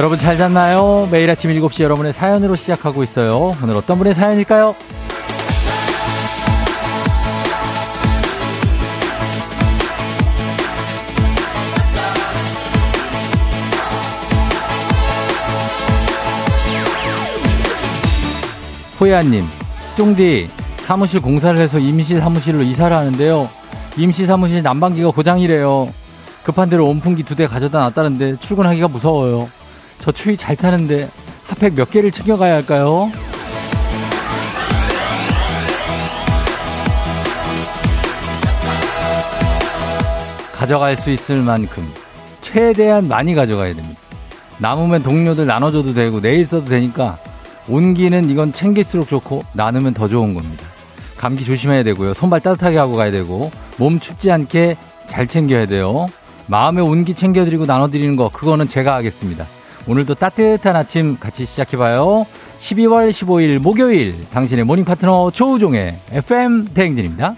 [0.00, 1.06] 여러분 잘 잤나요?
[1.10, 3.52] 매일 아침 7시 여러분의 사연으로 시작하고 있어요.
[3.62, 4.74] 오늘 어떤 분의 사연일까요?
[19.00, 19.44] 호야님,
[19.96, 20.48] 쫑디,
[20.86, 23.48] 사무실 공사를 해서 임시 사무실로 이사를 하는데요.
[23.96, 25.88] 임시 사무실 난방기가 고장이래요.
[26.42, 29.48] 급한 대로 온풍기 두 대 가져다 놨다는데 출근하기가 무서워요.
[30.00, 31.08] 저 추위 잘 타는데
[31.46, 33.10] 핫팩 몇 개를 챙겨가야 할까요?
[40.54, 41.86] 가져갈 수 있을 만큼
[42.40, 43.98] 최대한 많이 가져가야 됩니다.
[44.58, 47.16] 남으면 동료들 나눠줘도 되고 내일 써도 되니까
[47.66, 50.66] 온기는 이건 챙길수록 좋고 나누면 더 좋은 겁니다.
[51.16, 52.14] 감기 조심해야 되고요.
[52.14, 56.06] 손발 따뜻하게 하고 가야 되고 몸 춥지 않게 잘 챙겨야 돼요.
[56.46, 59.46] 마음의 온기 챙겨드리고 나눠드리는 거 그거는 제가 하겠습니다.
[59.86, 62.26] 오늘도 따뜻한 아침 같이 시작해봐요.
[62.60, 67.34] 12월 15일 목요일 당신의 모닝 파트너 조우종의 FM 대행진입니다.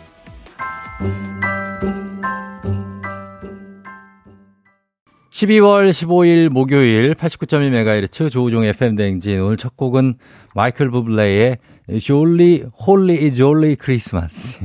[5.31, 10.15] 12월 15일 목요일 89.1MHz 조우종 FM 대행진 오늘 첫 곡은
[10.55, 11.59] 마이클 부블레의
[12.01, 14.61] Jolly Christmas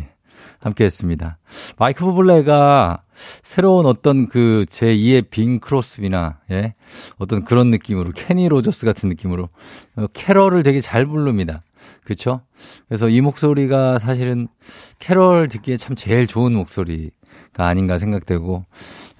[0.67, 1.37] 함께 했습니다.
[1.77, 3.03] 마이클 부블레가
[3.41, 6.75] 새로운 어떤 그 제2의 빙 크로스비나 예
[7.17, 9.49] 어떤 그런 느낌으로 케니 로저스 같은 느낌으로
[9.95, 11.63] 어, 캐럴을 되게 잘 부릅니다.
[12.03, 12.41] 그렇죠?
[12.87, 14.47] 그래서 이 목소리가 사실은
[14.99, 18.65] 캐럴 듣기에 참 제일 좋은 목소리가 아닌가 생각되고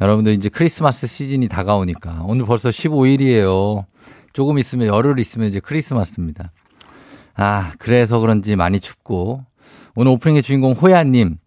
[0.01, 3.85] 여러분들 이제 크리스마스 시즌이 다가오니까 오늘 벌써 15일이에요.
[4.33, 6.51] 조금 있으면 열흘 있으면 이제 크리스마스입니다.
[7.35, 9.44] 아 그래서 그런지 많이 춥고
[9.95, 11.38] 오늘 오프닝의 주인공 호야님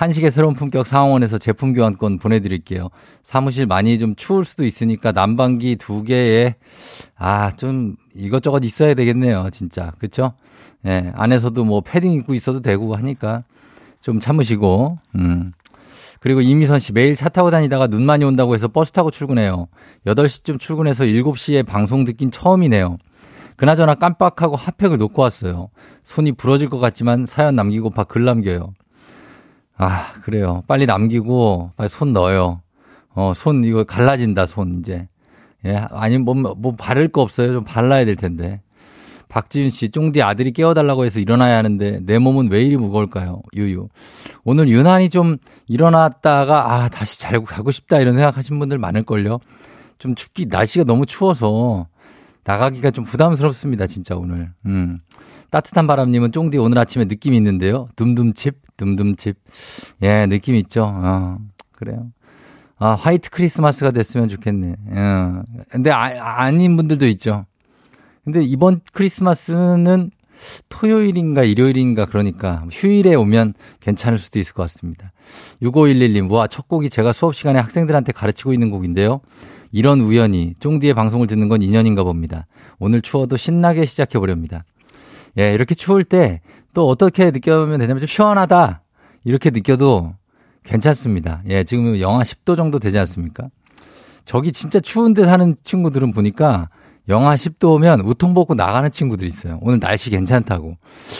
[0.00, 2.88] 한식의 새로운 품격 상황원에서 제품 교환권 보내드릴게요.
[3.22, 6.54] 사무실 많이 좀 추울 수도 있으니까 난방기 두 개에
[7.18, 10.32] 아 좀 이것저것 있어야 되겠네요, 진짜 그렇죠?
[10.86, 13.44] 예, 안에서도 뭐 패딩 입고 있어도 되고 하니까
[14.00, 15.52] 좀 참으시고 음.
[16.20, 19.68] 그리고 이미선 씨 매일 차 타고 다니다가 눈 많이 온다고 해서 버스 타고 출근해요.
[20.06, 22.96] 8시쯤 출근해서 7시에 방송 듣긴 처음이네요.
[23.56, 25.68] 그나저나 깜빡하고 핫팩을 놓고 왔어요.
[26.04, 28.72] 손이 부러질 것 같지만 사연 남기고파 글 남겨요.
[29.82, 30.62] 아, 그래요.
[30.66, 32.60] 빨리 남기고, 빨리 손 넣어요.
[33.14, 35.08] 어, 손, 이거 갈라진다, 손, 이제.
[35.64, 37.52] 예, 아니면 뭐, 뭐, 바를 거 없어요.
[37.54, 38.60] 좀 발라야 될 텐데.
[39.30, 43.40] 박지윤 씨, 쫑디 아들이 깨워달라고 해서 일어나야 하는데, 내 몸은 왜 이리 무거울까요?
[43.56, 43.88] 유유.
[44.44, 49.38] 오늘 유난히 좀 일어났다가, 아, 다시 자고 가고 싶다, 이런 생각하신 분들 많을걸요?
[49.98, 51.86] 좀 춥기, 날씨가 너무 추워서,
[52.44, 54.52] 나가기가 좀 부담스럽습니다, 진짜 오늘.
[54.66, 54.98] 음.
[55.50, 57.88] 따뜻한 바람님은 쫑디 오늘 아침에 느낌 있는데요.
[57.96, 59.36] 둠둠칩, 둠둠칩.
[60.02, 60.84] 예, 느낌 있죠.
[60.84, 61.38] 어,
[61.72, 62.10] 그래요.
[62.78, 64.74] 아, 화이트 크리스마스가 됐으면 좋겠네.
[64.92, 65.42] 어.
[65.68, 67.44] 근데 아, 아닌 분들도 있죠.
[68.24, 70.10] 근데 이번 크리스마스는
[70.70, 75.12] 토요일인가 일요일인가 그러니까 휴일에 오면 괜찮을 수도 있을 것 같습니다.
[75.62, 79.20] 6511님, 와, 첫 곡이 제가 수업 시간에 학생들한테 가르치고 있는 곡인데요.
[79.72, 82.46] 이런 우연히 쫑디의 방송을 듣는 건 인연인가 봅니다.
[82.78, 84.64] 오늘 추워도 신나게 시작해 보렵니다.
[85.38, 86.40] 예, 이렇게 추울 때
[86.74, 88.82] 또 어떻게 느껴보면 되냐면 좀 시원하다.
[89.24, 90.14] 이렇게 느껴도
[90.64, 91.42] 괜찮습니다.
[91.48, 93.48] 예, 지금 영하 10도 정도 되지 않습니까?
[94.24, 96.68] 저기 진짜 추운데 사는 친구들은 보니까
[97.08, 99.58] 영하 10도면 우통 벗고 나가는 친구들이 있어요.
[99.62, 100.76] 오늘 날씨 괜찮다고.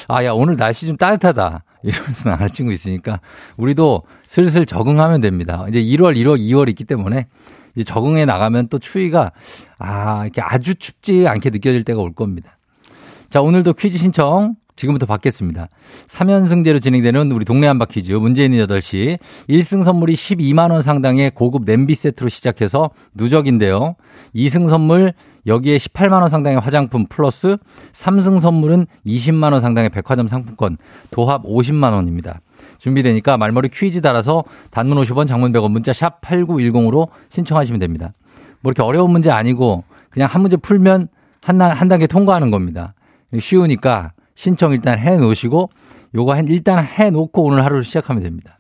[0.09, 1.65] 아, 야, 오늘 날씨 좀 따뜻하다.
[1.83, 3.21] 이러면서 나가는 친구 있으니까
[3.57, 5.67] 우리도 슬슬 적응하면 됩니다.
[5.69, 7.27] 이제 1월, 1월, 2월 있기 때문에
[7.75, 9.33] 이제 적응해 나가면 또 추위가
[9.79, 12.59] 아, 이렇게 아주 춥지 않게 느껴질 때가 올 겁니다.
[13.31, 15.69] 자, 오늘도 퀴즈 신청 지금부터 받겠습니다.
[16.09, 19.19] 3연승제로 진행되는 우리 동네 한바 퀴즈 있는 8시
[19.49, 23.97] 1승 선물이 12만 원 상당의 고급 냄비 세트로 시작해서 누적인데요.
[24.35, 25.13] 2승 선물
[25.47, 27.59] 여기에 18만 원 상당의 화장품 플러스
[27.93, 30.79] 3승 선물은 20만 원 상당의 백화점 상품권
[31.11, 32.41] 도합 50만 원입니다.
[32.79, 38.13] 준비되니까 말머리 퀴즈 달아서 단문 50원 장문 100원 문자 샵 8910으로 신청하시면 됩니다.
[38.61, 41.09] 뭐 이렇게 어려운 문제 아니고 그냥 한 문제 풀면
[41.43, 42.95] 한, 한 단계 통과하는 겁니다.
[43.39, 45.69] 쉬우니까 신청 일단 해 놓으시고
[46.15, 48.59] 요거 일단 해 놓고 오늘 하루를 시작하면 됩니다.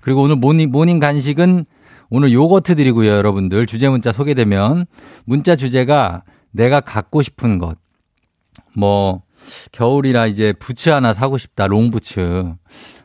[0.00, 1.66] 그리고 오늘 모닝, 모닝 간식은
[2.08, 3.66] 오늘 요거트 드리고요, 여러분들.
[3.66, 4.86] 주제 문자 소개되면
[5.26, 7.76] 문자 주제가 내가 갖고 싶은 것.
[8.74, 9.20] 뭐
[9.72, 11.66] 겨울이라 이제 부츠 하나 사고 싶다.
[11.66, 12.54] 롱 부츠.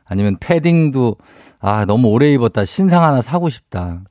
[0.06, 1.18] 아니면 패딩도
[1.60, 2.64] 아, 너무 오래 입었다.
[2.64, 4.02] 신상 하나 사고 싶다.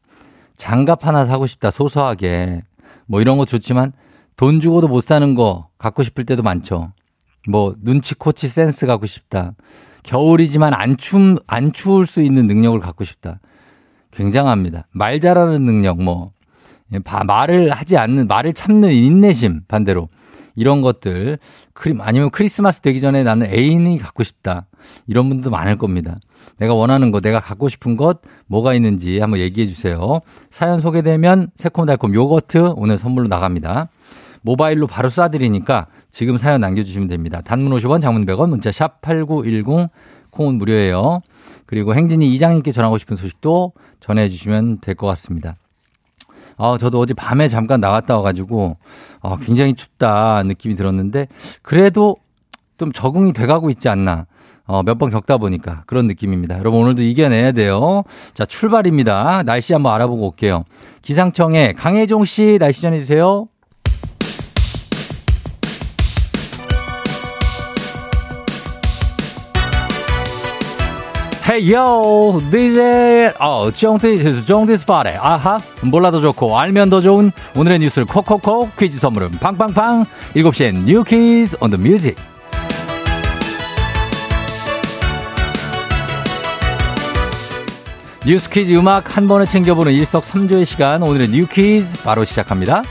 [0.56, 1.70] 장갑 하나 사고 싶다.
[1.70, 2.60] 소소하게.
[3.06, 3.94] 뭐 이런 거 좋지만
[4.36, 6.92] 돈 주고도 못 사는 거 갖고 싶을 때도 많죠.
[7.48, 9.54] 뭐 눈치 코치 센스 갖고 싶다.
[10.02, 13.40] 겨울이지만 안 춤, 안 추울 수 있는 능력을 갖고 싶다.
[14.12, 14.86] 굉장합니다.
[14.90, 16.32] 말 잘하는 능력, 뭐,
[16.92, 20.08] 예, 말을 하지 않는, 말을 참는 인내심, 반대로.
[20.54, 21.38] 이런 것들,
[22.00, 24.66] 아니면 크리스마스 되기 전에 나는 애인이 갖고 싶다.
[25.06, 26.18] 이런 분들도 많을 겁니다.
[26.58, 30.20] 내가 원하는 거, 내가 갖고 싶은 것, 뭐가 있는지 한번 얘기해 주세요.
[30.50, 33.88] 사연 소개되면 새콤달콤 요거트 오늘 선물로 나갑니다.
[34.42, 37.40] 모바일로 바로 쏴드리니까 지금 사연 남겨주시면 됩니다.
[37.44, 39.88] 단문 50원, 장문 100원, 문자 샵 8910,
[40.30, 41.20] 콩은 무료예요.
[41.66, 45.56] 그리고 행진이 이장님께 전하고 싶은 소식도 전해주시면 될 것 같습니다.
[46.58, 48.76] 아, 저도 어제 밤에 잠깐 나갔다 와가지고,
[49.22, 51.26] 아, 굉장히 춥다 느낌이 들었는데,
[51.62, 52.16] 그래도
[52.76, 54.26] 좀 적응이 돼가고 있지 않나.
[54.66, 56.58] 어, 몇 번 겪다 보니까 그런 느낌입니다.
[56.58, 58.04] 여러분 오늘도 이겨내야 돼요.
[58.34, 59.42] 자, 출발입니다.
[59.44, 60.64] 날씨 한번 알아보고 올게요.
[61.02, 63.48] 기상청에 강혜종 씨 날씨 전해주세요.
[71.44, 75.16] Hey yo, is 어, 정티스 정티스 파레.
[75.20, 80.04] 아하, 몰라도 좋고 알면 더 좋은 오늘의 뉴스를 콕콕콕 퀴즈 선물은 팡팡팡.
[80.34, 82.16] 7시엔 뉴 퀴즈 온 더 뮤직.
[88.24, 92.82] 뉴스 퀴즈 음악 한 번에 챙겨보는 일석삼조의 시간 오늘의 뉴 퀴즈 바로 시작합니다.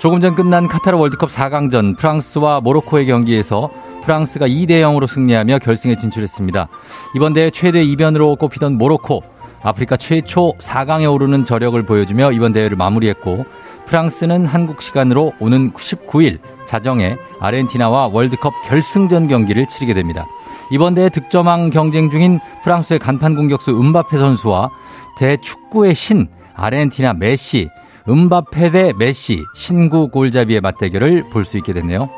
[0.00, 3.70] 조금 전 끝난 카타르 월드컵 4강전 프랑스와 모로코의 경기에서
[4.04, 6.68] 프랑스가 2대 0으로 승리하며 결승에 진출했습니다.
[7.16, 9.22] 이번 대회 최대 이변으로 꼽히던 모로코,
[9.62, 13.46] 아프리카 최초 4강에 오르는 저력을 보여주며 이번 대회를 마무리했고
[13.86, 20.26] 프랑스는 한국 시간으로 오는 19일 자정에 아르헨티나와 월드컵 결승전 경기를 치르게 됩니다.
[20.70, 24.70] 이번 대회 득점왕 경쟁 중인 프랑스의 간판 공격수 음바페 선수와
[25.18, 27.68] 대축구의 신 아르헨티나 메시,
[28.08, 32.08] 음바페 대 메시 신구 골잡이의 맞대결을 볼 수 있게 됐네요.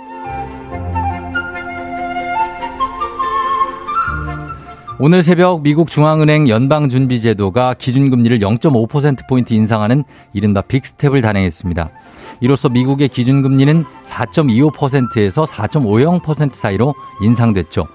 [4.98, 11.90] 오늘 새벽 미국 중앙은행 연방준비제도가 기준금리를 0.5%포인트 인상하는 이른바 빅스텝을 단행했습니다.
[12.40, 17.87] 이로써 미국의 기준금리는 4.25%에서 4.50% 사이로 인상됐죠.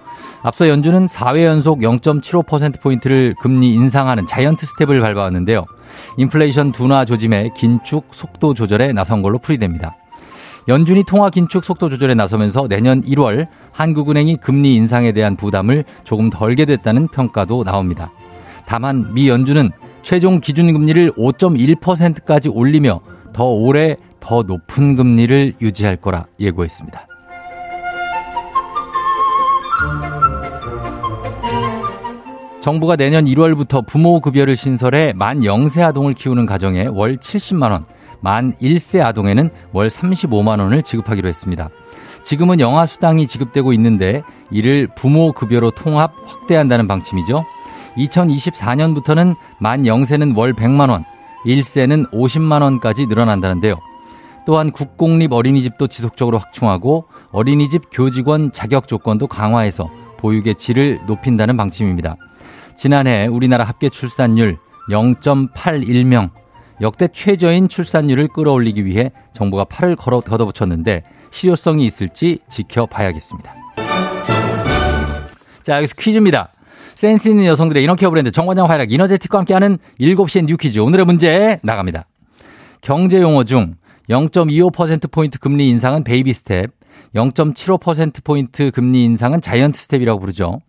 [0.44, 5.66] 앞서 연준은 4회 연속 0.75%포인트를 금리 인상하는 자이언트 스텝을 밟아왔는데요.
[6.18, 9.96] 인플레이션 둔화 조짐에 긴축 속도 조절에 나선 걸로 풀이됩니다.
[10.68, 16.66] 연준이 통화 긴축 속도 조절에 나서면서 내년 1월 한국은행이 금리 인상에 대한 부담을 조금 덜게
[16.66, 18.12] 됐다는 평가도 나옵니다.
[18.66, 19.72] 다만 미 연준은
[20.04, 23.02] 최종 기준금리를 5.1%까지 올리며
[23.34, 27.08] 더 오래 더 높은 금리를 유지할 거라 예고했습니다.
[32.62, 37.86] 정부가 내년 1월부터 부모 급여를 신설해 만 0세 아동을 키우는 가정에 월 70만 원,
[38.22, 41.70] 만 1세 아동에는 월 35만원을 지급하기로 했습니다.
[42.24, 47.46] 지금은 영아수당이 지급되고 있는데 이를 부모급여로 통합 확대한다는 방침이죠.
[47.98, 51.04] 2024년부터는 만 0세는 월 100만원,
[51.46, 53.76] 1세는 50만원까지 늘어난다는데요.
[54.46, 62.16] 또한 국공립 어린이집도 지속적으로 확충하고 어린이집 교직원 자격 조건도 강화해서 보육의 질을 높인다는 방침입니다.
[62.76, 64.58] 지난해 우리나라 합계 출산율
[64.90, 66.32] 0.81명,
[66.82, 73.56] 역대 최저인 출산율을 끌어올리기 위해 정부가 팔을 걸어 걷어붙였는데 실효성이 있을지 지켜봐야겠습니다.
[75.62, 76.52] 자, 여기서 퀴즈입니다.
[76.96, 80.80] 센스 있는 여성들의 inner care 브랜드 정관장 화이락 이너제틱과 함께하는 7시의 뉴 퀴즈.
[80.80, 82.08] 오늘의 문제 나갑니다.
[82.82, 83.76] 경제 용어 중
[84.10, 86.72] 0.25%포인트 금리 인상은 베이비 스텝,
[87.16, 90.60] 0.75%포인트 금리 인상은 자이언트 스텝이라고 부르죠.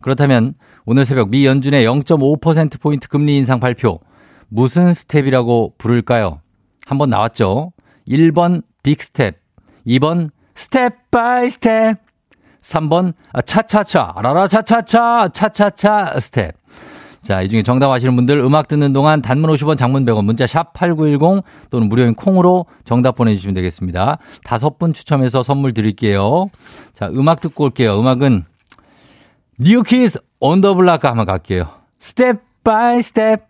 [0.00, 4.00] 그렇다면 오늘 새벽 미 연준의 0.5%포인트 금리 인상 발표
[4.50, 6.40] 무슨 스텝이라고 부를까요?
[6.86, 7.72] 한번 나왔죠.
[8.06, 9.36] 1번 빅 스텝,
[9.86, 11.98] 2번 step by step,
[12.60, 13.14] 3번
[13.46, 16.54] 차차차 라라 차차차 차차차 스텝.
[17.22, 20.72] 자, 이 중에 정답 아시는 분들 음악 듣는 동안 단문 50원 장문 100원 문자 샵
[20.72, 24.18] 8910 또는 무료인 콩으로 정답 보내주시면 되겠습니다.
[24.42, 26.46] 다섯 분 추첨해서 선물 드릴게요.
[26.94, 28.00] 자, 음악 듣고 올게요.
[28.00, 28.44] 음악은
[29.58, 31.68] New Kids on the Block 한번 갈게요.
[32.00, 33.49] Step by Step.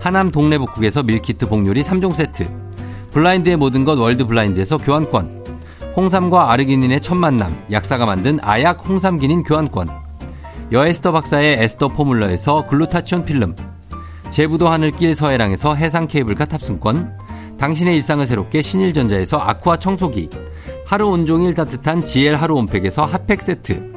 [0.00, 2.48] 하남 동래복국에서 밀키트 복요리 3종 세트.
[3.12, 5.44] 블라인드의 모든 것 월드 블라인드에서 교환권.
[5.96, 9.88] 홍삼과 아르기닌의 첫 만남 약사가 만든 아약 홍삼기닌 교환권.
[10.72, 13.56] 여에스터 박사의 에스터 포뮬러에서 글루타치온 필름.
[14.30, 17.18] 제부도 하늘길 서해랑에서 해상 케이블카 탑승권.
[17.58, 20.28] 당신의 일상을 새롭게 신일전자에서 아쿠아 청소기.
[20.84, 23.92] 하루 온종일 따뜻한 GL 하루 온팩에서 핫팩 세트.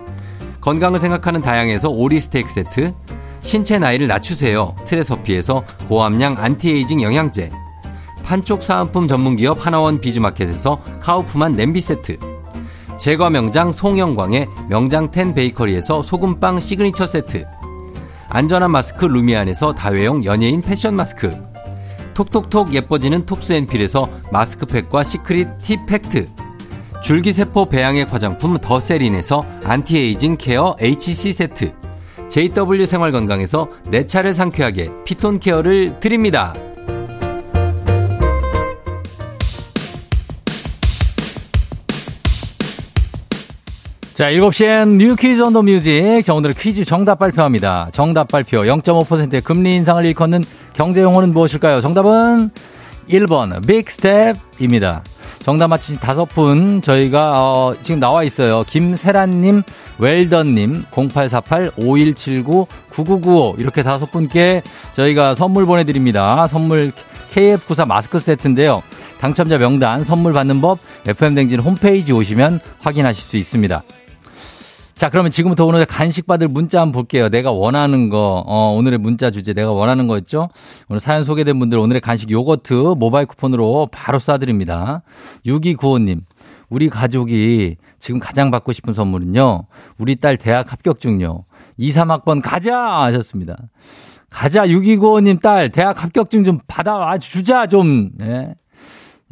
[0.61, 2.93] 건강을 생각하는 다향에서 오리 스테이크 세트
[3.41, 4.75] 신체 나이를 낮추세요.
[4.85, 7.51] 트레서피에서 고함량 안티에이징 영양제.
[8.23, 12.17] 판촉 사은품 전문기업 하나원 비즈마켓에서 카우프만 냄비 세트.
[12.99, 17.45] 제과 명장 송영광의 명장텐 베이커리에서 소금빵 시그니처 세트.
[18.27, 21.31] 안전한 마스크 루미안에서 다회용 연예인 패션 마스크.
[22.13, 26.27] 톡톡톡 예뻐지는 톡스앤필에서 마스크팩과 시크릿 티 팩트.
[27.01, 31.78] 줄기세포 배양액 화장품 더세린에서 anti-aging care HC 세트
[32.29, 36.53] JW 생활건강에서 내 차를 상쾌하게 피톤 케어를 드립니다.
[44.15, 46.21] 자, 7시엔 뉴 퀴즈 on the music.
[46.25, 47.89] 자, 오늘의 퀴즈 정답 발표합니다.
[47.93, 48.63] 정답 발표.
[48.63, 50.43] 0.5%의 금리 인상을 일컫는
[50.73, 51.79] 경제 용어는 무엇일까요?
[51.79, 52.49] 정답은
[53.09, 55.03] 1번 빅 스텝입니다.
[55.39, 58.63] 정답 맞히신 다섯 분 저희가 어, 지금 나와 있어요.
[58.67, 59.63] 김세란님,
[59.99, 64.63] 웰던님, 0848, 5179, 9995 이렇게 다섯 분께
[64.95, 66.47] 저희가 선물 보내드립니다.
[66.47, 66.91] 선물
[67.33, 68.81] KF94 마스크 세트인데요.
[69.19, 73.83] 당첨자 명단 선물 받는 법 FM댕진 홈페이지 오시면 확인하실 수 있습니다.
[74.99, 77.29] 자, 그러면 지금부터 오늘 간식 받을 문자 한번 볼게요.
[77.29, 80.49] 내가 원하는 거, 어, 오늘의 문자 주제 내가 원하는 거였죠?
[80.89, 85.01] 오늘 사연 소개된 분들 오늘의 간식 요거트 모바일 쿠폰으로 바로 쏴드립니다.
[85.45, 86.19] 6295님,
[86.69, 89.65] 우리 가족이 지금 가장 받고 싶은 선물은요,
[89.97, 91.45] 우리 딸 대학 합격 중요.
[91.77, 92.77] 2, 3학번 가자!
[93.03, 93.57] 하셨습니다.
[94.29, 98.11] 가자, 6295님 딸 대학 합격증 좀 받아와 주자, 좀.
[98.21, 98.53] 예.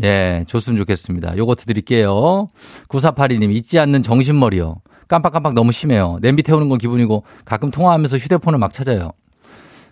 [0.03, 1.37] 예, 줬으면 좋겠습니다.
[1.37, 2.49] 요거트 드릴게요.
[2.87, 4.77] 9482님, 잊지 않는 정신머리요.
[5.07, 6.17] 깜빡깜빡 너무 심해요.
[6.21, 9.11] 냄비 태우는 건 기분이고 가끔 통화하면서 휴대폰을 막 찾아요.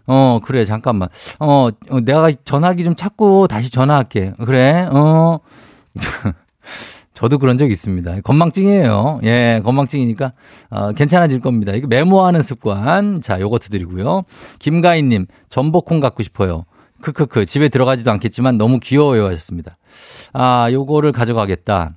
[0.08, 1.10] 어, 그래, 잠깐만.
[1.40, 4.34] 어, 어 내가 전화기 좀 찾고 다시 전화할게.
[4.44, 5.40] 그래, 어.
[7.16, 8.22] 저도 그런 적 있습니다.
[8.22, 9.22] 건망증이에요.
[9.24, 10.34] 예, 건망증이니까,
[10.70, 11.72] 어, 괜찮아질 겁니다.
[11.72, 13.22] 이거 메모하는 습관.
[13.22, 14.24] 자, 요거트 드리고요.
[14.60, 16.66] 김가인님, 전복콩 갖고 싶어요.
[17.02, 19.78] 크크크, 집에 들어가지도 않겠지만 너무 귀여워요 하셨습니다.
[20.34, 21.96] 아, 요거를 가져가겠다.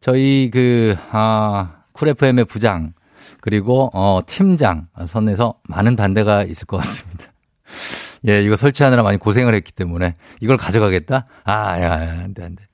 [0.00, 2.92] 저희 그, 아, 쿨 FM의 부장
[3.40, 7.24] 그리고 어 팀장 선에서 많은 반대가 있을 것 같습니다.
[8.28, 11.26] 예, 이거 설치하느라 많이 고생을 했기 때문에 이걸 가져가겠다?
[11.44, 12.67] 아, 야, 야, 안 돼, 안 돼.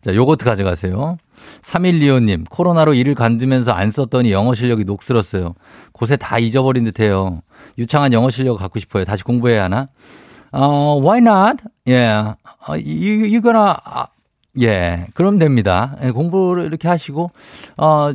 [0.00, 1.18] 자, 요거트 가져가세요.
[1.62, 5.54] 3125님, 코로나로 일을 간두면서 안 썼더니 영어 실력이 녹슬었어요.
[5.92, 7.40] 곳에 다 잊어버린 듯 해요.
[7.78, 9.04] 유창한 영어 실력 갖고 싶어요.
[9.04, 9.88] 다시 공부해야 하나?
[10.52, 11.64] 어, why not?
[11.88, 12.34] 예, yeah.
[12.66, 14.06] 어, you, you gonna, 아,
[14.60, 15.96] 예, 그럼 됩니다.
[16.02, 17.30] 예, 공부를 이렇게 하시고,
[17.76, 18.12] 어,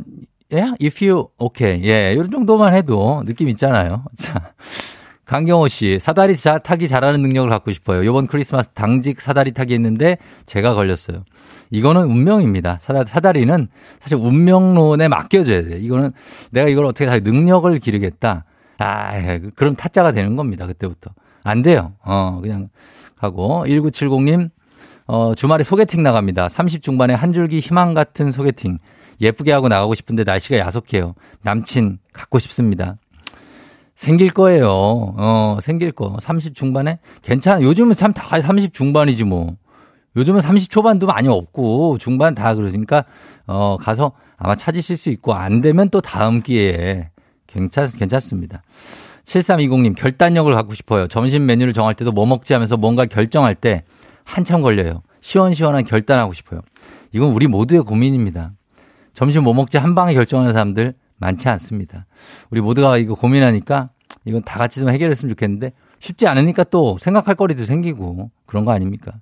[0.50, 1.80] yeah, if you, okay.
[1.84, 4.04] 예, 이런 정도만 해도 느낌 있잖아요.
[4.18, 4.52] 자.
[5.24, 8.02] 강경호 씨, 사다리 자, 타기 잘하는 능력을 갖고 싶어요.
[8.02, 11.24] 이번 크리스마스 당직 사다리 타기 했는데 제가 걸렸어요.
[11.70, 12.80] 이거는 운명입니다.
[12.82, 13.68] 사다, 사다리는
[14.00, 15.78] 사실 운명론에 맡겨줘야 돼요.
[15.78, 16.12] 이거는
[16.50, 18.44] 내가 이걸 어떻게 다 능력을 기르겠다.
[18.78, 20.66] 아, 그럼 타짜가 되는 겁니다.
[20.66, 21.12] 그때부터.
[21.44, 21.92] 안 돼요.
[22.04, 22.68] 어, 그냥
[23.16, 23.64] 가고.
[23.66, 24.50] 1970님,
[25.06, 26.48] 어, 주말에 소개팅 나갑니다.
[26.48, 28.78] 30 중반에 한 줄기 희망 같은 소개팅.
[29.20, 31.14] 예쁘게 하고 나가고 싶은데 날씨가 야속해요.
[31.42, 32.96] 남친 갖고 싶습니다.
[33.94, 34.68] 생길 거예요.
[34.70, 36.16] 어, 생길 거.
[36.20, 36.98] 30 중반에?
[37.22, 37.62] 괜찮아.
[37.62, 39.56] 요즘은 참 다 30 중반이지 뭐.
[40.16, 43.04] 요즘은 30 초반도 많이 없고, 중반 다 그러니까,
[43.46, 47.08] 어, 가서 아마 찾으실 수 있고, 안 되면 또 다음 기회에
[47.46, 48.62] 괜찮, 괜찮습니다.
[49.24, 51.06] 7320님, 결단력을 갖고 싶어요.
[51.08, 53.84] 점심 메뉴를 정할 때도 뭐 먹지 하면서 뭔가 결정할 때
[54.24, 55.02] 한참 걸려요.
[55.20, 56.60] 시원시원한 결단하고 싶어요.
[57.12, 58.52] 이건 우리 모두의 고민입니다.
[59.14, 62.06] 점심 뭐 먹지 한 방에 결정하는 사람들 많지 않습니다.
[62.50, 63.90] 우리 모두가 이거 고민하니까
[64.24, 69.12] 이건 다 같이 좀 해결했으면 좋겠는데 쉽지 않으니까 또 생각할 거리도 생기고 그런 거 아닙니까?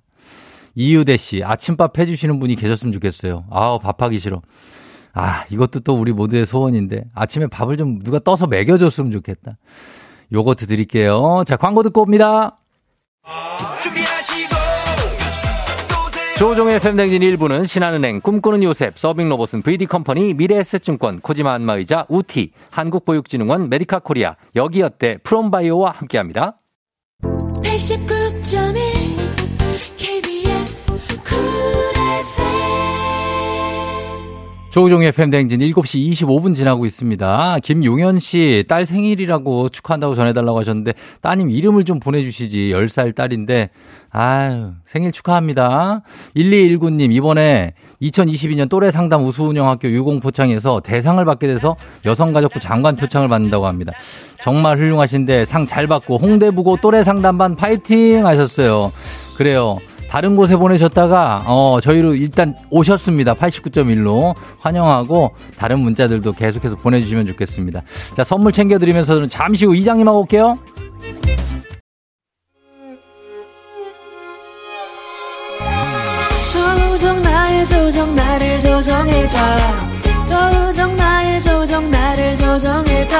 [0.73, 3.45] 이유대 씨, 아침밥 해주시는 분이 계셨으면 좋겠어요.
[3.51, 4.41] 아우, 밥하기 싫어.
[5.13, 9.57] 아, 이것도 또 우리 모두의 소원인데 아침에 밥을 좀 누가 떠서 먹여줬으면 좋겠다.
[10.31, 11.43] 요거트 드릴게요.
[11.45, 12.55] 자, 광고 듣고 옵니다.
[13.83, 14.10] 준비하시고
[16.41, 24.35] 조우종의 FM댕진 1부는 신한은행, 꿈꾸는 요셉, 서빙로봇은 VD컴퍼니, 미래에셋증권, 코지마 안마의자, 우티, 한국보육진흥원, 메디카 코리아,
[24.55, 26.57] 여기어때, 프롬바이오와 함께합니다.
[27.21, 28.90] 89.1
[34.71, 37.57] 조종의 팬댕진 7시 25분 지나고 있습니다.
[37.61, 42.71] 김용현 씨, 딸 생일이라고 축하한다고 전해달라고 하셨는데, 따님 이름을 좀 보내주시지.
[42.73, 43.69] 10살 딸인데,
[44.11, 46.03] 아유, 생일 축하합니다.
[46.37, 51.75] 1219님, 이번에 2022년 또래 상담 우수운영학교 유공포창에서 대상을 받게 돼서
[52.05, 53.91] 여성가족부 장관 표창을 받는다고 합니다.
[54.41, 58.91] 정말 훌륭하신데 상 잘 받고 홍대부고 또래 상담반 파이팅 하셨어요.
[59.37, 59.77] 그래요.
[60.11, 63.33] 다른 곳에 보내셨다가 어 저희로 일단 오셨습니다.
[63.33, 67.81] 89.1로 환영하고 다른 문자들도 계속해서 보내주시면 좋겠습니다.
[68.17, 70.55] 자 선물 챙겨드리면서 잠시 후 이장님하고 올게요.
[76.51, 79.37] 조정 나의 조정 나를 조정해줘
[80.25, 83.15] 조정 나의 조정 나를 조정해줘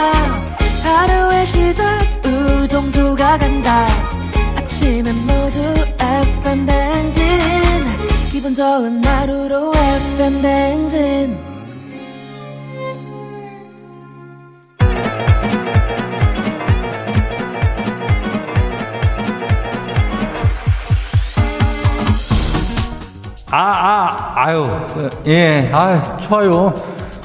[0.84, 3.88] 하루의 시절 우정조가 간다
[4.56, 5.60] 아침엔 모두
[6.00, 7.24] FM 댕진
[8.32, 11.38] 기분 좋은 하루로 FM 댕진
[23.54, 24.66] 아, 아, 아유,
[25.28, 26.74] 예, 아유, 좋아요.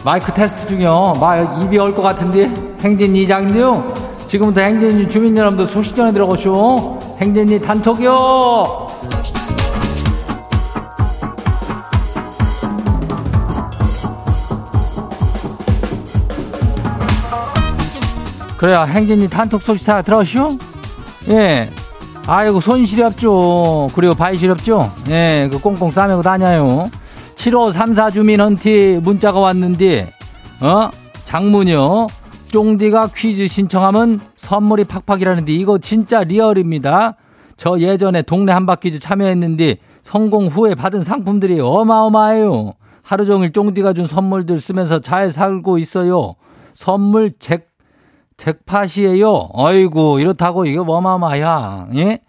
[0.04, 1.14] 마이크 테스트 중이요.
[1.21, 3.95] 마, 입이 얼 것 같은데, 행진 이장인데요.
[4.26, 6.96] 지금부터 행진이 주민 여러분들 소식 전해 들어가시오.
[7.18, 8.87] 행진이 단톡이요.
[18.56, 20.49] 그래야 행진이 단톡 소식 다 들어오시오.
[21.28, 21.71] 예.
[22.26, 23.86] 아이고 손 시렵죠.
[23.95, 24.91] 그리고 바위 시렵죠.
[25.08, 26.91] 예, 그 꽁꽁 싸매고 다녀요.
[27.36, 30.12] 7534 주민한테 문자가 왔는데
[30.60, 30.91] 어?
[31.25, 32.08] 장문요.
[32.56, 37.16] 쫑디가 퀴즈 신청하면 선물이 팍팍이라는데 이거 진짜 리얼입니다.
[37.58, 42.73] 저 예전에 동네 한바퀴즈 참여했는데 성공 후에 받은 상품들이 어마어마해요.
[43.02, 46.36] 하루 종일 쫑디가 준 선물들 쓰면서 잘 살고 있어요.
[46.73, 47.69] 선물 잭,
[48.38, 49.50] 잭팟이에요.
[49.52, 51.88] 어이구, 이렇다고 이거 어마어마야.
[51.97, 52.21] 예?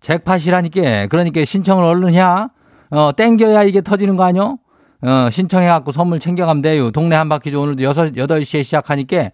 [0.00, 1.08] 잭팟이라니까.
[1.08, 2.20] 그러니까 신청을 얼른 해.
[2.22, 4.56] 어, 땡겨야 이게 터지는 거 아니요?
[5.02, 6.90] 어, 신청해갖고 선물 챙겨가면 돼요.
[6.92, 9.32] 동네 한 바퀴즈 오늘도 6, 8시에 시작하니까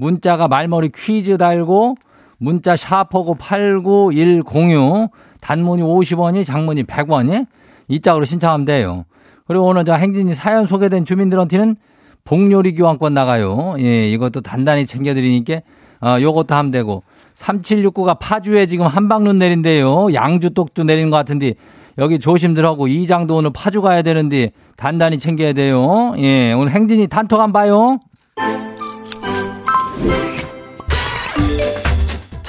[0.00, 1.96] 문자가 말머리 퀴즈 달고
[2.38, 5.10] 문자 샤퍼고 89106
[5.42, 7.46] 단문이 50원이 장문이 100원이
[7.88, 9.04] 이 짝으로 신청하면 돼요.
[9.46, 11.76] 그리고 오늘 저 행진이 사연 소개된 주민들한테는
[12.24, 13.74] 복요리 교환권 나가요.
[13.78, 15.60] 예, 이것도 단단히 챙겨드리니까
[16.00, 17.02] 어, 요것도 하면 되고
[17.36, 20.14] 3769가 파주에 지금 한방눈 내린대요.
[20.14, 21.54] 양주 똑도 내리는 것 같은데
[21.98, 26.14] 여기 조심들 하고 이장도 오늘 파주 가야 되는데 단단히 챙겨야 돼요.
[26.18, 27.98] 예, 오늘 행진이 단톡 안 봐요.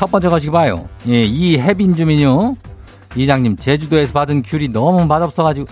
[0.01, 0.89] 첫 번째 거시기 봐요.
[1.09, 2.55] 예, 이혜빈 주민요.
[3.15, 5.67] 이장님, 제주도에서 받은 귤이 너무 맛없어가지고,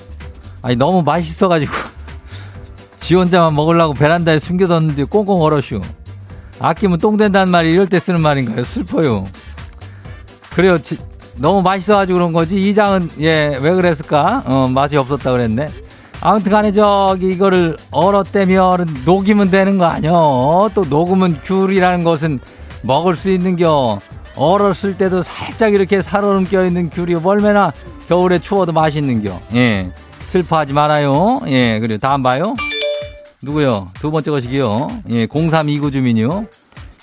[0.62, 1.72] 아니, 너무 맛있어가지고,
[2.98, 5.82] 지 혼자만 먹으려고 베란다에 숨겨뒀는데 꽁꽁 얼어슈.
[6.60, 8.64] 아끼면 똥 된다는 말이 이럴 때 쓰는 말인가요?
[8.66, 9.26] 슬퍼요.
[10.52, 10.78] 그래요.
[10.78, 11.00] 지,
[11.38, 12.70] 너무 맛있어가지고 그런 거지.
[12.70, 14.44] 이장은, 예, 왜 그랬을까?
[14.46, 15.70] 어, 맛이 없었다 그랬네.
[16.22, 20.70] 아무튼 간에 저기 이거를 얼었대면 녹이면 되는 거 아니여.
[20.76, 22.40] 또 녹으면 귤이라는 것은
[22.84, 24.00] 먹을 수 있는 겨.
[24.40, 27.74] 얼었을 때도 살짝 이렇게 살얼음 껴있는 귤이 얼마나
[28.08, 29.40] 겨울에 추워도 맛있는겨.
[29.56, 29.90] 예.
[30.28, 31.40] 슬퍼하지 말아요.
[31.48, 31.80] 예.
[31.80, 32.56] 그리고 다음 봐요.
[33.42, 33.88] 누구요?
[34.00, 34.88] 두 번째 것이기요.
[35.12, 35.28] 예.
[35.28, 36.48] 0329 주민이요.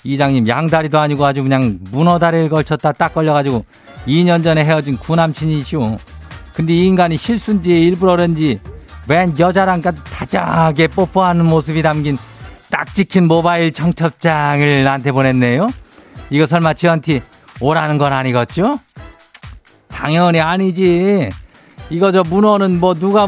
[0.03, 3.65] 이장님, 양다리도 아니고 아주 그냥 문어 다리를 걸쳤다 딱 걸려가지고
[4.07, 5.97] 2년 전에 헤어진 구남친이시오.
[6.53, 8.59] 근데 이 인간이 실수인지 일부러 그런지
[9.07, 12.17] 웬 여자랑 다정하게 뽀뽀하는 모습이 담긴
[12.71, 15.69] 딱 찍힌 모바일 청첩장을 나한테 보냈네요.
[16.29, 17.21] 이거 설마 지한테
[17.59, 18.79] 오라는 건 아니겠죠?
[19.87, 21.29] 당연히 아니지.
[21.89, 23.27] 이거 저 문어는 뭐 누가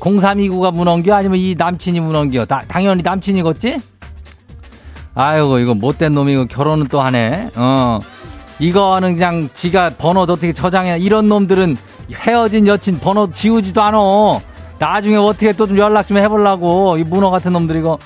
[0.00, 2.44] 0329가 문어인겨 아니면 이 남친이 문어인겨?
[2.46, 3.78] 다, 당연히 남친이겠지?
[5.14, 7.50] 아이고 이거 못된 놈이 고 결혼은 또 하네.
[7.56, 7.98] 어.
[8.58, 11.76] 이거는 그냥 지가 번호 어떻게 저장해 이런 놈들은
[12.12, 13.98] 헤어진 여친 번호 지우지도 않아.
[14.78, 17.98] 나중에 어떻게 또 좀 연락 좀 해보려고 이 문어 같은 놈들 이거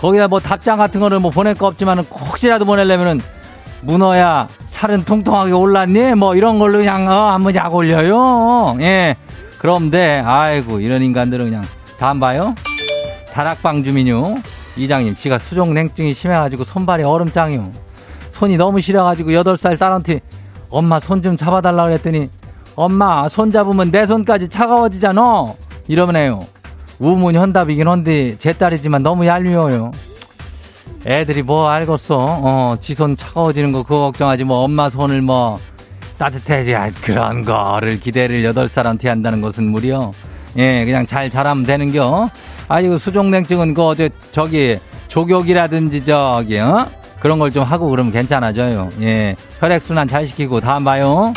[0.00, 3.20] 거기다 뭐 답장 같은 거를 뭐 보낼 거 없지만은 혹시라도 보내려면은
[3.82, 6.14] 문어야 살은 통통하게 올랐니?
[6.14, 8.76] 뭐 이런 걸로 그냥 어 한번 약 올려요.
[8.80, 9.16] 예.
[9.90, 10.22] 돼.
[10.24, 11.64] 아이고 이런 인간들은 그냥
[11.98, 12.54] 다음 봐요.
[13.32, 14.36] 다락방 주민요.
[14.76, 17.70] 이장님 지가 수족 냉증이 심해가지고 손발이 얼음장이요.
[18.30, 20.20] 손이 너무 시려가지고 8살 딸한테
[20.70, 22.30] 엄마 손 좀 잡아달라 그랬더니
[22.76, 25.54] 엄마 손 잡으면 내 손까지 차가워지잖아.
[25.88, 26.40] 이러면 해요.
[27.00, 29.90] 우문 현답이긴 한데 제 딸이지만 너무 얄미워요.
[31.06, 32.16] 애들이 뭐 알겠어.
[32.42, 35.60] 어, 지 손 차가워지는 거 그거 걱정하지 뭐 엄마 손을 뭐
[36.18, 40.12] 따뜻해지 그런 거를 기대를 여덟 살한테 한다는 것은 무려
[40.56, 42.28] 예, 그냥 잘 자라면 되는겨.
[42.68, 46.88] 아이고 수족냉증은 그 어제 저기 조격이라든지 저기 어?
[47.20, 48.90] 그런 걸 좀 하고 그러면 괜찮아져요.
[49.00, 49.36] 예.
[49.60, 51.32] 혈액순환 잘 시키고 다음 봐요.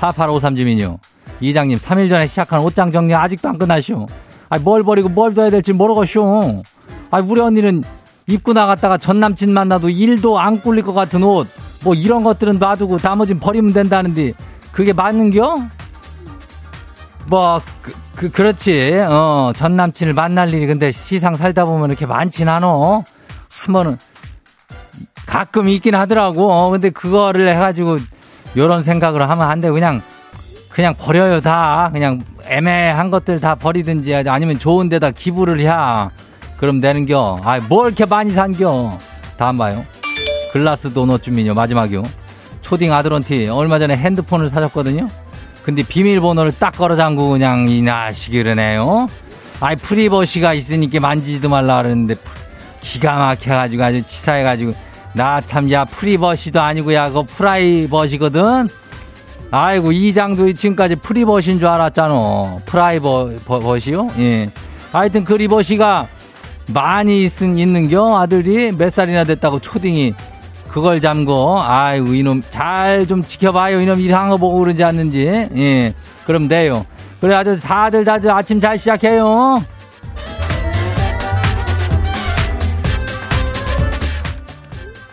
[0.00, 0.98] 4853 주민요.
[1.40, 4.06] 이장님 3일 전에 시작한 옷장 정리 아직도 안 끝나시오.
[4.48, 6.62] 아니 뭘 버리고 뭘 둬야 될지 모르겠쇼.
[7.10, 7.84] 아니 우리 언니는
[8.28, 11.48] 입고 나갔다가 전 남친 만나도 일도 안 꿀릴 것 같은 옷.
[11.82, 14.32] 뭐 이런 것들은 놔두고 나머진 버리면 된다는데
[14.72, 15.56] 그게 맞는겨?
[17.26, 18.98] 뭐 그, 그 그렇지.
[19.08, 23.02] 어 전 남친을 만날 일이 근데 시상 살다 보면 이렇게 많진 않어.
[23.48, 23.98] 한 번은
[25.26, 26.52] 가끔 있긴 하더라고.
[26.52, 27.98] 어 근데 그거를 해가지고
[28.56, 29.70] 요런 생각으로 하면 안 돼.
[29.70, 30.02] 그냥
[30.68, 31.90] 그냥 버려요 다.
[31.92, 35.66] 그냥 애매한 것들 다 버리든지 아니면 좋은 데다 기부를 해
[36.58, 38.98] 그럼 되는겨 아뭘 이렇게 많이 산겨
[39.36, 39.84] 다음 봐요
[40.52, 42.02] 글라스 도넛 주민요 마지막이요
[42.62, 45.06] 초딩 아들한테 얼마 전에 핸드폰을 사줬거든요
[45.62, 49.06] 근데 비밀번호를 딱 걸어 잠그고 그냥 이나시기 그러네요.
[49.60, 52.14] 아이 프리버시가 있으니까 만지지도 말라 그러는데
[52.80, 54.72] 기가 막혀가지고 아주 치사해가지고
[55.12, 58.68] 나 참 야 프리버시도 아니고 야 그거 프라이버시거든.
[59.50, 62.60] 아이고 이장도 지금까지 프리버시인 줄 알았잖아.
[62.64, 64.10] 프라이버시요?
[64.20, 64.48] 예.
[64.90, 66.08] 하여튼 그 리버시가
[66.72, 68.18] 많이 있은 있는겨?
[68.18, 70.14] 아들이 몇 살이나 됐다고 초딩이.
[70.68, 73.80] 그걸 잠고 아이고 이놈 잘 좀 지켜봐요.
[73.80, 75.48] 이놈 이상한 거 보고 그러지 않는지.
[75.56, 75.94] 예
[76.26, 76.84] 그럼 돼요.
[77.20, 79.64] 그래 아주 다들 다들 아침 잘 시작해요.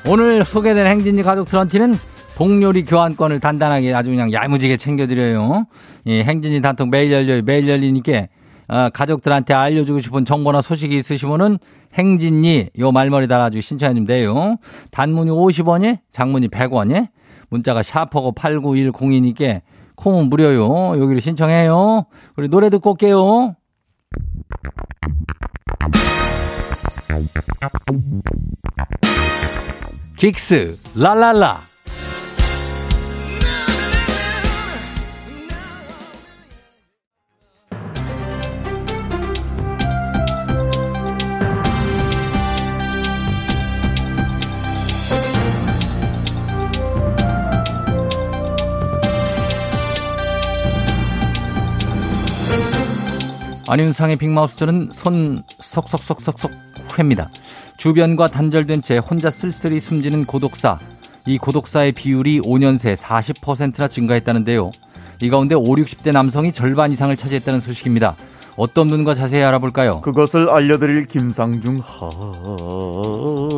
[0.08, 1.96] 오늘 소개된 행진이 가족 트런티는
[2.36, 5.65] 복요리 교환권을 단단하게 아주 그냥 야무지게 챙겨드려요.
[6.08, 7.41] 예 행진이 단톡 매일 열려요.
[7.44, 8.28] 매일 열리니까
[8.67, 11.60] 어, 가족들한테 알려주고 싶은 정보나 소식이 있으시면은
[11.93, 14.58] 행진이 요 말머리 달아주고 신청해주면 돼요.
[14.91, 17.08] 단문이 50원이, 장문이 100원이,
[17.49, 19.62] 문자가 샤퍼고 89102니까
[19.95, 20.99] 콩은 무료요.
[21.01, 22.06] 여기로 신청해요.
[22.38, 23.56] 우리 노래 듣고 올게요.
[30.17, 31.74] 긱스 랄랄라
[53.67, 56.51] 안윤상의 빅마우스 저는 손 석석석석석
[56.97, 57.30] 회입니다.
[57.78, 60.78] 주변과 단절된 채 혼자 쓸쓸히 숨지는 고독사.
[61.25, 64.69] 이 고독사의 비율이 5년 새 40%나 증가했다는데요.
[65.21, 68.15] 이 가운데 5, 60대 남성이 절반 이상을 차지했다는 소식입니다.
[68.56, 70.01] 어떤 분과 자세히 알아볼까요?
[70.01, 71.82] 그것을 알려드릴 김상중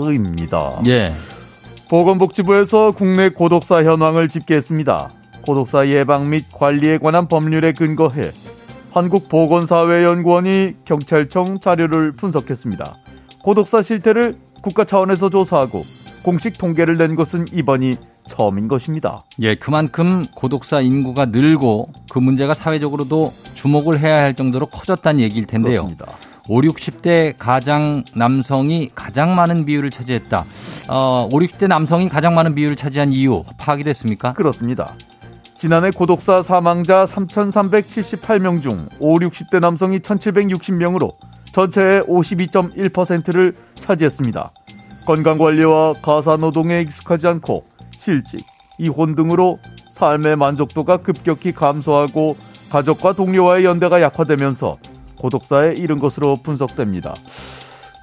[0.06, 0.80] 하입니다.
[0.88, 1.12] 예.
[1.90, 5.10] 보건복지부에서 국내 고독사 현황을 집계했습니다.
[5.42, 8.32] 고독사 예방 및 관리에 관한 법률에 근거해
[8.98, 12.96] 한국보건사회연구원이 경찰청 자료를 분석했습니다.
[13.44, 15.86] 고독사 실태를 국가 차원에서 조사하고
[16.24, 17.96] 공식 통계를 낸 것은 이번이
[18.28, 19.24] 처음인 것입니다.
[19.42, 25.86] 예, 그만큼 고독사 인구가 늘고 그 문제가 사회적으로도 주목을 해야 할 정도로 커졌다는 얘기일 텐데요.
[25.86, 26.18] 그렇습니다.
[26.50, 30.46] 5, 60대 가장 남성이 가장 많은 비율을 차지했다.
[30.90, 34.34] 어, 5, 60대 남성이 가장 많은 비율을 차지한 이유 파악이 됐습니까?
[34.34, 34.96] 그렇습니다.
[35.58, 41.16] 지난해 고독사 사망자 3,378명 중 5, 60대 남성이 1,760명으로
[41.52, 44.52] 전체의 52.1%를 차지했습니다.
[45.08, 48.46] 건강관리와 가사노동에 익숙하지 않고 실직,
[48.78, 49.58] 이혼 등으로
[49.90, 52.38] 삶의 만족도가 급격히 감소하고
[52.70, 54.78] 가족과 동료와의 연대가 약화되면서
[55.18, 57.16] 고독사에 이른 것으로 분석됩니다.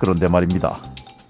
[0.01, 0.81] 그런데 말입니다.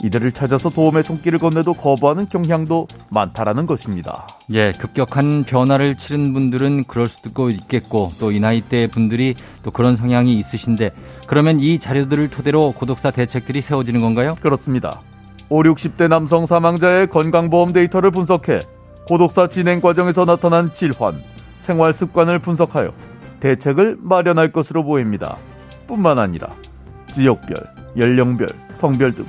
[0.05, 4.27] 이들을 찾아서 도움의 손길을 건네도 거부하는 경향도 많다라는 것입니다.
[4.53, 10.37] 예, 급격한 변화를 치른 분들은 그럴 수도 있겠고 또 이 나이대 분들이 또 그런 성향이
[10.39, 10.91] 있으신데
[11.27, 14.35] 그러면 이 자료들을 토대로 고독사 대책들이 세워지는 건가요?
[14.43, 15.01] 그렇습니다.
[15.49, 18.61] 5, 60대 남성 사망자의 건강보험 데이터를 분석해
[19.07, 21.23] 고독사 진행 과정에서 나타난 질환,
[21.59, 22.93] 생활 습관을 분석하여
[23.41, 25.37] 대책을 마련할 것으로 보입니다.
[25.87, 26.49] 뿐만 아니라
[27.09, 27.57] 지역별,
[27.97, 29.25] 연령별, 성별 등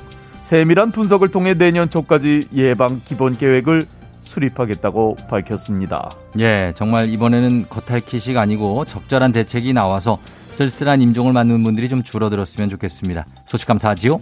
[0.45, 3.87] 세밀한 분석을 통해 내년 초까지 예방 기본 계획을
[4.21, 6.11] 수립하겠다고 밝혔습니다.
[6.37, 10.19] 예, 정말 이번에는 겉핥기식 아니고 적절한 대책이 나와서
[10.51, 13.25] 쓸쓸한 임종을 맞는 분들이 좀 줄어들었으면 좋겠습니다.
[13.45, 14.21] 소식 감사하지요.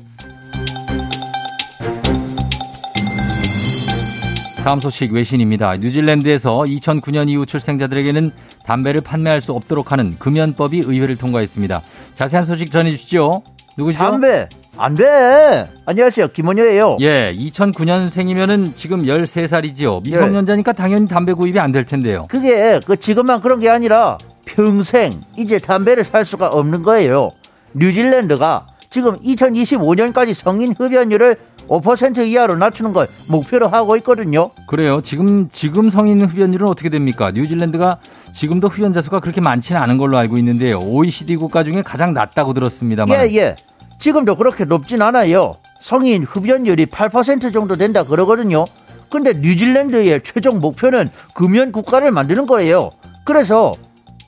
[4.64, 5.76] 다음 소식 외신입니다.
[5.76, 8.32] 뉴질랜드에서 2009년 이후 출생자들에게는
[8.66, 11.82] 담배를 판매할 수 없도록 하는 금연법이 의회를 통과했습니다.
[12.16, 13.44] 자세한 소식 전해주시죠.
[13.78, 14.04] 누구시죠?
[14.04, 15.66] 담배 안 돼.
[15.86, 16.28] 안녕하세요.
[16.30, 16.98] 김원효예요.
[17.02, 20.04] 예, 2009년생이면은 지금 13살이지요.
[20.04, 22.28] 미성년자니까 당연히 담배 구입이 안 될 텐데요.
[22.30, 27.30] 그게 그 지금만 그런 게 아니라 평생 이제 담배를 살 수가 없는 거예요.
[27.74, 31.36] 뉴질랜드가 지금 2025년까지 성인 흡연율을
[31.68, 34.52] 5% 이하로 낮추는 걸 목표로 하고 있거든요.
[34.68, 35.02] 그래요.
[35.02, 37.32] 지금 지금 성인 흡연율은 어떻게 됩니까?
[37.32, 37.98] 뉴질랜드가
[38.34, 40.80] 지금도 흡연자 수가 그렇게 많지는 않은 걸로 알고 있는데요.
[40.80, 43.18] OECD 국가 중에 가장 낮다고 들었습니다만.
[43.18, 43.56] 예, 예.
[43.98, 45.56] 지금도 그렇게 높진 않아요.
[45.82, 48.66] 성인 흡연율이 8% 정도 된다 그러거든요.
[49.10, 52.92] 근데 뉴질랜드의 최종 목표는 금연 국가를 만드는 거예요.
[53.26, 53.72] 그래서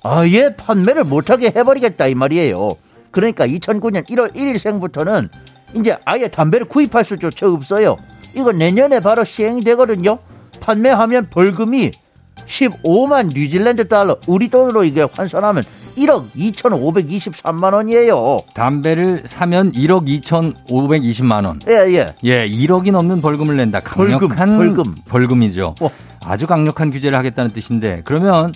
[0.04, 2.78] 아예 판매를 못하게 해버리겠다 이 말이에요.
[3.16, 5.30] 그러니까 2009년 1월 1일생부터는
[5.74, 7.96] 이제 아예 담배를 구입할 수조차 없어요.
[8.36, 10.20] 이거 내년에 바로 시행이 되거든요.
[10.60, 11.92] 판매하면 벌금이
[12.48, 15.64] 15만 뉴질랜드 달러 우리 돈으로 이게 환산하면
[15.98, 18.40] 1억 2,523만 원이에요.
[18.54, 21.60] 담배를 사면 1억 2,520만 원.
[21.68, 22.08] 예, 예.
[22.24, 23.80] 예, 1억이 넘는 벌금을 낸다.
[23.80, 24.96] 강력한 벌금, 벌금.
[25.08, 25.74] 벌금 이죠.
[25.80, 25.90] 어.
[26.26, 28.52] 아주 강력한 규제를 하겠다는 뜻인데 그러면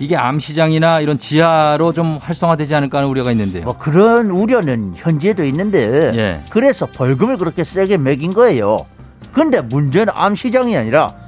[0.00, 3.64] 이게 암시장이나 이런 지하로 좀 활성화되지 않을까 하는 우려가 있는데요.
[3.64, 6.40] 뭐 그런 우려는 현재도 있는데 예.
[6.50, 8.86] 그래서 벌금을 그렇게 세게 매긴 거예요.
[9.32, 11.23] 근데 문제는 암시장이 아니라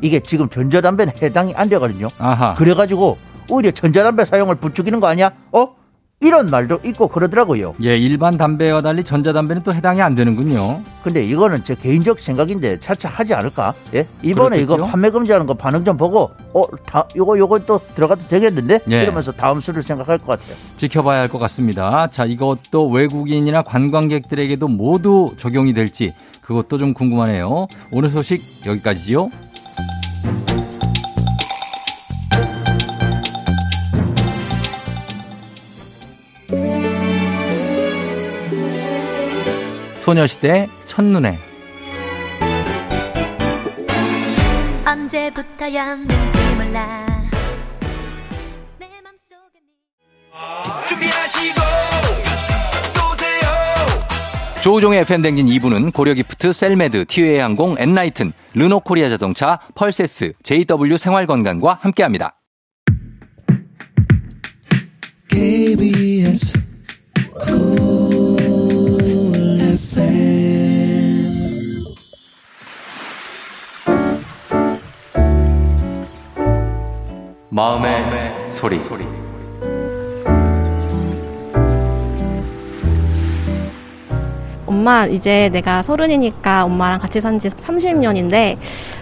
[0.00, 2.08] 이게 지금 전자담배는 해당이 안 되거든요.
[2.18, 2.54] 아하.
[2.54, 3.18] 그래가지고
[3.50, 5.32] 오히려 전자담배 사용을 부추기는 거 아니야?
[5.52, 5.68] 어?
[6.20, 7.76] 이런 말도 있고 그러더라고요.
[7.84, 10.80] 예, 일반 담배와 달리 전자담배는 또 해당이 안 되는군요.
[11.04, 13.72] 근데 이거는 제 개인적 생각인데 차차 하지 않을까?
[13.94, 14.04] 예?
[14.22, 14.74] 이번에 그렇겠죠?
[14.74, 18.80] 이거 판매 금지하는 거 반응 좀 보고, 어, 다, 요거, 요거 또 들어가도 되겠는데?
[18.90, 19.02] 예.
[19.02, 20.56] 이러면서 다음 수를 생각할 것 같아요.
[20.76, 22.08] 지켜봐야 할 것 같습니다.
[22.10, 27.68] 자, 이것도 외국인이나 관광객들에게도 모두 적용이 될지 그것도 좀 궁금하네요.
[27.92, 29.30] 오늘 소식 여기까지지요.
[40.08, 41.38] 소녀시대 첫눈에.
[44.86, 47.06] 언제부터였는지 몰라.
[54.62, 62.40] 조우종의 FM댕진 2부는 고려기프트, 셀메드, 티웨이 항공, 엔라이튼, 르노코리아 자동차, 펄세스, JW 생활건강과 함께합니다.
[65.28, 66.58] KBS
[77.58, 78.78] 마음의, 마음의 소리.
[78.78, 79.04] 소리.
[84.66, 88.56] 엄마 이제 내가 서른이니까 엄마랑 같이 산 지 30년인데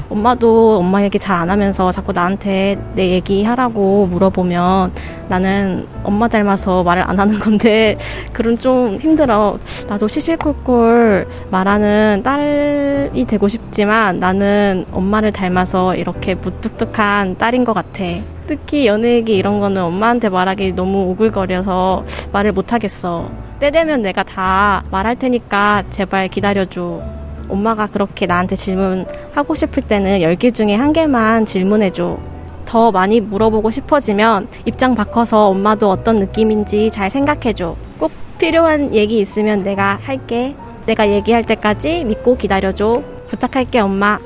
[0.09, 4.93] 엄마도 엄마 얘기 잘 안 하면서 자꾸 나한테 내 얘기 하라고 물어보면
[5.29, 7.99] 나는 엄마 닮아서 말을 안 하는 건데
[8.33, 9.59] 그런 좀 힘들어.
[9.87, 18.05] 나도 시실콜콜 말하는 딸이 되고 싶지만 나는 엄마를 닮아서 이렇게 무뚝뚝한 딸인 것 같아.
[18.47, 23.29] 특히 연애 얘기 이런 거는 엄마한테 말하기 너무 오글거려서 말을 못 하겠어.
[23.59, 27.01] 때 되면 내가 다 말할 테니까 제발 기다려줘.
[27.49, 32.19] 엄마가 그렇게 나한테 질문하고 싶을 때는 10개 중에 한 개만 질문해줘.
[32.67, 37.77] 더 많이 물어보고 싶어지면 입장 바꿔서 엄마도 어떤 느낌인지 잘 생각해줘.
[37.99, 40.55] 꼭 필요한 얘기 있으면 내가 할게.
[40.85, 43.03] 내가 얘기할 때까지 믿고 기다려줘.
[43.29, 44.19] 부탁할게, 엄마.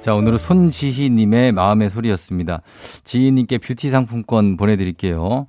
[0.00, 2.62] 자, 오늘은 손지희님의 마음의 소리였습니다.
[3.04, 5.46] 지희님께 뷰티 상품권 보내드릴게요.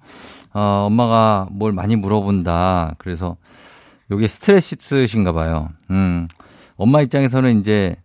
[0.53, 2.95] 어, 엄마가 뭘 많이 물어본다.
[2.97, 3.37] 그래서
[4.11, 5.69] 요게 스트레스신가 봐요.
[5.89, 6.27] 음.
[6.75, 7.95] 엄마 입장에서는 이제,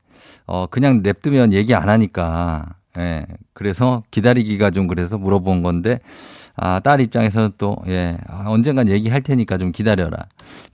[0.47, 3.27] 어, 그냥 냅두면 얘기 안 하니까, 예.
[3.53, 5.99] 그래서 기다리기가 좀 그래서 물어본 건데,
[6.55, 10.27] 아, 딸 입장에서는 또, 예, 아, 언젠간 얘기할 테니까 좀 기다려라.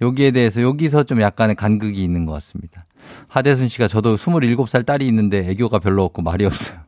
[0.03, 2.85] 여기에 대해서 여기서 좀 약간의 간극이 있는 것 같습니다.
[3.29, 6.79] 하대순 씨가 저도 27살 딸이 있는데 애교가 별로 없고 말이 없어요.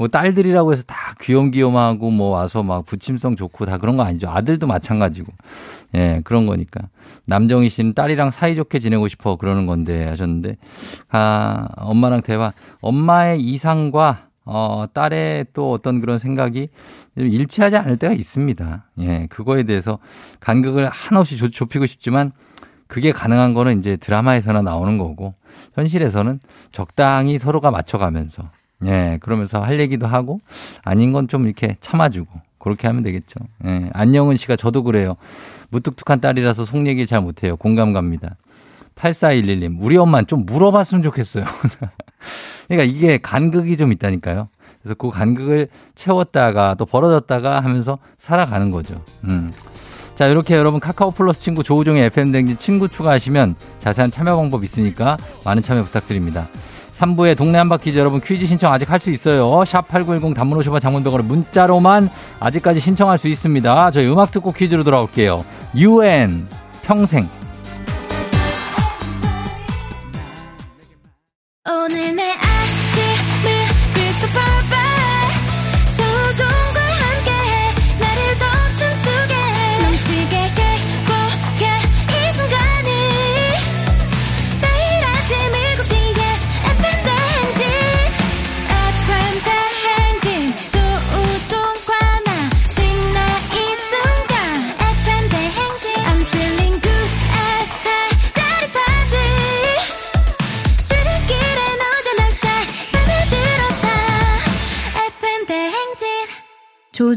[0.00, 4.30] 뭐 딸들이라고 해서 다 귀염귀염하고 뭐 와서 막 부침성 좋고 다 그런 거 아니죠.
[4.30, 5.30] 아들도 마찬가지고.
[5.94, 6.88] 예, 그런 거니까.
[7.26, 10.56] 남정희 씨는 딸이랑 사이좋게 지내고 싶어 그러는 건데 하셨는데,
[11.10, 12.54] 아, 엄마랑 대화.
[12.80, 16.70] 엄마의 이상과 어, 딸의 또 어떤 그런 생각이
[17.16, 18.84] 일치하지 않을 때가 있습니다.
[19.00, 19.98] 예, 그거에 대해서
[20.40, 22.32] 간격을 한없이 좁히고 싶지만
[22.90, 25.32] 그게 가능한 거는 이제 드라마에서나 나오는 거고
[25.74, 26.40] 현실에서는
[26.72, 28.42] 적당히 서로가 맞춰가면서
[28.84, 30.38] 예 그러면서 할 얘기도 하고
[30.82, 33.36] 아닌 건 좀 이렇게 참아주고 그렇게 하면 되겠죠.
[33.66, 35.14] 예 안녕은 씨가 저도 그래요.
[35.70, 37.56] 무뚝뚝한 딸이라서 속 얘기 잘 못해요.
[37.56, 38.34] 공감 갑니다.
[38.96, 41.44] 8411님, 우리 엄마는 좀 물어봤으면 좋겠어요.
[42.68, 44.48] 그러니까 이게 간극이 좀 있다니까요.
[44.82, 49.02] 그래서 그 간극을 채웠다가 또 벌어졌다가 하면서 살아가는 거죠.
[49.24, 49.50] 음.
[50.20, 55.62] 자, 이렇게 여러분 카카오 플러스 친구 조우종의 FM댕진 친구 추가하시면 자세한 참여 방법 있으니까 많은
[55.62, 56.46] 참여 부탁드립니다.
[56.92, 59.48] 3부의 동네 한바퀴즈 여러분 퀴즈 신청 아직 할 수 있어요.
[59.48, 63.90] 샵8910 단문 50원 장문병원을 문자로만 아직까지 신청할 수 있습니다.
[63.92, 65.42] 저희 음악 듣고 퀴즈로 돌아올게요.
[65.74, 66.46] UN
[66.82, 67.26] 평생
[71.66, 72.14] 오늘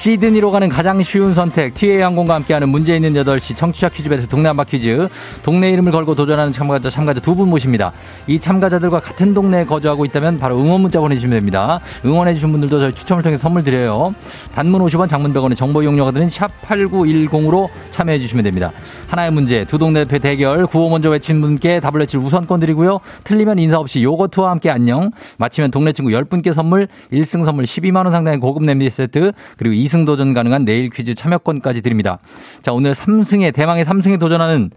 [0.00, 4.48] 시드니로 가는 가장 쉬운 선택 TA 항공과 함께하는 문제 있는 8시 청취자 퀴즈 배틀 동네
[4.48, 5.08] 한바 퀴즈
[5.42, 7.92] 동네 이름을 걸고 도전하는 참가자 참가자 두 분 모십니다.
[8.26, 11.80] 이 참가자들과 같은 동네에 거주하고 있다면 바로 응원 문자 보내주시면 됩니다.
[12.06, 14.14] 응원해 주신 분들도 저희 추첨을 통해 선물 드려요.
[14.54, 18.72] 단문 50원 장문 100원의 정보 이용료가 드는 샵 8910으로 참여해 주시면 됩니다.
[19.08, 23.00] 하나의 문제 두 동네 대 대결 구호 먼저 외친 분께 답을 외칠 우선권 드리고요.
[23.24, 28.12] 틀리면 인사 없이 요거트와 함께 안녕 마치면 동네 친구 10분께 선물 1승 선물 12만 원
[28.12, 32.18] 상당의 고급 냄비 세트 그리고 2승 도전 가능한 내일 퀴즈 참여권까지 드립니다.
[32.62, 34.70] 자, 오늘 3승에 대망의 3승에 도전하는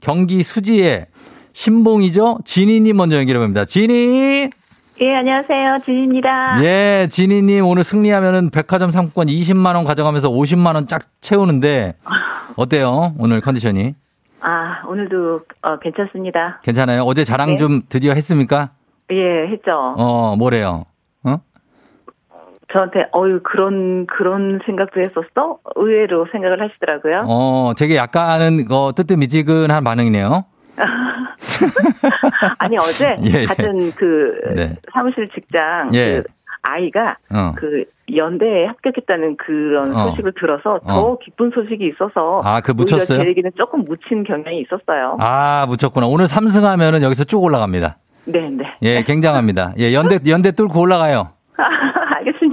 [0.00, 1.06] 경기 수지의
[1.54, 2.38] 신봉이죠.
[2.44, 3.64] 지니님 먼저 연결해 봅니다.
[3.64, 4.48] 지니!
[5.00, 5.78] 예, 안녕하세요.
[5.84, 6.62] 진입니다.
[6.62, 11.94] 예, 지니님 오늘 승리하면은 백화점 상품권 20만 원 가져가면서 50만 원 쫙 채우는데
[12.56, 13.14] 어때요?
[13.18, 13.94] 오늘 컨디션이?
[14.40, 16.60] 아, 오늘도 어, 괜찮습니다.
[16.64, 17.02] 괜찮아요?
[17.02, 17.56] 어제 자랑 네.
[17.58, 18.70] 좀 드디어 했습니까?
[19.10, 19.94] 예, 했죠.
[19.96, 20.84] 어, 뭐래요?
[22.68, 22.72] 어?
[22.72, 25.58] 저한테 어유 그런 그런 생각도 했었어?
[25.76, 27.24] 의외로 생각을 하시더라고요.
[27.26, 30.44] 어, 되게 약간은 어, 뜨뜻미지근한 반응이네요.
[32.58, 33.46] 아니 어제 예, 예.
[33.46, 34.74] 같은 그 네.
[34.92, 36.22] 사무실 직장 예.
[36.22, 36.24] 그
[36.62, 37.52] 아이가 어.
[37.56, 40.10] 그 연대에 합격했다는 그런 어.
[40.10, 41.18] 소식을 들어서 더 어.
[41.18, 43.22] 기쁜 소식이 있어서 아, 그 오히려 묻혔어요?
[43.22, 45.16] 제 얘기는 조금 묻힌 경향이 있었어요.
[45.20, 46.06] 아, 묻혔구나.
[46.06, 47.96] 오늘 3승하면은 여기서 쭉 올라갑니다.
[48.26, 48.64] 네, 네.
[48.82, 49.74] 예, 굉장합니다.
[49.78, 51.28] 예, 연대, 연대 뚫고 올라가요.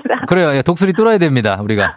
[0.05, 0.25] 알겠습니다.
[0.27, 0.55] 그래요.
[0.55, 1.59] 예, 독수리 뚫어야 됩니다.
[1.61, 1.95] 우리가.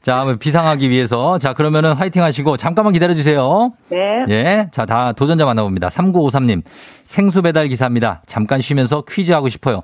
[0.00, 1.38] 자, 한번 비상하기 위해서.
[1.38, 3.72] 자, 그러면은 화이팅 하시고 잠깐만 기다려 주세요.
[3.88, 4.24] 네.
[4.30, 4.68] 예.
[4.72, 5.88] 자, 다 도전자 만나봅니다.
[5.88, 6.62] 3953님.
[7.04, 8.22] 생수 배달 기사입니다.
[8.26, 9.82] 잠깐 쉬면서 퀴즈 하고 싶어요.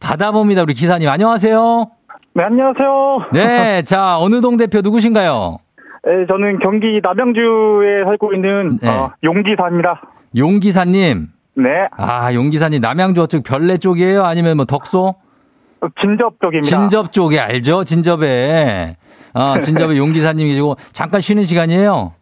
[0.00, 0.62] 받아봅니다.
[0.62, 1.08] 우리 기사님.
[1.08, 1.90] 안녕하세요.
[2.34, 3.18] 네, 안녕하세요.
[3.32, 3.82] 네.
[3.86, 5.58] 자, 어느 동 대표 누구신가요?
[6.04, 8.88] 네, 저는 경기 남양주에 살고 있는 네.
[8.88, 10.00] 어, 용기사입니다.
[10.36, 11.28] 용기사님.
[11.54, 12.80] 네, 아, 용기사님.
[12.80, 14.24] 남양주 어쪽 별내 쪽이에요?
[14.24, 15.14] 아니면 뭐 덕소?
[15.82, 16.66] 어, 진접 쪽입니다.
[16.68, 17.84] 진접 쪽에 알죠?
[17.84, 18.96] 진접에.
[19.34, 22.12] 아, 진접에 용기사님 계시고 잠깐 쉬는 시간이에요.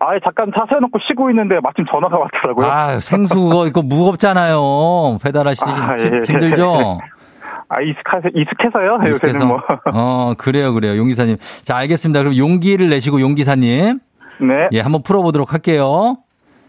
[0.00, 2.66] 아, 잠깐 차 세워놓고 쉬고 있는데 마침 전화가 왔더라고요.
[2.66, 5.18] 아, 생수 그거 이거 무겁잖아요.
[5.22, 6.20] 배달하시기 아, 힘- 예.
[6.26, 6.98] 힘들죠?
[7.68, 8.98] 아, 익숙해서, 익숙해서요.
[9.08, 9.46] 익숙해서.
[9.46, 9.58] 뭐.
[9.94, 10.96] 어, 그래요, 그래요.
[10.98, 11.36] 용기사님.
[11.62, 12.20] 자, 알겠습니다.
[12.20, 13.98] 그럼 용기를 내시고 용기사님.
[14.40, 14.68] 네.
[14.72, 16.16] 예, 한번 풀어보도록 할게요.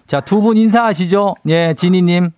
[0.05, 1.35] 자, 두 분 인사하시죠.
[1.49, 2.29] 예, 지니님.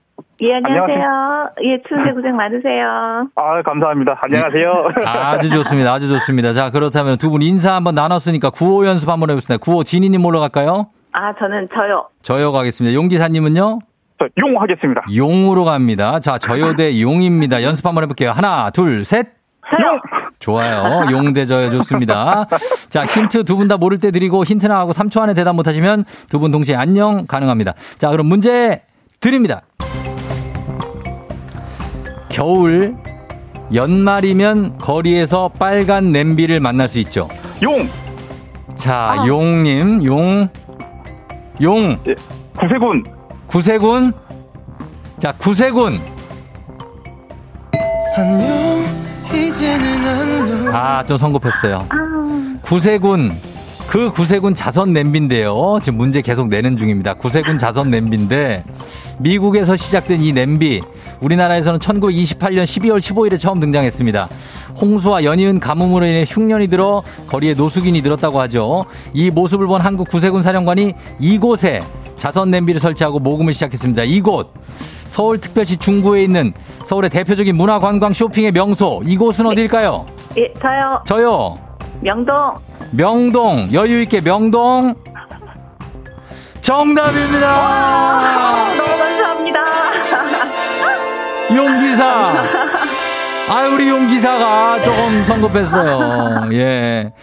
[0.41, 1.49] 예, 안녕하세요.
[1.63, 3.27] 예, 추운데 고생 많으세요.
[3.35, 4.19] 아, 감사합니다.
[4.21, 4.89] 안녕하세요.
[5.05, 5.93] 아주 좋습니다.
[5.93, 6.51] 아주 좋습니다.
[6.53, 9.63] 자, 그렇다면 두 분 인사 한번 나눴으니까 구호 연습 한번 해보겠습니다.
[9.63, 10.87] 구호 지니님 뭘로 갈까요?
[11.13, 12.07] 아, 저는 저요.
[12.21, 12.93] 저요 가겠습니다.
[12.95, 13.79] 용기사님은요?
[14.19, 15.01] 저, 용 하겠습니다.
[15.15, 16.19] 용으로 갑니다.
[16.19, 17.63] 자, 저요 대 용입니다.
[17.63, 18.31] 연습 한번 해볼게요.
[18.31, 19.27] 하나, 둘, 셋.
[19.69, 19.99] 저요.
[20.39, 21.09] 좋아요.
[21.11, 22.45] 용 대 저요 좋습니다.
[22.89, 26.39] 자, 힌트 두 분 다 모를 때 드리고 힌트 나가고 3초 안에 대답 못하시면 두
[26.39, 27.73] 분 동시에 안녕 가능합니다.
[27.97, 28.81] 자, 그럼 문제
[29.21, 29.61] 드립니다.
[32.35, 32.93] 겨울
[33.73, 37.29] 연말이면 거리에서 빨간 냄비를 만날 수 있죠.
[37.63, 37.87] 용!
[38.75, 40.49] 자, 용님, 용,
[41.61, 41.97] 용,
[42.57, 43.03] 구세군!
[43.47, 44.13] 구세군.
[45.17, 45.97] 자, 구세군.
[50.73, 51.87] 아, 좀 성급했어요.
[52.63, 53.31] 구세군.
[53.87, 55.79] 그 구세군 자선 냄비인데요.
[55.81, 57.13] 지금 문제 계속 내는 중입니다.
[57.13, 58.63] 구세군 자선 냄비인데
[59.19, 60.81] 미국에서 시작된 이 냄비
[61.21, 64.27] 우리나라에서는 1928년 12월 15일에 처음 등장했습니다.
[64.81, 68.85] 홍수와 연이은 가뭄으로 인해 흉년이 들어 거리에 노숙인이 늘었다고 하죠.
[69.13, 71.81] 이 모습을 본 한국 구세군 사령관이 이곳에
[72.17, 74.03] 자선 냄비를 설치하고 모금을 시작했습니다.
[74.03, 74.51] 이곳
[75.07, 76.53] 서울특별시 중구에 있는
[76.85, 80.05] 서울의 대표적인 문화관광 쇼핑의 명소 이곳은 어딜까요?
[80.37, 81.01] 예, 저요.
[81.05, 81.57] 저요.
[82.01, 82.33] 명동.
[82.91, 84.95] 명동 여유 있게 명동
[86.61, 87.47] 정답입니다.
[88.75, 89.61] 너무 감사합니다.
[91.55, 92.05] 용기사.
[93.51, 96.49] 아, 우리 용기사가 조금 성급했어요.
[96.53, 97.13] 예.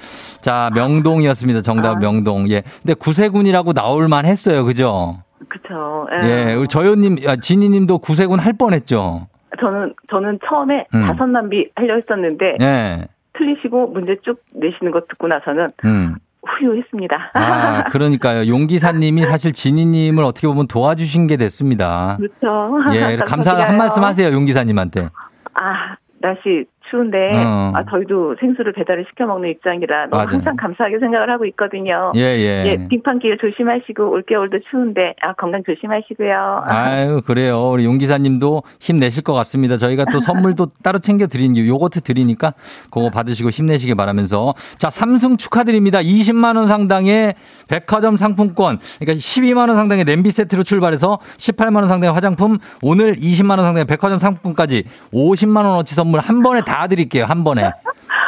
[0.41, 1.63] 자, 명동이었습니다.
[1.63, 1.99] 정답 아.
[1.99, 2.49] 명동.
[2.51, 2.63] 예.
[2.83, 4.65] 근데 구세군이라고 나올만 했어요.
[4.65, 5.17] 그죠?
[5.49, 6.07] 그쵸.
[6.23, 6.55] 예.
[6.55, 9.27] 우리 저요님, 아, 지니님도 구세군 할 뻔했죠.
[9.61, 11.07] 저는, 저는 처음에 음.
[11.09, 13.09] 자선남비 하려 했었는데, 예.
[13.39, 16.15] 틀리시고 문제 쭉 내시는 거 듣고 나서는 음.
[16.45, 17.31] 후유했습니다.
[17.35, 18.49] 아, 그러니까요.
[18.49, 22.17] 용기사님이 사실 지니님을 어떻게 보면 도와주신 게 됐습니다.
[22.19, 22.79] 그렇죠.
[22.95, 23.17] 예.
[23.25, 24.33] 감사 한 말씀 하세요.
[24.33, 25.09] 용기사님한테.
[25.55, 27.73] 아, 날씨 추운데, 어.
[27.75, 30.29] 아, 저희도 생수를 배달을 시켜 먹는 입장이라 너무 맞아요.
[30.29, 32.13] 항상 감사하게 생각을 하고 있거든요.
[32.15, 32.65] 예, 예.
[32.67, 36.65] 예, 빙판길 조심하시고, 올겨울도 추운데, 아, 건강 조심하시고요.
[36.69, 37.71] 아유, 그래요.
[37.71, 39.79] 우리 용 기사님도 힘내실 것 같습니다.
[39.79, 42.53] 저희가 또 선물도 따로 챙겨 드리는 게 요거트 드리니까
[42.91, 44.53] 그거 받으시고 힘내시길 바라면서.
[44.77, 46.01] 자, 삼승 축하드립니다.
[46.01, 47.35] 20만 원 상당의
[47.69, 48.79] 백화점 상품권.
[48.99, 53.87] 그러니까 12만 원 상당의 냄비 세트로 출발해서 18만 원 상당의 화장품, 오늘 20만 원 상당의
[53.87, 54.85] 백화점 상품권까지
[55.15, 57.25] 50만 원어치 선물 한 번에 다 드릴게요.
[57.25, 57.73] 한 번에.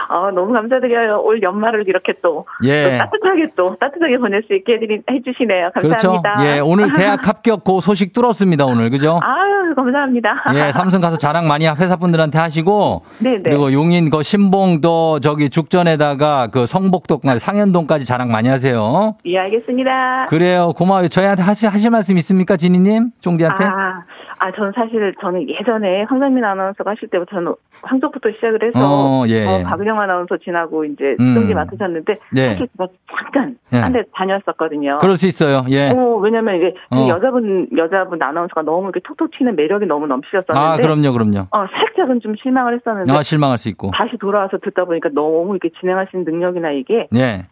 [0.09, 1.21] 아, 너무 감사드려요.
[1.23, 2.85] 올 연말을 이렇게 또, 예.
[2.85, 5.71] 또 따뜻하게 또, 따뜻하게 보낼 수 있게 해드리, 해주시네요.
[5.75, 6.13] 그렇죠.
[6.13, 6.57] 감사합니다.
[6.57, 8.65] 예, 오늘 대학 합격 그 소식 뚫었습니다.
[8.67, 8.91] 오늘.
[8.91, 9.19] 그죠?
[9.23, 10.45] 아유, 감사합니다.
[10.55, 13.43] 예, 삼성 가서 자랑 많이 회사분들한테 하시고 네네.
[13.45, 19.17] 그리고 용인 그 신봉도 저기 죽전에다가 그 성복도까지 상현동까지 자랑 많이 하세요.
[19.25, 20.27] 예, 알겠습니다.
[20.29, 20.73] 그래요.
[20.77, 21.09] 고마워요.
[21.09, 23.11] 저희한테 하실, 하실 말씀 있습니까, 지니님?
[23.21, 23.65] 쫑디한테?
[23.65, 24.03] 아,
[24.45, 29.61] 아, 저는 사실 저는 예전에 황상민 아나운서가 하실 때부터 저는 황족부터 시작을 해서 어, 예,
[29.61, 29.63] 예.
[29.63, 31.29] 박은영 아나운서 지나고 이제 음.
[31.29, 32.49] 수정지 맡으셨는데 네.
[32.51, 33.79] 사실 제가 잠깐 예.
[33.79, 34.99] 한대 다녔었거든요.
[35.01, 35.65] 그럴 수 있어요.
[35.71, 35.89] 예.
[35.89, 37.09] 어, 왜냐면 이게 그 어.
[37.09, 41.47] 여자분 여자분 아나운서가 너무 이렇게 톡톡 튀는 매력이 너무 넘치셨었는데 아, 그럼요, 그럼요.
[41.51, 43.93] 어, 살짝은 좀 실망을 했었는데 아, 실망할 수 있고.
[43.95, 47.47] 다시 돌아와서 듣다 보니까 너무 이렇게 진행하시는 능력이나 이게 예.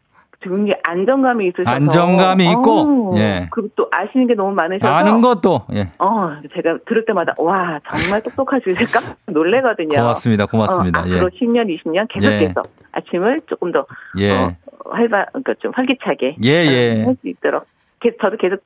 [0.49, 3.49] 굉장히 안정감이 있으셔서 안정감이 있고, 어, 예.
[3.51, 5.87] 그리고 또 아시는 게 너무 많으셔서 아는 것도, 예.
[5.99, 9.97] 어, 제가 들을 때마다 와 정말 똑똑하시실까 놀래거든요.
[9.97, 10.47] 고맙습니다.
[10.47, 11.01] 고맙습니다.
[11.01, 11.15] 어, 예.
[11.17, 12.63] 앞으로 10년, 20년 계속해서
[12.93, 13.87] 아침을 조금 더
[14.19, 14.31] 예.
[14.33, 14.53] 어,
[14.91, 17.05] 활발, 그러니까 좀 활기차게 예, 예.
[17.05, 17.65] 할 수 있도록
[18.01, 18.59] 게- 저도 계속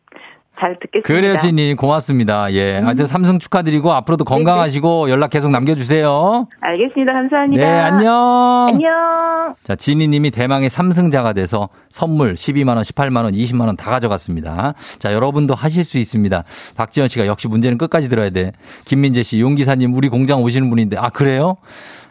[0.58, 1.06] 잘 듣겠습니다.
[1.06, 1.74] 그래요, 지니.
[1.74, 2.52] 고맙습니다.
[2.52, 2.78] 예.
[2.78, 6.48] 하여튼 삼성 축하드리고 앞으로도 건강하시고 연락 계속 남겨주세요.
[6.60, 7.12] 알겠습니다.
[7.12, 7.62] 감사합니다.
[7.62, 8.66] 네, 안녕.
[8.68, 9.54] 안녕.
[9.64, 14.74] 자, 지니님이 대망의 3승자가 돼서 선물 12만원, 18만원, 20만원 다 가져갔습니다.
[14.98, 16.44] 자, 여러분도 하실 수 있습니다.
[16.76, 18.52] 박지현 씨가 역시 문제는 끝까지 들어야 돼.
[18.86, 21.56] 김민재 씨, 용기사님, 우리 공장 오시는 분인데, 아, 그래요?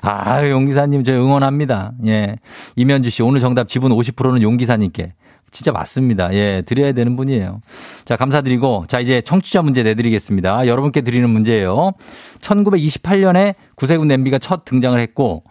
[0.02, 1.94] 아, 용기사님, 저 응원합니다.
[2.06, 2.36] 예.
[2.76, 5.14] 이면주 씨, 오늘 정답 지분 50%는 용기사님께.
[5.56, 6.34] 진짜 맞습니다.
[6.34, 7.62] 예, 드려야 되는 분이에요.
[8.04, 10.68] 자, 감사드리고, 자, 이제 청취자 문제 내드리겠습니다.
[10.68, 11.94] 여러분께 드리는 문제예요.
[12.42, 15.44] 1928년에 구세군 냄비가 첫 등장을 했고,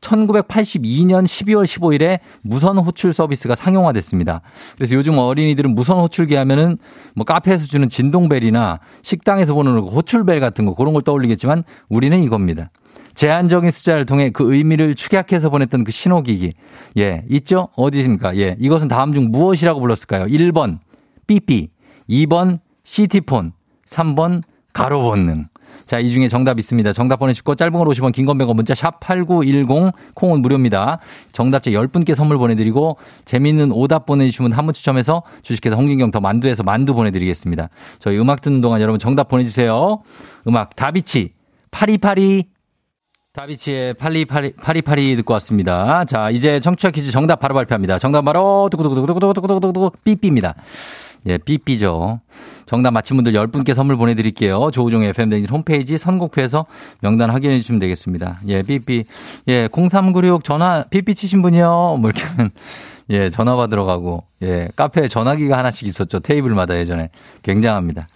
[0.00, 4.40] 1982년 12월 15일에 무선 호출 서비스가 상용화됐습니다.
[4.76, 6.78] 그래서 요즘 어린이들은 무선 호출기 하면은
[7.14, 12.70] 뭐 카페에서 주는 진동벨이나 식당에서 보는 호출벨 같은 거 그런 걸 떠올리겠지만 우리는 이겁니다.
[13.24, 16.54] 제한적인 숫자를 통해 그 의미를 축약해서 보냈던 그 신호기기.
[16.96, 17.68] 예, 있죠?
[17.76, 18.34] 어디 있습니까?
[18.38, 20.24] 예, 이것은 다음 중 무엇이라고 불렀을까요?
[20.24, 20.78] 1번,
[21.26, 21.68] 삐삐.
[22.08, 23.52] 2번, 시티폰.
[23.86, 24.40] 3번,
[24.72, 25.44] 가로 본능.
[25.86, 26.94] 자, 이 중에 정답 있습니다.
[26.94, 30.98] 정답 보내주시고 짧은 걸 50원, 긴 건 100원, 문자 샵 8910, 콩은 무료입니다.
[31.32, 32.96] 정답자 10분께 선물 보내드리고
[33.26, 37.68] 재미있는 오답 보내주시면 한 분 추첨해서 주식회사 홍진경 더 만두에서 만두 보내드리겠습니다.
[37.98, 40.00] 저희 음악 듣는 동안 여러분 정답 보내주세요.
[40.48, 41.34] 음악 다비치,
[41.70, 42.44] 파리파리.
[43.32, 46.04] 다비치의 파리파리, 파리파리 듣고 왔습니다.
[46.04, 48.00] 자, 이제 청취자 퀴즈 정답 바로 발표합니다.
[48.00, 50.56] 정답 바로 두구두구두구두구두구두구두구 삐삐입니다.
[51.26, 52.20] 예, 삐삐죠.
[52.66, 54.72] 정답 맞힌 분들 10분께 선물 보내드릴게요.
[54.72, 56.66] 조우종의 FM댕진 홈페이지 선곡표에서
[57.02, 58.40] 명단 확인해 주시면 되겠습니다.
[58.48, 59.04] 예, 삐삐.
[59.46, 61.98] 예, 0396 전화, 삐삐 치신 분이요.
[62.00, 62.50] 뭐 이렇게 하면,
[63.10, 66.18] 예, 전화 받으러 가고, 예, 카페에 전화기가 하나씩 있었죠.
[66.18, 67.10] 테이블마다 예전에.
[67.44, 68.08] 굉장합니다.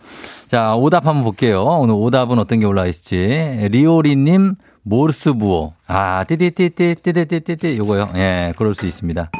[0.48, 1.62] 자, 오답 한번 볼게요.
[1.62, 3.68] 오늘 오답은 어떤 게 올라와 있을지.
[3.70, 5.72] 리오리님, 모르스 부호.
[5.86, 7.76] 아, 띠띠띠띠띠띠띠띠.
[7.78, 8.10] 요거요.
[8.16, 9.30] 예, 그럴 수 있습니다.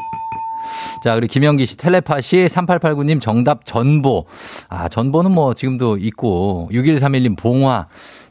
[1.05, 4.25] 자, 그리고 김영기 씨, 텔레파시, 3889님, 정답 전보.
[4.69, 7.87] 아, 전보는 뭐 지금도 있고, 6131님, 봉화.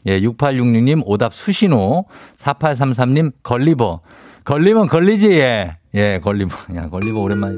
[0.06, 2.06] 예, 6866님, 오답 수신호.
[2.36, 4.00] 4833님, 걸리버.
[4.44, 5.74] 걸리면 걸리지, 예.
[5.94, 6.74] 예, 걸리버.
[6.74, 7.56] 야, 걸리버 오랜만에.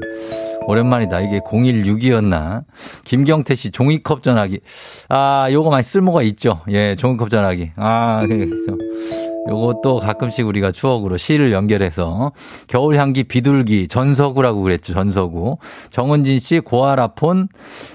[0.67, 1.21] 오랜만이다.
[1.21, 2.63] 이게 016이었나?
[3.05, 4.59] 김경태 씨, 종이컵 전화기.
[5.09, 6.61] 아, 요거 많이 쓸모가 있죠.
[6.69, 7.71] 예, 종이컵 전화기.
[7.77, 8.77] 아, 그렇죠.
[9.49, 12.31] 요것도 가끔씩 우리가 추억으로 시를 연결해서
[12.67, 14.93] 겨울 향기 비둘기 전서구라고 그랬죠.
[14.93, 15.57] 전서구.
[15.89, 17.47] 정은진 씨 고아라폰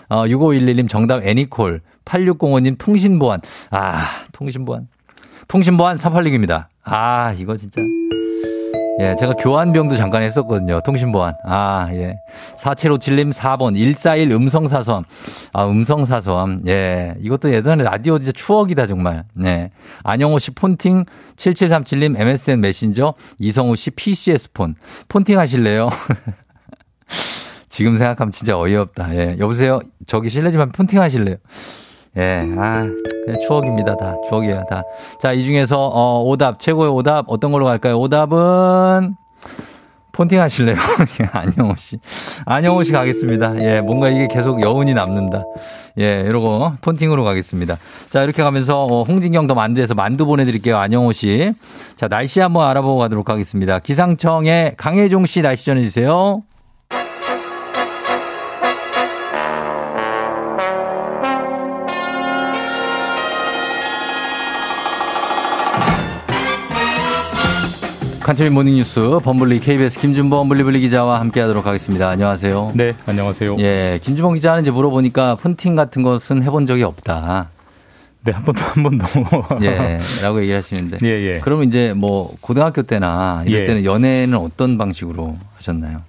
[0.08, 3.40] 어 6511님 정답 애니콜 8605님 통신보안.
[3.70, 4.88] 아, 통신보안.
[5.48, 6.66] 통신보안 386입니다.
[6.84, 7.80] 아, 이거 진짜
[9.02, 10.80] 예, 제가 교환병도 잠깐 했었거든요.
[10.80, 11.34] 통신보안.
[11.44, 12.20] 아, 예.
[12.56, 13.74] 4757님 4번.
[13.74, 15.04] 141 음성사서함.
[15.52, 16.60] 아, 음성사서함.
[16.68, 17.14] 예.
[17.20, 19.24] 이것도 예전에 라디오 진짜 추억이다, 정말.
[19.34, 19.70] 네.
[20.04, 21.04] 안영호 씨 폰팅.
[21.36, 23.14] 7737님 MSN 메신저.
[23.40, 24.76] 이성우 씨 PCS 폰.
[25.08, 25.90] 폰팅 하실래요?
[27.68, 29.16] 지금 생각하면 진짜 어이없다.
[29.16, 29.36] 예.
[29.40, 29.80] 여보세요?
[30.06, 31.36] 저기 실례지만 폰팅 하실래요?
[32.18, 32.84] 예, 아,
[33.46, 33.96] 추억입니다.
[33.96, 34.14] 다.
[34.28, 34.64] 추억이에요.
[34.68, 34.82] 다.
[35.20, 37.98] 자, 이 중에서, 어, 오답, 최고의 오답, 어떤 걸로 갈까요?
[37.98, 39.16] 오답은,
[40.12, 40.76] 폰팅 하실래요?
[41.32, 41.98] 안영호 씨.
[42.44, 43.58] 안영호 씨 가겠습니다.
[43.62, 45.42] 예, 뭔가 이게 계속 여운이 남는다.
[46.00, 47.78] 예, 이러고 폰팅으로 가겠습니다.
[48.10, 50.76] 자, 이렇게 가면서, 어, 홍진경 더 만두에서 만두 보내드릴게요.
[50.76, 51.50] 안영호 씨.
[51.96, 53.78] 자, 날씨 한번 알아보고 가도록 하겠습니다.
[53.78, 56.42] 기상청의 강혜종 씨 날씨 전해주세요.
[68.24, 72.08] 간첩인 모닝뉴스 범블리 KBS 김준범 블리블리 기자와 함께하도록 하겠습니다.
[72.08, 72.72] 안녕하세요.
[72.76, 73.56] 네, 안녕하세요.
[73.58, 77.48] 예, 김준범 기자는 이제 물어보니까 폰팅 같은 것은 해본 적이 없다.
[78.24, 79.06] 네, 한 번도 한 번도.
[79.66, 80.98] 예, 라고 얘기를 하시는데.
[81.02, 81.40] 예, 예.
[81.40, 83.64] 그러면 이제 뭐 고등학교 때나 이럴 예.
[83.64, 86.02] 때는 연애는 어떤 방식으로 하셨나요?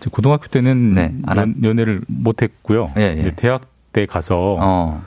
[0.00, 2.92] 저 고등학교 때는 네, 안 연, 연애를 못 했고요.
[2.98, 3.20] 예, 예.
[3.20, 3.62] 이제 대학
[3.94, 5.02] 때 가서 어,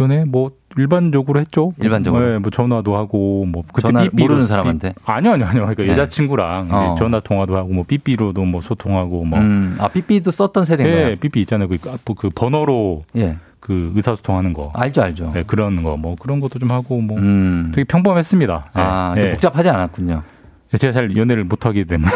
[0.00, 1.72] 연애 뭐 일반적으로 했죠.
[1.80, 2.26] 일반적으로?
[2.26, 4.94] 네, 뭐 전화도 하고 뭐 그때 삐삐로 모르는 삐- 사람한테?
[5.04, 5.62] 아니요, 아니요, 아니요.
[5.66, 5.88] 그러니까 네.
[5.90, 6.94] 여자친구랑 어.
[6.98, 11.06] 전화 통화도 하고 뭐 삐삐로도 뭐 소통하고 뭐 음, 아, 삐삐도 썼던 세대인가요?
[11.08, 11.68] 네, 삐삐 있잖아요.
[11.68, 11.78] 그,
[12.16, 13.36] 그 번호로 예.
[13.60, 14.70] 그 의사소통하는 거.
[14.74, 15.32] 알죠, 알죠.
[15.34, 17.72] 네, 그런 거 뭐 그런 것도 좀 하고 뭐 음.
[17.74, 18.64] 되게 평범했습니다.
[18.76, 19.30] 네, 아, 네.
[19.30, 20.22] 복잡하지 않았군요.
[20.76, 22.10] 제가 잘 연애를 못 하기 때문에.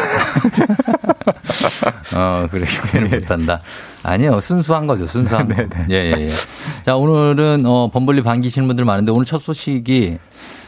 [2.14, 3.60] 어, 그래, 연애를 못한다.
[4.02, 5.54] 아니요, 순수한 거죠, 순수한 거.
[5.54, 5.86] 네, 네.
[5.90, 6.30] 예, 예, 예.
[6.82, 10.18] 자, 오늘은, 어, 범블리 반기시는 분들 많은데, 오늘 첫 소식이,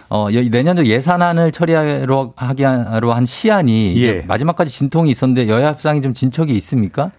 [0.09, 4.25] 어, 여- 내년도 예산안을 처리하러 하기 하러 한 이제 예.
[4.27, 7.11] 마지막까지 진통이 있었는데 여야 협상이 좀 진척이 있습니까?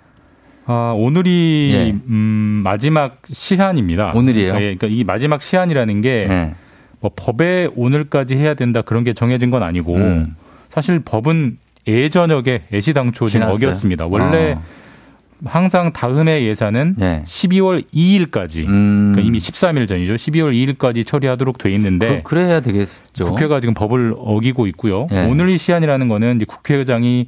[0.66, 1.92] 아, 오늘이 예.
[2.08, 4.14] 음, 마지막 시한입니다.
[4.16, 4.54] 오늘이에요?
[4.56, 6.56] 예, 그러니까 이 마지막 시한이라는 게 네.
[7.02, 10.36] 뭐 법에 오늘까지 해야 된다 그런 게 정해진 건 아니고 음.
[10.76, 11.58] 사실 법은
[11.88, 13.48] 예전역에 애시당초 지금?
[13.48, 14.08] 어겼습니다.
[14.08, 14.62] 원래 어.
[15.46, 17.24] 항상 다음해 예산은 네.
[17.26, 19.14] 12월 2일까지 음.
[19.14, 20.16] 그러니까 이미 13일 전이죠.
[20.16, 23.24] 12월 2일까지 처리하도록 돼 있는데 그, 래야 되겠죠.
[23.24, 25.08] 국회가 지금 법을 어기고 있고요.
[25.14, 25.26] 예.
[25.26, 27.28] 오늘 이 시한이라는 거는 이제 국회의장이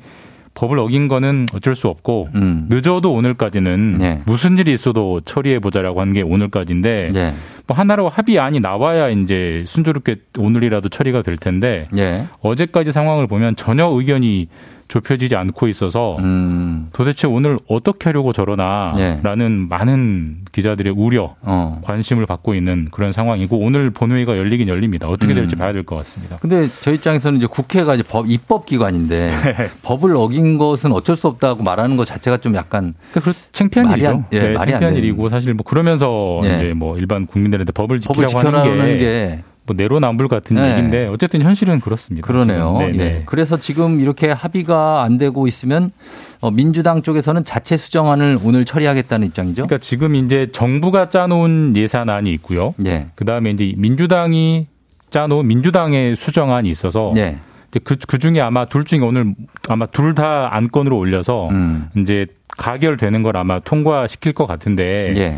[0.58, 2.66] 법을 어긴 거는 어쩔 수 없고 음.
[2.68, 4.20] 늦어도 오늘까지는 네.
[4.26, 7.34] 무슨 일이 있어도 처리해 보자라고 하는 게 오늘까지인데 예.
[7.68, 12.26] 뭐 하나로 합의안이 나와야 이제 순조롭게 오늘이라도 처리가 될 텐데 예.
[12.42, 14.48] 어제까지 상황을 보면 전혀 의견이
[14.88, 16.88] 좁혀지지 않고 있어서 음.
[16.94, 18.34] 도대체 오늘 어떻게 하려고 예.
[18.34, 21.82] 저러나라는 많은 기자들의 우려, 어.
[21.84, 25.08] 관심을 받고 있는 그런 상황이고 오늘 본회의가 열리긴 열립니다.
[25.10, 25.60] 어떻게 될지 음.
[25.60, 26.38] 봐야 될 것 같습니다.
[26.38, 29.70] 근데 저희 입장에서는 이제 국회가 이제 법 입법 기관인데 네.
[29.84, 34.12] 법을 어긴 것은 어쩔 수 없다고 말하는 것 자체가 좀 약간 그 창피한 말이 일이죠.
[34.18, 34.96] 안- 예, 네, 말이 안 창피한.
[34.96, 36.56] 일이고 사실 뭐 그러면서 예.
[36.56, 40.72] 이제 뭐 일반 국민들한테 법을 법을 지키라고 하는 지켜라는 게, 게 뭐 내로남불 같은 네.
[40.72, 42.26] 얘기인데 어쨌든 현실은 그렇습니다.
[42.26, 42.78] 그러네요.
[42.80, 42.98] 네, 예.
[42.98, 43.24] 네.
[43.26, 45.92] 그래서 지금 이렇게 합의가 안 되고 있으면
[46.40, 49.68] 어, 민주당 쪽에서는 자체 수정안을 오늘 처리하겠다는 입장이죠.
[49.68, 52.74] 그러니까 지금 이제 정부가 짜놓은 예산안이 있고요.
[52.86, 53.08] 예.
[53.16, 54.68] 그 다음에 이제 민주당이
[55.10, 57.38] 짜놓은 민주당의 수정안이 있어서 예.
[57.70, 59.34] 이제 그, 그 중에 아마 둘 중에 오늘
[59.68, 61.90] 아마 둘 다 안건으로 올려서 음.
[61.98, 62.26] 이제
[62.58, 65.38] 가결되는 걸 아마 통과시킬 것 같은데 예.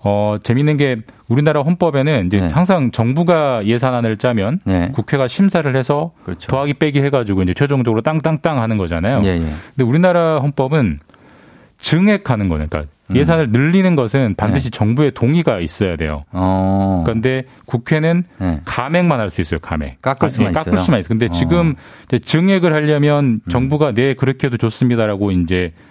[0.00, 0.96] 어, 재밌는 게
[1.28, 2.48] 우리나라 헌법에는 이제 네.
[2.48, 4.90] 항상 정부가 예산안을 짜면 예.
[4.92, 6.46] 국회가 심사를 해서 그렇죠.
[6.48, 9.22] 더하기 빼기 해가지고 이제 최종적으로 땅땅땅 하는 거잖아요.
[9.24, 9.38] 예, 예.
[9.40, 11.00] 근데 우리나라 헌법은
[11.78, 13.16] 증액하는 거니까 그러니까 음.
[13.16, 16.24] 예산을 늘리는 것은 반드시 정부의 동의가 있어야 돼요.
[16.32, 16.40] 네.
[16.40, 17.02] 어.
[17.06, 18.60] 그런데 국회는 예.
[18.64, 19.60] 감액만 할 수 있어요.
[19.60, 20.00] 감액.
[20.02, 20.84] 깎을 수만 예, 깎을 있어요?
[20.84, 21.08] 수만 있어요.
[21.08, 21.28] 근데 어.
[21.28, 21.32] 음.
[21.32, 21.74] 지금
[22.06, 25.87] 이제 증액을 하려면 정부가 네 그렇게 해도 좋습니다라고 이제 오-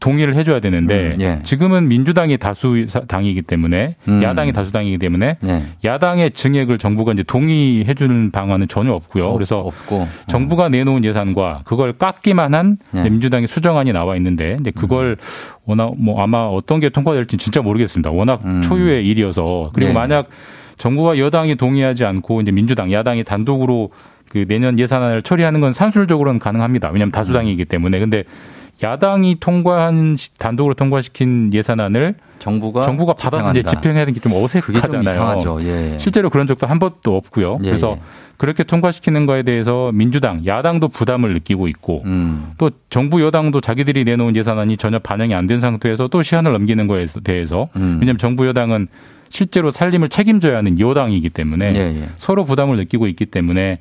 [0.00, 1.38] 동의를 해줘야 되는데 음, 예.
[1.42, 4.22] 지금은 민주당이 다수 사- 당이기 때문에 음.
[4.22, 5.62] 야당이 다수 당이기 때문에 예.
[5.84, 9.32] 야당의 증액을 정부가 이제 동의해주는 방안은 전혀 없고요.
[9.32, 13.00] 그래서 없고 정부가 내놓은 예산과 그걸 깎기만 한 네.
[13.00, 15.16] 이제 민주당의 수정안이 나와 있는데 이제 그걸
[15.64, 18.10] 워낙 뭐 아마 어떤 게 통과될지 진짜 모르겠습니다.
[18.10, 18.60] 워낙 음.
[18.62, 19.94] 초유의 일이어서 그리고 네.
[19.94, 20.28] 만약
[20.76, 23.90] 정부와 여당이 동의하지 않고 이제 민주당, 야당이 단독으로
[24.30, 26.88] 그 내년 예산안을 처리하는 건 산술적으로는 가능합니다.
[26.88, 28.24] 왜냐하면 다수당이기 때문에 근데
[28.82, 33.70] 야당이 통과한 시- 단독으로 통과시킨 예산안을 정부가 정부가 받아서 이제 집행한다.
[33.80, 35.00] 집행해야 되는 게 좀 어색하잖아요.
[35.14, 35.58] 이상하죠.
[35.62, 35.96] 예.
[35.98, 37.58] 실제로 그런 적도 한 번도 없고요.
[37.60, 38.02] 예, 그래서 예.
[38.36, 42.50] 그렇게 통과시키는 거에 대해서 민주당, 야당도 부담을 느끼고 있고 음.
[42.58, 47.06] 또 정부 여당도 자기들이 내놓은 예산안이 전혀 반영이 안 된 상태에서 또 시한을 넘기는 거에
[47.22, 47.98] 대해서 음.
[48.00, 48.88] 왜냐하면 정부 여당은
[49.28, 52.08] 실제로 살림을 책임져야 하는 여당이기 때문에 예, 예.
[52.16, 53.78] 서로 부담을 느끼고 있기 때문에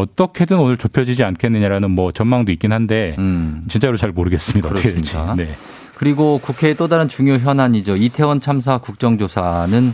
[0.00, 3.64] 어떻게든 오늘 좁혀지지 않겠느냐라는 뭐 전망도 있긴 한데 음.
[3.68, 4.68] 진짜로 잘 모르겠습니다.
[4.68, 5.34] 그렇습니다.
[5.36, 5.48] 네.
[5.96, 7.96] 그리고 국회의 또 다른 중요 현안이죠.
[7.96, 9.92] 이태원 참사 국정조사는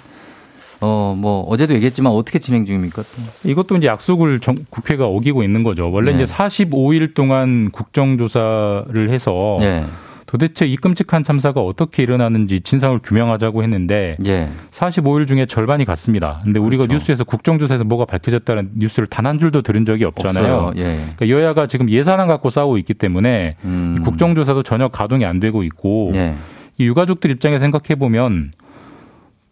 [0.80, 3.02] 어 뭐 어제도 얘기했지만 어떻게 진행 중입니까?
[3.02, 3.48] 또?
[3.50, 5.90] 이것도 이제 약속을 정- 국회가 어기고 있는 거죠.
[5.90, 6.22] 원래 네.
[6.22, 9.84] 이제 45일 동안 국정조사를 해서 예.
[10.26, 14.48] 도대체 이 끔찍한 참사가 어떻게 일어나는지 진상을 규명하자고 했는데 예.
[14.72, 16.40] 45일 중에 절반이 갔습니다.
[16.42, 16.98] 근데 우리가 그렇죠.
[16.98, 20.72] 뉴스에서 국정조사에서 뭐가 밝혀졌다는 뉴스를 단 한 줄도 들은 적이 없잖아요.
[20.76, 20.82] 예.
[21.16, 23.96] 그러니까 여야가 지금 예산안 갖고 싸우고 있기 때문에 음.
[23.98, 26.34] 이 국정조사도 전혀 가동이 안 되고 있고 예.
[26.78, 28.52] 이 유가족들 입장에 생각해 보면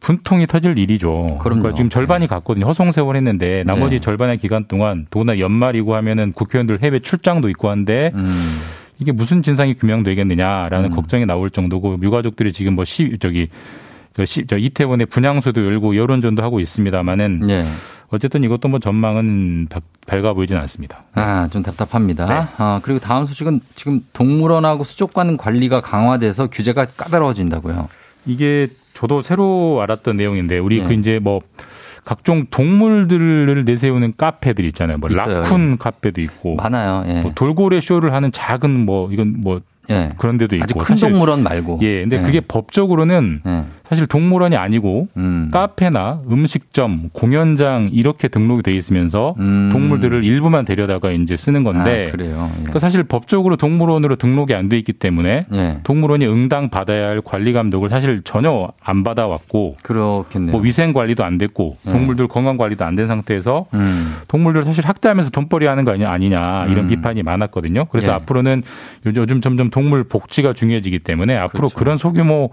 [0.01, 1.39] 분통이 터질 일이죠.
[1.41, 1.61] 그럼요.
[1.63, 2.67] 그러니까 지금 절반이 갔거든요.
[2.67, 4.01] 허송 세월 했는데 나머지 네.
[4.01, 8.51] 절반의 기간 동안 더구나 연말이고 하면은 국회의원들 해외 출장도 있고 한데 음.
[8.99, 10.97] 이게 무슨 진상이 규명되겠느냐라는 음.
[10.97, 13.49] 걱정이 나올 정도고 유가족들이 지금 뭐 시, 저기
[14.15, 17.65] 그 시, 저 이태원에 분향소도 열고 여론전도 하고 있습니다만은 예.
[18.11, 21.03] 어쨌든 이것도 뭐 전망은 바- 밝아 보이진 않습니다.
[21.15, 22.27] 아, 좀 답답합니다.
[22.27, 22.47] 네.
[22.59, 27.89] 아, 그리고 다음 소식은 지금 동물원하고 수족관 관리가 강화돼서 규제가 까다로워진다고요.
[28.27, 30.87] 이게 저도 새로 알았던 내용인데 우리 네.
[30.87, 31.41] 그 이제 뭐
[32.05, 34.99] 각종 동물들을 내세우는 카페들 있잖아요.
[34.99, 35.43] 뭐 있어요.
[35.43, 37.05] 라쿤 카페도 있고 많아요.
[37.09, 37.21] 예.
[37.23, 40.11] 뭐 돌고래 쇼를 하는 작은 뭐 이건 뭐 예.
[40.17, 41.81] 그런 데도 있고 아주 큰 동물원 말고.
[41.83, 42.23] 예, 근데 예.
[42.23, 43.65] 그게 법적으로는 예.
[43.89, 45.51] 사실 동물원이 아니고 음.
[45.53, 49.69] 카페나 음식점, 공연장 이렇게 등록이 돼 있으면서 음.
[49.73, 52.49] 동물들을 일부만 데려다가 이제 쓰는 건데 아, 그래요.
[52.51, 52.57] 예.
[52.61, 55.79] 그러니까 사실 법적으로 동물원으로 등록이 안 돼 있기 때문에 예.
[55.85, 60.53] 동물원이 응당 받아야 할 관리 감독을 사실 전혀 안 받아왔고 그렇겠네요.
[60.53, 61.93] 뭐 위생 관리도 안 됐고 네.
[61.93, 64.15] 동물들 건강 관리도 안 된 상태에서 음.
[64.29, 66.89] 동물들 사실 학대하면서 돈벌이 하는 거 아니냐, 아니냐 이런 음.
[66.89, 67.85] 비판이 많았거든요.
[67.91, 68.15] 그래서 예.
[68.15, 68.63] 앞으로는
[69.15, 71.77] 요즘 점점 동물 복지가 중요해지기 때문에 앞으로 그렇죠.
[71.77, 72.51] 그런 소규모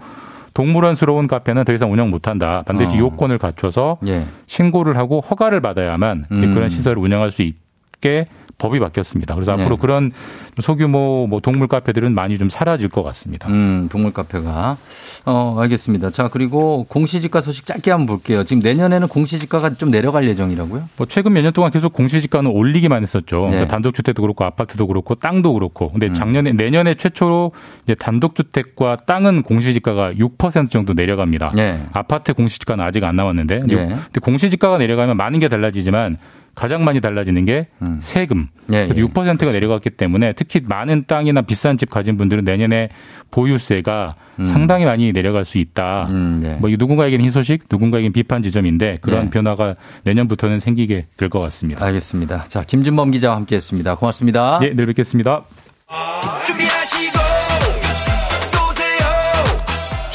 [0.54, 2.62] 동물원스러운 카페는 더 이상 운영 못한다.
[2.66, 2.98] 반드시 어.
[2.98, 4.24] 요건을 갖춰서 예.
[4.46, 6.54] 신고를 하고 허가를 받아야만 음.
[6.54, 8.26] 그런 시설을 운영할 수 있게
[8.62, 9.34] 법이 바뀌었습니다.
[9.34, 9.62] 그래서 네.
[9.62, 10.12] 앞으로 그런
[10.60, 13.48] 소규모 뭐 동물 카페들은 많이 좀 사라질 것 같습니다.
[13.48, 14.76] 음, 동물 카페가.
[15.24, 16.10] 어, 알겠습니다.
[16.10, 18.44] 자, 그리고 공시지가 소식 짧게 한번 볼게요.
[18.44, 20.88] 지금 내년에는 공시지가가 좀 내려갈 예정이라고요?
[20.96, 23.42] 뭐 최근 몇 년 동안 계속 공시지가는 올리기만 했었죠.
[23.44, 23.50] 네.
[23.50, 25.90] 그러니까 단독주택도 그렇고 아파트도 그렇고 땅도 그렇고.
[25.90, 26.14] 근데 음.
[26.14, 27.50] 작년에 내년에 최초로
[27.84, 31.52] 이제 단독주택과 땅은 공시지가가 6% 정도 내려갑니다.
[31.58, 31.80] 예.
[31.92, 33.62] 아파트 공시지가는 아직 안 나왔는데.
[33.70, 33.74] 예.
[33.76, 36.16] 근데 공시지가가 내려가면 많은 게 달라지지만
[36.54, 37.96] 가장 많이 달라지는 게 음.
[38.00, 38.48] 세금.
[38.72, 38.88] 예, 예.
[38.88, 42.90] 6%가 내려갔기 때문에 특히 많은 땅이나 비싼 집 가진 분들은 내년에
[43.30, 44.44] 보유세가 음.
[44.44, 46.06] 상당히 많이 내려갈 수 있다.
[46.10, 46.56] 음, 네.
[46.60, 49.30] 뭐 누군가에게는 희소식, 누군가에게는 비판 지점인데 그런 네.
[49.30, 51.84] 변화가 내년부터는 생기게 될 것 같습니다.
[51.86, 52.44] 알겠습니다.
[52.48, 53.94] 자, 김준범 기자와 함께 했습니다.
[53.94, 54.58] 고맙습니다.
[54.62, 55.44] 예, 내일 뵙겠습니다.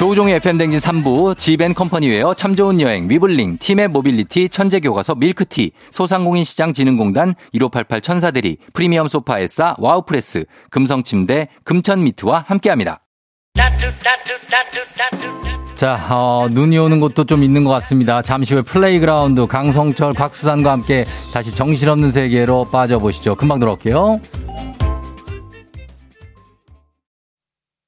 [0.07, 7.35] 조우종의 FM댕진 3부, 지벤컴퍼니웨어, 참 좋은 여행, 위블링, 티맵 모빌리티, 천재교과서, 밀크티, 소상공인 시장 진흥공단,
[7.51, 13.01] 1588 천사대리, 프리미엄 소파 에싸, 와우프레스, 금성침대, 금천미트와 함께합니다.
[15.75, 18.21] 자, 어, 눈이 오는 곳도 좀 있는 것 같습니다.
[18.21, 21.03] 잠시 후에 플레이그라운드 강성철, 곽수산과 함께
[21.33, 23.35] 다시 정신없는 세계로 빠져보시죠.
[23.35, 24.21] 금방 돌아올게요.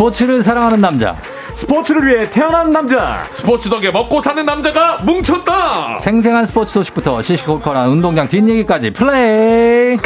[0.00, 1.14] 스포츠를 사랑하는 남자.
[1.54, 3.22] 스포츠를 위해 태어난 남자.
[3.30, 5.98] 스포츠 덕에 먹고 사는 남자가 뭉쳤다.
[5.98, 9.98] 생생한 스포츠 소식부터 시시콜콜한 운동장 뒷얘기까지 플레이.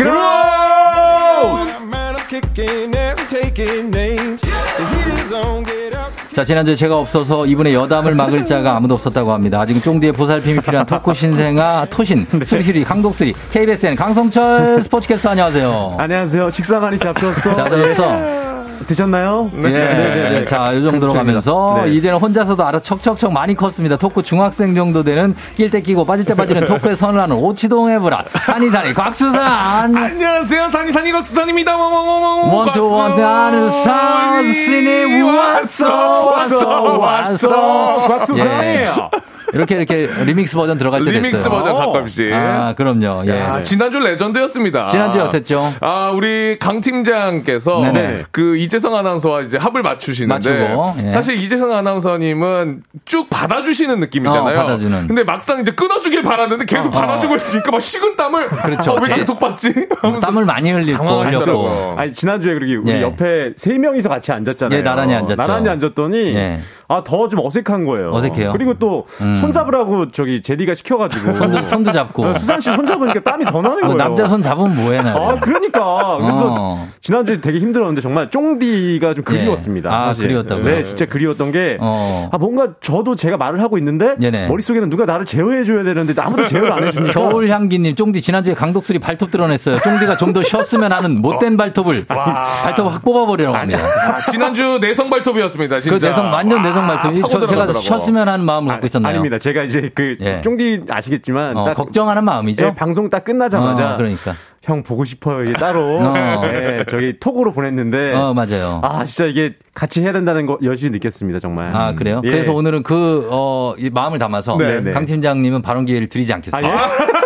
[6.34, 9.60] 자, 지난주에 제가 없어서 이분의 여담을 막을 자가 아무도 없었다고 합니다.
[9.60, 15.94] 아직 쫑디의 보살핌이 필요한 토코 신생아, 토신, 수리수리, 강독수리, KBSN 강성철 스포츠캐스터 안녕하세요.
[16.00, 16.50] 안녕하세요.
[16.50, 17.54] 식사 많이 잡혔어.
[17.54, 18.53] 잘 들었어.
[18.86, 19.50] 드셨나요?
[19.52, 19.70] 네.
[19.70, 20.44] 네.
[20.44, 21.92] 자, 요 정도로 가면서 네.
[21.92, 23.96] 이제는 혼자서도 알아 척척척 많이 컸습니다.
[23.96, 28.24] 토크 중학생 정도 되는 낄 때 끼고 빠질 때 빠지는 토크에 선을 하는 오치동 해브라
[28.46, 30.68] 산이산이 곽수산 안녕하세요.
[30.68, 31.76] 산이산이 곽수산입니다.
[31.76, 39.10] 뭐, one two one two 하는 산신이 왔어 왔어 왔어 곽수산이에요.
[39.52, 41.50] 이렇게 이렇게 리믹스 버전 들어갈 때 리믹스 됐어요.
[41.50, 42.32] 버전 가끔씩.
[42.32, 43.24] 아, 그럼요.
[43.26, 43.38] 예.
[43.38, 44.88] 야, 지난주 레전드였습니다.
[44.88, 45.72] 지난주에 어땠죠?
[45.80, 48.22] 아, 우리 강 팀장께서 네네.
[48.30, 51.10] 그 이재성 아나운서와 이제 합을 맞추시는데 맞추고, 예.
[51.10, 54.58] 사실 이재성 아나운서님은 쭉 받아주시는 느낌이잖아요.
[54.58, 55.06] 어, 받아주는.
[55.06, 58.92] 근데 막상 이제 끊어주길 바랐는데 계속 받아주고 있으니까 막 식은 땀을 그렇죠.
[58.92, 59.72] 어, 왜 제- 계속 받지?
[60.20, 61.04] 땀을 많이 흘리고.
[61.04, 61.94] 흘렸고.
[61.96, 63.02] 아니 지난주에 그러기 우리 예.
[63.02, 64.78] 옆에 세 명이서 같이 앉았잖아요.
[64.78, 65.36] 예, 나란히 앉았죠.
[65.36, 66.60] 나란히 앉았더니 예.
[66.94, 68.12] 아 더 좀 어색한 거예요.
[68.14, 68.52] 어색해요?
[68.52, 69.34] 그리고 또 음.
[69.34, 72.24] 손잡으라고 저기 제디가 시켜가지고 손도, 손도 잡고.
[72.24, 73.94] 어, 수산 씨 손 잡으니까 땀이 더 나는 어, 거예요.
[73.96, 75.10] 남자 손 잡으면 뭐해, 나.
[75.14, 76.88] 아 그러니까 그래서 어.
[77.00, 79.90] 지난주에 되게 힘들었는데 정말 쫑디가 좀 그리웠습니다.
[79.90, 79.94] 예.
[79.94, 80.26] 아, 사실.
[80.28, 80.64] 그리웠다고요?
[80.64, 82.28] 네, 진짜 그리웠던 게 어.
[82.32, 84.48] 아, 뭔가 저도 제가 말을 하고 있는데 네네.
[84.48, 89.78] 머릿속에는 누가 나를 제어해줘야 되는데 아무도 제어를 안 해주니까 겨울향기님, 쫑디, 지난주에 강독수리 발톱 드러냈어요.
[89.78, 93.78] 쫑디가 좀 더 쉬었으면 하는 못된 발톱을, 발톱 확 뽑아버리라고 합니다.
[93.84, 95.76] 아, 지난주 내성 발톱이었습니다.
[95.76, 96.08] 그 진짜.
[96.08, 97.14] 내성, 완전 내성 발톱.
[97.20, 97.72] 파고 저, 제가.
[97.72, 99.10] 쉬었으면 하는 마음을 갖고 있었나요?
[99.10, 99.38] 아닙니다.
[99.38, 100.40] 제가 이제 그 예.
[100.40, 102.66] 쫑디 아시겠지만 어, 딱 걱정하는 마음이죠?
[102.66, 104.34] 예, 방송 딱 끝나자마자 어, 그러니까.
[104.62, 105.44] 형 보고 싶어요.
[105.44, 106.14] 이게 따로 어.
[106.46, 108.80] 예, 저기 톡으로 보냈는데 어, 맞아요.
[108.82, 111.74] 아 진짜 이게 같이 해야 된다는 거 여실히 느꼈습니다 정말.
[111.74, 112.22] 아, 그래요?
[112.24, 112.30] 예.
[112.30, 114.92] 그래서 오늘은 그, 어, 이 마음을 담아서 네, 네.
[114.92, 116.68] 강 팀장님은 발언 기회를 드리지 아, 않겠습니다.
[116.68, 117.23] 예?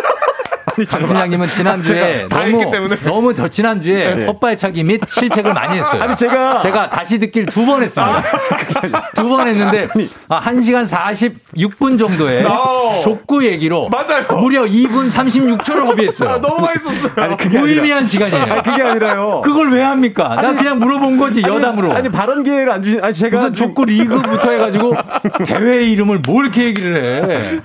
[0.85, 2.71] 강 팀장님은 지난주에 너무.
[3.03, 4.25] 너무 더 지난주에 네.
[4.25, 6.01] 헛발차기 및 실책을 많이 했어요.
[6.01, 8.23] 아니 제가 제가 다시 듣기를 두 번 했습니다.
[9.15, 9.87] 두번 했는데,
[10.27, 13.01] 아, 1시간 46분 정도의 어.
[13.03, 14.23] 족구 얘기로 맞아요.
[14.39, 16.29] 무려 2분 36초를 허비했어요.
[16.29, 17.11] 아, 너무 맛있었어요.
[17.17, 18.43] 아니 그게 무의미한 시간이에요.
[18.53, 19.41] 아니 그게 아니라요.
[19.43, 20.39] 그걸 왜 합니까?
[20.41, 21.93] 난 그냥 물어본 거지, 여담으로.
[21.93, 24.95] 아니 발언 기회를 안 주신 아니 제가 무슨 족구 리그부터 해가지고
[25.45, 27.59] 대회 이름을 뭘 이렇게 얘기를 해.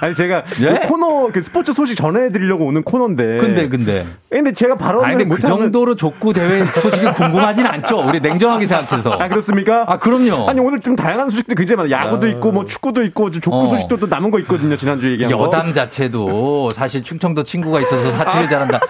[0.00, 0.80] 아니 제가 예?
[0.82, 3.38] 그 코너 그 스포츠 소식 전해드리려 고 오는 코너인데.
[3.38, 4.06] 근데, 근데.
[4.30, 8.04] 근데 제가 발언을 아니, 근데 그 정도로 족구 대회 소식이 궁금하진 않죠.
[8.06, 9.12] 우리 냉정하게 생각해서.
[9.12, 9.84] 아 그렇습니까?
[9.86, 10.48] 아, 그럼요.
[10.48, 11.92] 아니 오늘 좀 다양한 소식도 굉장히 많아요.
[12.06, 13.68] 야구도 있고 뭐 축구도 있고 좀 족구 어.
[13.68, 14.76] 소식도 또 남은 거 있거든요.
[14.76, 15.44] 지난주에 얘기한 거.
[15.44, 18.80] 여담 자체도 사실 충청도 친구가 있어서 사투리를 잘한다.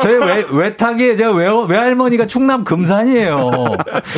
[0.00, 3.50] 저희 외, 외탁에 제가 외, 외할머니가 충남 금산이에요.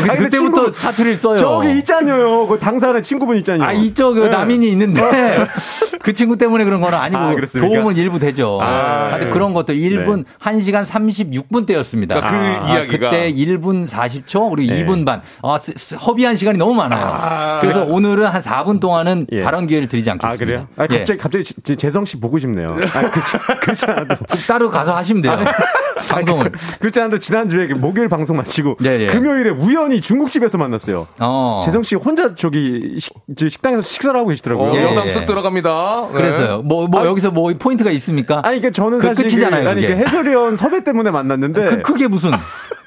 [0.09, 1.37] 아니, 그때부터 친구- 사투리를 써요.
[1.37, 2.47] 저기 있잖아요.
[2.47, 3.69] 그 장사하는 친구분 있잖아요.
[3.69, 4.29] 아, 이쪽 그 네.
[4.29, 5.01] 남인이 있는데
[6.03, 7.35] 그 친구 때문에 그런 건 아니고 아?
[7.59, 8.59] 도움은 일부 되죠.
[8.61, 9.31] 아, 하여튼 네.
[9.31, 12.21] 그런 것도 1분 1시간 36분 때였습니다.
[12.21, 13.11] 그러니까 그 이야기가.
[13.11, 14.85] 그때 1분 40초 그리고 네.
[14.85, 15.23] 2분 반.
[15.43, 17.61] 아, 스- 스- 허비한 시간이 너무 많아요.
[17.61, 19.41] 그래서 오늘은 한 4분 동안은 예.
[19.43, 20.35] 발언 기회를 드리지 않겠습니다.
[20.35, 20.67] 아 그래요?
[20.77, 20.99] 아, 예.
[20.99, 22.71] 갑자기 갑자기 지- 재성 씨 보고 싶네요.
[22.73, 22.75] 아,
[23.11, 24.17] 그렇지, 그렇지 않아도
[24.49, 25.39] 따로 가서 하시면 돼요.
[26.09, 26.51] 방송을.
[26.81, 29.07] 그렇지 않아도 지난주에 그 목요일 방송 마치고 예, 예.
[29.07, 31.07] 금요일에 우연히 중국집에서 만났어요.
[31.21, 31.63] 어.
[31.65, 34.71] 재성 씨 혼자 저기 식, 저 식당에서 식사를 하고 계시더라고요.
[34.73, 34.83] 어, 예.
[34.85, 36.07] 여담 쓱 들어갑니다.
[36.09, 36.13] 네.
[36.13, 36.63] 그래서요.
[36.63, 38.37] 뭐, 뭐, 아, 여기서 뭐, 포인트가 있습니까?
[38.39, 39.93] 아니, 그러니까 저는 그 사실 끝이잖아요, 그, 아니, 그.
[39.93, 42.31] 해설위원 섭외 때문에 만났는데 그, 그게 무슨.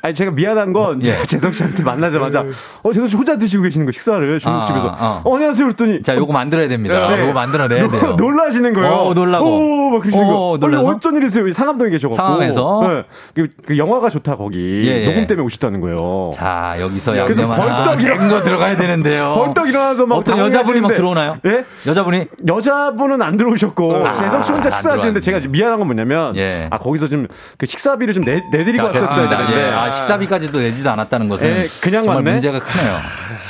[0.06, 1.16] 아니 제가 미안한 건 예.
[1.26, 2.46] 재성 씨한테 만나자마자
[2.84, 5.22] 어 재성 씨 혼자 드시고 계시는 거 식사를 중국집에서 아, 아.
[5.24, 7.08] 어, 안녕하세요 그랬더니 자, 요거 만들어야 됩니다.
[7.10, 7.22] 네.
[7.24, 8.02] 요거 만들어내야 돼요.
[8.02, 8.92] 노- 놀라시는 거예요.
[8.94, 9.46] 어, 놀라고.
[9.48, 10.58] 오, 막 그러시는 어, 거.
[10.60, 10.88] 놀라서?
[10.88, 11.52] 아니, 어쩐 일이세요?
[11.52, 12.16] 상암동에 계셔갖고.
[12.18, 12.84] 상암에서?
[12.88, 13.04] 네.
[13.34, 14.60] 그, 그 영화가 좋다 거기.
[14.88, 15.06] 예, 예.
[15.08, 16.30] 녹음 때문에 오셨다는 거예요.
[16.36, 17.84] 자, 여기서 그래서 양념 하나.
[17.84, 19.34] 벌떡 일어나- 거 들어가야 되는데요.
[19.36, 20.94] 벌떡 일어나서 막 어떤 여자분이 막.
[20.94, 21.38] 들어오나요?
[21.48, 21.66] 예?
[21.88, 22.28] 여자분이?
[22.48, 25.20] 여자분은 안 들어오셨고 아, 재성 씨 혼자 안 식사하시는데.
[25.22, 26.68] 제가 미안한 건 뭐냐면 예.
[26.70, 27.26] 아 거기서 좀
[27.58, 29.30] 그 식사비를 좀 내, 내드리고 자, 왔었어야.
[29.30, 29.72] 되는데 예.
[29.72, 31.48] 아, 식사비까지도 내지도 않았다는 것은.
[31.48, 32.32] 예, 그냥 정말 왔네?
[32.32, 32.98] 문제가 크네요.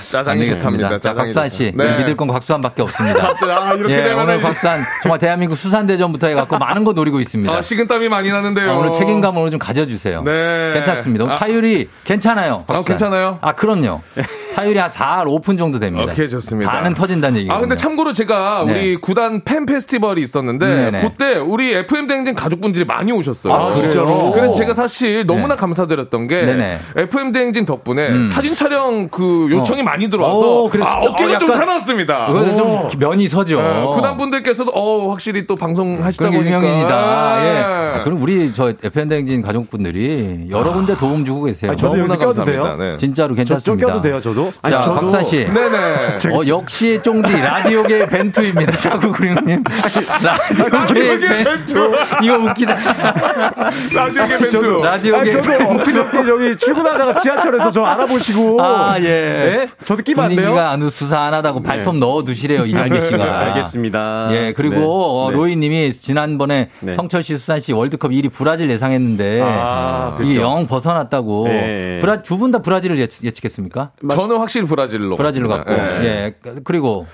[0.09, 0.89] 짜장이 안 되겠습니다.
[0.89, 0.89] 좋습니다.
[0.89, 1.71] 자, 짜장이 곽수환 씨.
[1.75, 1.97] 네.
[1.97, 3.27] 믿을 건 곽수환밖에 없습니다.
[3.59, 7.51] 아, 이렇게 예, 되면 오늘 곽수환 정말 대한민국 수산대전부터 해갖고 많은 거 노리고 있습니다.
[7.53, 8.71] 아, 식은땀이 많이 나는데요.
[8.71, 10.21] 아, 오늘 책임감을 오늘 좀 가져주세요.
[10.23, 10.71] 네.
[10.73, 11.25] 괜찮습니다.
[11.25, 11.37] 아.
[11.37, 12.59] 타율이 괜찮아요.
[12.67, 13.39] 아, 괜찮아요?
[13.41, 14.01] 아, 그럼요.
[14.55, 16.11] 타율이 한 4, 5분 정도 됩니다.
[16.13, 16.71] 오케이, 좋습니다.
[16.71, 17.53] 반은 터진다는 얘기예요.
[17.53, 18.71] 아, 근데 참고로 제가 네.
[18.71, 20.97] 우리 구단 팬 페스티벌이 있었는데, 네네.
[21.01, 23.53] 그때 우리 FM대행진 가족분들이 많이 오셨어요.
[23.53, 24.31] 아, 진짜로?
[24.31, 25.59] 그래서 제가 사실 너무나 네.
[25.59, 26.79] 감사드렸던 게, 네네.
[26.95, 28.25] FM대행진 덕분에 음.
[28.25, 29.83] 사진 촬영 그 요청이 어.
[29.83, 32.27] 많이 들어와서, 오, 그래서- 아, 어깨가 어, 좀 살아났습니다.
[32.27, 33.61] 그거는 좀 면이 서죠.
[33.61, 36.57] 네, 구단 분들께서도, 어, 확실히 또 방송 하시다 그런 게 보니까.
[36.57, 37.45] 유명인이다.
[37.45, 37.53] 예.
[37.53, 37.59] 네.
[37.61, 41.71] 아, 그럼 우리 저 FM대행진 가족분들이 여러 군데 도움 주고 계세요.
[41.71, 42.63] 아니, 저도 여기서 껴도 돼요?
[42.63, 42.91] 감사합니다.
[42.91, 42.97] 네.
[42.97, 43.87] 진짜로 저좀 괜찮습니다.
[43.87, 44.44] 껴도 돼요 저도?
[44.61, 45.45] 저도 자, 박수환 씨.
[45.45, 46.35] 네네.
[46.35, 48.73] 어, 역시 쫑디 라디오계 벤투입니다.
[48.77, 49.63] 사구구룡님.
[50.71, 51.93] 라디오계 벤투.
[52.23, 52.75] 이거 웃기다.
[53.93, 54.81] 라디오계 벤투.
[54.83, 58.61] 라디오계 아니, 저도 엊그저께 저기 출근하다가 지하철에서 저 알아보시고.
[58.61, 59.03] 아, 예.
[59.05, 59.67] 네?
[59.85, 60.37] 저도 끼면 안 돼요?
[60.41, 63.39] 분위기가 아주 수사하다고 발톱 넣어 두시래요, 이정기 씨가.
[63.39, 64.27] 알겠습니다.
[64.31, 64.81] 예, 그리고 네.
[64.85, 65.35] 어, 네.
[65.37, 66.93] 로이 님이 지난번에 네.
[66.93, 70.41] 성철 씨, 수산 씨 월드컵 1위 브라질 예상했는데 아, 이게 그렇죠.
[70.41, 71.47] 영 벗어났다고.
[71.47, 71.99] 네.
[72.01, 73.91] 브라 두 분 다 브라질을 예측, 예측했습니까?
[74.11, 75.15] 저는 확실히 브라질로.
[75.17, 75.65] 브라질로 갔고.
[75.65, 76.03] 갔습니다.
[76.03, 76.33] 예.
[76.63, 77.05] 그리고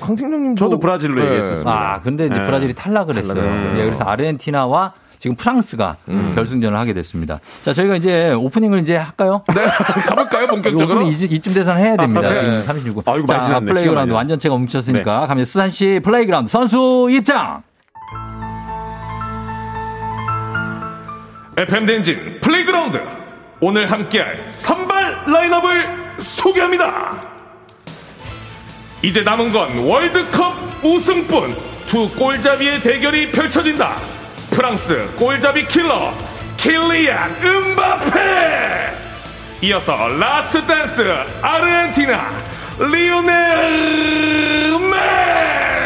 [0.00, 1.70] 강 팀장님 저도 브라질로 얘기했었습니다.
[1.70, 2.42] 아, 근데 이제 네.
[2.42, 3.34] 브라질이 탈락을 했어요.
[3.34, 3.78] 탈락했어요.
[3.78, 6.32] 예, 그래서 아르헨티나와 지금 프랑스가 음.
[6.34, 7.40] 결승전을 하게 됐습니다.
[7.62, 9.42] 자, 저희가 이제 오프닝을 이제 할까요?
[9.54, 9.60] 네.
[10.06, 11.00] 가볼까요, 본격적으로?
[11.00, 12.30] 오프닝 이쯤, 이쯤 돼서는 해야 됩니다.
[12.30, 12.38] 네.
[12.38, 13.02] 지금 36분.
[13.06, 13.70] 아이고, 자, 지났네.
[13.70, 17.62] 플레이그라운드 완전체가 뭉쳤으니까 가면 수산 씨 플레이그라운드 선수 입장!
[21.58, 22.98] FM 댕진 플레이그라운드
[23.60, 27.20] 오늘 함께할 선발 라인업을 소개합니다.
[29.02, 31.56] 이제 남은 건 월드컵 우승뿐
[31.88, 33.94] 두 골잡이의 대결이 펼쳐진다.
[34.50, 36.12] 프랑스 골잡이 킬러
[36.56, 38.90] 킬리안 음바페.
[39.62, 41.02] 이어서 last dance
[41.42, 42.30] 아르헨티나
[42.78, 43.80] 리오넬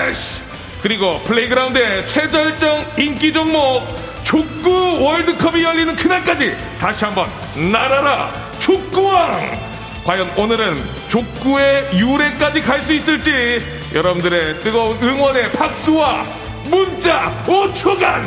[0.06, 0.42] 메시.
[0.82, 3.82] 그리고 플레이그라운드의 최절정 인기 종목
[4.22, 7.28] 족구 월드컵이 열리는 그날까지 다시 한번
[7.72, 9.73] 날아라 족구왕
[10.04, 10.76] 과연 오늘은
[11.08, 13.62] 족구의 유래까지 갈 수 있을지
[13.94, 16.22] 여러분들의 뜨거운 응원의 박수와
[16.70, 18.22] 문자 5초간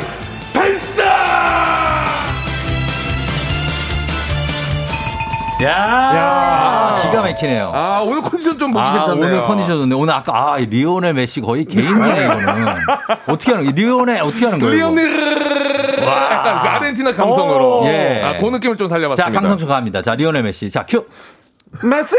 [0.52, 1.04] 발사
[5.60, 7.72] 야, 기가 막히네요.
[7.74, 9.94] 아 오늘 컨디션 좀 보기 아, 괜찮네요 오늘 컨디션 좋네.
[9.96, 12.66] 오늘 아까, 아, 리오넬 메시 거의 개인기네, 이거는.
[13.26, 13.72] 어떻게 하는 거예요?
[13.74, 14.72] 리오넬, 어떻게 하는 거예요?
[14.74, 17.86] 리오넬 약간 그 아르헨티나 감성으로 오.
[17.86, 18.22] 예.
[18.24, 20.00] 아, 그 느낌을 좀 자, 살려봤습니다 강성철 갑니다.
[20.00, 20.70] 자, 리오넬 메시.
[20.70, 21.04] 자, 큐.
[21.82, 22.16] 메시!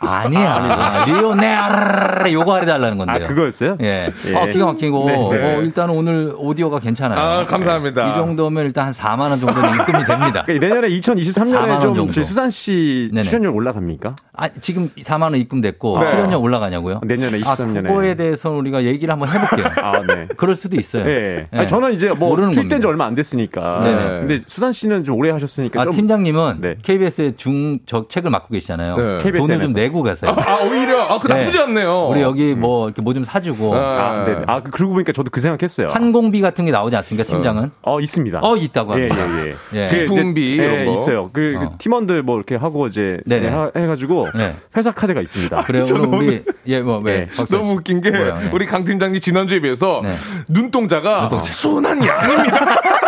[0.00, 1.04] 아니야.
[1.06, 3.24] 리오넬 요거 해달라는 건데요.
[3.24, 3.76] 아, 그거였어요?
[3.80, 4.12] 예.
[4.26, 4.34] 예.
[4.34, 5.54] 어, 기가 막히고, 네, 네.
[5.56, 7.18] 어, 일단 오늘 오디오가 괜찮아요.
[7.18, 8.10] 아, 감사합니다.
[8.10, 10.42] 이 정도면 일단 한 4만 원 정도는 입금이 됩니다.
[10.46, 12.12] 그러니까 내년에 4만 2023년에 원좀 정도.
[12.12, 13.22] 저희 수산 씨 네네.
[13.22, 14.14] 출연료 올라갑니까?
[14.36, 16.06] 아, 지금 4만 원 입금됐고, 네.
[16.10, 17.00] 출연료 올라가냐고요?
[17.06, 17.86] 내년에 아, 23년에.
[17.88, 19.66] 그거에 대해서 우리가 얘기를 한번 해볼게요.
[19.82, 20.28] 아, 네.
[20.36, 21.08] 그럴 수도 있어요.
[21.08, 21.46] 예.
[21.52, 21.58] 예.
[21.58, 22.88] 아니, 저는 이제 뭐 모르는 투입된 지 겁니다.
[22.88, 23.80] 얼마 안 됐으니까.
[23.82, 24.02] 네네.
[24.20, 26.76] 근데 수산 씨는 좀 오래 하셨으니까 아, 좀 팀장님은 네.
[26.82, 28.96] KBS의 중, 중책을 맡고 계시잖아요.
[28.96, 29.30] 네.
[29.32, 29.60] 돈을.
[29.60, 30.30] 좀 내고 가세요.
[30.36, 31.64] 아 오히려 아 그 나쁘지 네.
[31.64, 34.36] 않네요 우리 여기 뭐 이렇게 뭐 좀 사주고 아, 네.
[34.46, 35.88] 아, 그- 그러고 보니까 저도 그 생각했어요.
[35.88, 37.70] 항공비 같은 게 나오지 않습니까, 팀장은?
[37.82, 38.40] 어, 있습니다.
[38.42, 39.44] 어, 있다고 예, 합니다.
[39.44, 39.54] 예, 예.
[39.82, 39.86] 예.
[39.88, 40.92] 그 이제- 품비 예, 이런 거.
[40.92, 41.30] 있어요.
[41.32, 41.74] 그, 그 어.
[41.78, 43.48] 팀원들 뭐 이렇게 하고 이제 네네.
[43.48, 44.54] 하- 해가지고 네.
[44.76, 45.62] 회사 카드가 있습니다.
[45.62, 45.84] 그래요.
[45.94, 47.26] 오늘 우리 예, 뭐 왜?
[47.26, 47.44] 네.
[47.50, 48.10] 너무 웃긴 게?
[48.10, 48.20] 네.
[48.52, 50.14] 우리 강 팀장님 지난주에 비해서 네.
[50.48, 51.44] 눈동자가 눈동자.
[51.52, 52.80] 순한 양입니다.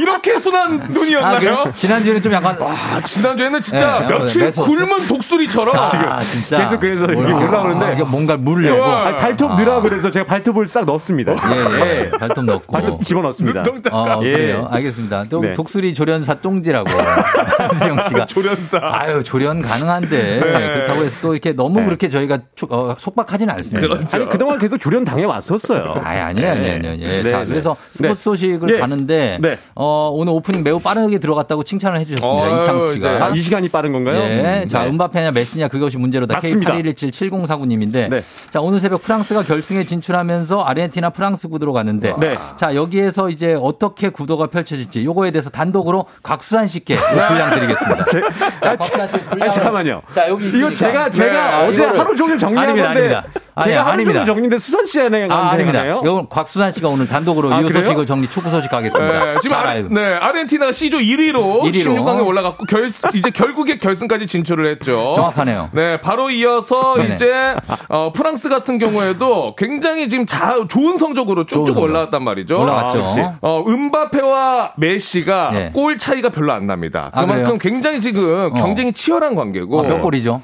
[0.00, 1.38] 이렇게 순한 아, 눈이었나요?
[1.40, 1.72] 그래요?
[1.74, 7.04] 지난주에는 좀 약간 아, 지난주에는 진짜 네, 며칠 매서- 굶은 독수리처럼 아, 진짜 계속 그래서
[7.06, 9.06] 이렇게 뭘- 올라오는데 아, 이게 뭔가 물려고 와.
[9.06, 11.32] 아니, 발톱 넣으라 그래서 제가 발톱을 싹 넣었습니다.
[11.32, 12.10] 예, 예.
[12.18, 13.62] 발톱 넣고 발톱 집어넣습니다.
[13.62, 14.32] 눈동자가 어, 예.
[14.32, 14.68] 그래요.
[14.70, 15.24] 알겠습니다.
[15.30, 15.54] 또 네.
[15.54, 16.88] 독수리 조련사 똥지라고
[17.58, 18.78] 한수영 씨가 조련사.
[18.82, 21.86] 아유 조련 가능한데 그렇다고 해서 또 이렇게 너무 네.
[21.86, 23.80] 그렇게 저희가 초- 어, 속박하지는 않습니다.
[23.80, 24.16] 그렇죠.
[24.16, 26.00] 아니 그동안 계속 조련 당해 왔었어요.
[26.04, 26.96] 아니, 아니에요, 아니에요, 아니에요.
[27.00, 27.22] 예.
[27.22, 27.46] 네, 자, 네.
[27.46, 28.08] 그래서 네.
[28.08, 28.78] 스포츠 소식을 예.
[28.78, 29.58] 가는데, 네.
[29.88, 32.46] 어, 오늘 오프닝 매우 빠르게 들어갔다고 칭찬을 해주셨습니다.
[32.54, 32.92] 어유, 이창수.
[32.94, 33.24] 씨가.
[33.24, 34.18] 아, 이 시간이 빠른 건가요?
[34.20, 34.60] 예.
[34.62, 34.88] 음, 자, 네.
[34.90, 36.34] 은바페냐 메시냐 그것이 문제로다.
[36.34, 36.72] 맞습니다.
[36.74, 38.22] K81177049님인데, 네.
[38.50, 42.36] 자, 오늘 새벽 프랑스가 결승에 진출하면서 아르헨티나 프랑스 구도로 갔는데, 네.
[42.56, 46.96] 자, 여기에서 이제 어떻게 구도가 펼쳐질지 요거에 대해서 단독으로 곽수산 씨께
[47.28, 48.04] 분량 드리겠습니다.
[48.04, 48.20] 제,
[48.60, 50.02] 자, 아, 분량을- 아, 잠깐만요.
[50.14, 50.74] 자, 여기 이거 있으니까.
[50.74, 53.40] 제가 제가 네, 어제 이거를- 하루 종일 정리한 아닙니다, 건데 아닙니다.
[53.58, 54.12] 아니, 제가 하루 아닙니다.
[54.20, 55.84] 종일 정리인데 수산 씨한테 아, 아닙니다.
[55.84, 57.84] 이건 곽수산 씨가 오늘 단독으로 아, 이 그래요?
[57.84, 59.18] 소식을 정리, 축구 소식 가겠습니다.
[59.34, 59.94] 네, 지금 알고.
[59.94, 61.72] 네, 아르헨티나가 C조 1위로, 1위로.
[61.72, 65.12] 16강에 올라갔고 결, 이제 결국에 결승까지 진출을 했죠.
[65.16, 65.70] 정확하네요.
[65.72, 67.14] 네, 바로 이어서 네네.
[67.14, 67.54] 이제
[67.88, 71.78] 어, 프랑스 같은 경우에도 굉장히 지금 자, 좋은 성적으로 쭉쭉 좋은.
[71.78, 72.60] 올라왔단 말이죠.
[72.60, 72.98] 올라갔죠.
[72.98, 73.20] 아, 역시.
[73.40, 75.70] 어, 음바페와 메시가 네.
[75.74, 77.10] 골 차이가 별로 안 납니다.
[77.14, 77.58] 아, 그만큼?
[77.58, 80.40] 굉장히 지금 경쟁이 치열한 관계고 아, 몇 골이죠?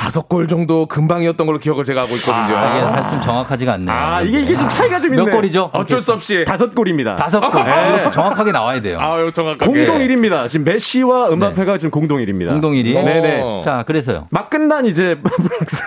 [0.00, 2.56] 다섯 골 정도 금방이었던 걸로 기억을 제가 하고 있거든요.
[2.56, 3.94] 아, 이게 사실 좀 정확하지가 않네요.
[3.94, 5.26] 아 이게 이게 좀 차이가 좀 있네.
[5.26, 5.68] 몇 골이죠?
[5.74, 7.16] 어쩔 수 없이 다섯 골입니다.
[7.16, 7.60] 다섯 골.
[7.60, 8.98] 이거 정확하게 나와야 돼요.
[8.98, 10.48] 아, 정확하게 공동 1위입니다.
[10.48, 12.48] 지금 메시와 음바페가 지금 공동 1위입니다.
[12.48, 12.94] 공동 1위.
[12.94, 13.60] 네네.
[13.62, 14.26] 자, 그래서요.
[14.30, 15.82] 막 끝난 이제 프랑스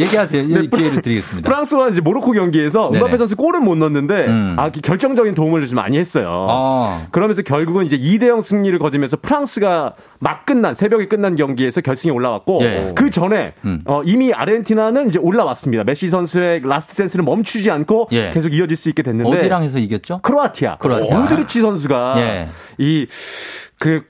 [0.00, 0.46] 얘기하세요.
[0.46, 1.48] 네, 기회를 드리겠습니다.
[1.48, 2.90] 프랑스와 이제 모로코 경기에서.
[2.92, 4.56] 음바페 선수 골은 못 넣었는데 음.
[4.58, 6.46] 아 결정적인 도움을 좀 많이 했어요.
[6.48, 7.06] 아.
[7.10, 12.58] 그러면서 결국은 이제 2대 0 승리를 거두면서 프랑스가 막 끝난 새벽에 끝난 경기에서 결승에 올라왔고
[12.62, 12.92] 예.
[12.94, 13.80] 그 전에 음.
[13.84, 15.84] 어, 이미 아르헨티나는 이제 올라왔습니다.
[15.84, 18.30] 메시 선수의 last dance를 멈추지 않고 예.
[18.32, 20.20] 계속 이어질 수 있게 됐는데 어디랑 해서 이겼죠?
[20.22, 20.76] 크로아티아.
[20.78, 21.18] 크로아티아.
[21.18, 22.48] 모드리치 선수가 예.
[22.78, 24.02] 이그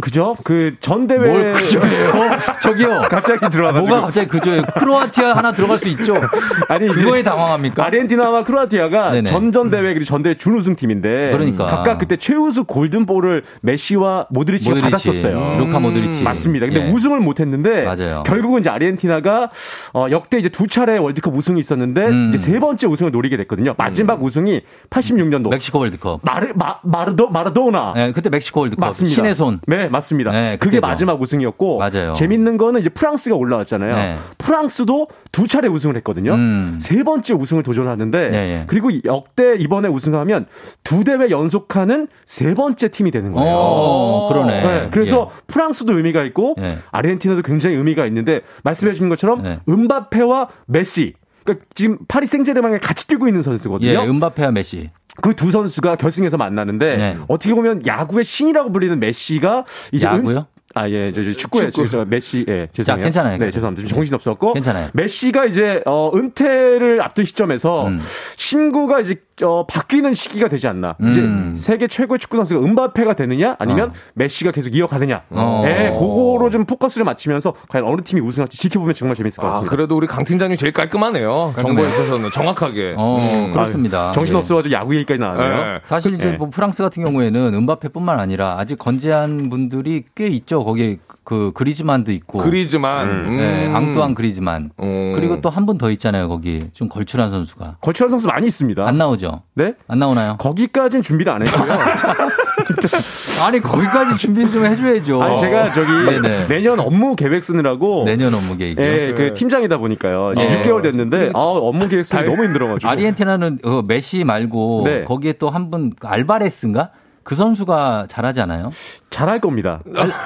[0.00, 0.36] 그죠?
[0.44, 2.12] 그 전 대회 뭘 그저예요?
[2.62, 3.02] 저기요.
[3.08, 4.62] 갑자기 들어와가지고 뭐가 갑자기 그저예요?
[4.74, 6.14] 크로아티아 하나 들어갈 수 있죠.
[6.68, 7.84] 아니 이제 그거에 당황합니까?
[7.84, 9.22] 아르헨티나와 크로아티아가.
[9.24, 11.66] 전전 대회 그리고 전 대회 준우승 팀인데 그러니까.
[11.66, 15.56] 각각 그때 최우수 골든볼을 메시와 모드리치가 모드리치, 받았었어요.
[15.58, 16.22] 루카 모드리치.
[16.22, 16.66] 맞습니다.
[16.66, 16.90] 근데 예.
[16.90, 18.22] 우승을 못했는데 맞아요.
[18.26, 19.50] 결국은 이제 아르헨티나가
[19.94, 22.28] 어, 역대 이제 두 차례 월드컵 우승이 있었는데 음.
[22.34, 23.74] 이제 세 번째 우승을 노리게 됐거든요.
[23.78, 24.60] 마지막 우승이
[24.90, 26.20] 86년도 멕시코 월드컵.
[26.22, 28.80] 마르 마, 마르도 마라도나 네, 그때 멕시코 월드컵.
[28.80, 29.14] 맞습니다.
[29.14, 29.60] 신의 손.
[29.66, 30.32] 네, 맞습니다.
[30.32, 30.86] 네, 그게 그때죠.
[30.86, 32.12] 마지막 우승이었고 맞아요.
[32.14, 33.94] 재밌는 거는 이제 프랑스가 올라왔잖아요.
[33.94, 34.16] 네.
[34.38, 36.34] 프랑스도 두 차례 우승을 했거든요.
[36.34, 36.78] 음.
[36.80, 38.64] 세 번째 우승을 도전하는데 네, 네.
[38.66, 40.46] 그리고 역대 이번에 우승하면
[40.82, 43.54] 두 대회 연속하는 세 번째 팀이 되는 거예요.
[43.54, 44.62] 어, 그러네.
[44.62, 46.78] 네, 그래서 프랑스도 의미가 있고 예.
[46.90, 49.60] 아르헨티나도 굉장히 의미가 있는데 말씀해 주신 것처럼 네.
[49.68, 51.14] 음바페와 메시
[51.46, 53.90] 그러니까 지금 파리 생제르맹에 같이 뛰고 있는 선수거든요.
[53.90, 54.90] 예, 음바페와 메시.
[55.22, 57.16] 그 두 선수가 결승에서 만나는데 네.
[57.28, 60.38] 어떻게 보면 야구의 신이라고 불리는 메시가 이제 야구요?
[60.38, 60.44] 은-
[60.74, 61.88] 아, 예, 저, 저 축구에, 축구.
[61.88, 63.04] 저, 저 메시, 예, 죄송해요.
[63.04, 63.38] 괜찮아요.
[63.38, 63.88] 네, 죄송합니다.
[63.88, 64.52] 좀 정신 없었고.
[64.52, 64.90] 괜찮아요.
[64.92, 67.98] 메시가 이제, 어, 은퇴를 앞둔 시점에서 음.
[68.36, 70.96] 신구가 이제, 어, 바뀌는 시기가 되지 않나.
[71.00, 71.10] 음.
[71.54, 73.92] 이제 세계 최고의 축구 선수가 은바페가 되느냐 아니면 어.
[74.14, 75.22] 메시가 계속 이어가느냐.
[75.30, 75.62] 어.
[75.66, 79.70] 예, 그거로 좀 포커스를 맞추면서 과연 어느 팀이 우승할지 지켜보면 정말 재밌을 것 아, 같습니다.
[79.76, 81.54] 그래도 우리 강 팀장님 제일 깔끔하네요.
[81.58, 82.94] 정보에 있어서는 정확하게.
[82.96, 83.52] 어, 음.
[83.52, 84.12] 그렇습니다.
[84.12, 84.38] 정신 예.
[84.38, 85.48] 없어가지고 야구 얘기까지 나왔네요.
[85.74, 85.80] 네.
[85.84, 86.36] 사실 이제 예.
[86.36, 90.64] 뭐 프랑스 같은 경우에는 음바페뿐만 아니라 아직 건재한 분들이 꽤 있죠.
[90.64, 92.38] 거기에 그 그리즈만도 있고.
[92.38, 93.08] 그리즈만.
[93.08, 93.36] 음.
[93.36, 94.70] 네, 앙뚜안 그리즈만.
[94.80, 95.12] 음.
[95.14, 96.28] 그리고 또 한 분 더 있잖아요.
[96.28, 97.78] 거기 좀 걸출한 선수가.
[97.80, 98.86] 걸출한 선수 많이 있습니다.
[98.86, 99.25] 안 나오죠?
[99.54, 99.74] 네?
[99.88, 100.36] 안 나오나요?
[100.38, 101.72] 거기까지는 준비를 안 했고요.
[103.44, 105.22] 아니 거기까지 준비를 좀 해줘야죠.
[105.22, 106.46] 아니 제가 저기 네네.
[106.48, 108.78] 내년 업무 계획 쓰느라고 내년 업무 계획.
[108.78, 110.32] 예, 그 팀장이다 보니까요.
[110.32, 110.62] 이제 어.
[110.62, 112.88] 6개월 됐는데 아, 업무 계획 쓰기 너무 힘들어가지고.
[112.88, 115.04] 아르헨티나는 어, 메시 말고 네.
[115.04, 116.90] 거기에 또 한 분 알바레스인가?
[117.24, 118.70] 그 선수가 잘하지 않아요?
[119.10, 119.80] 잘할 겁니다.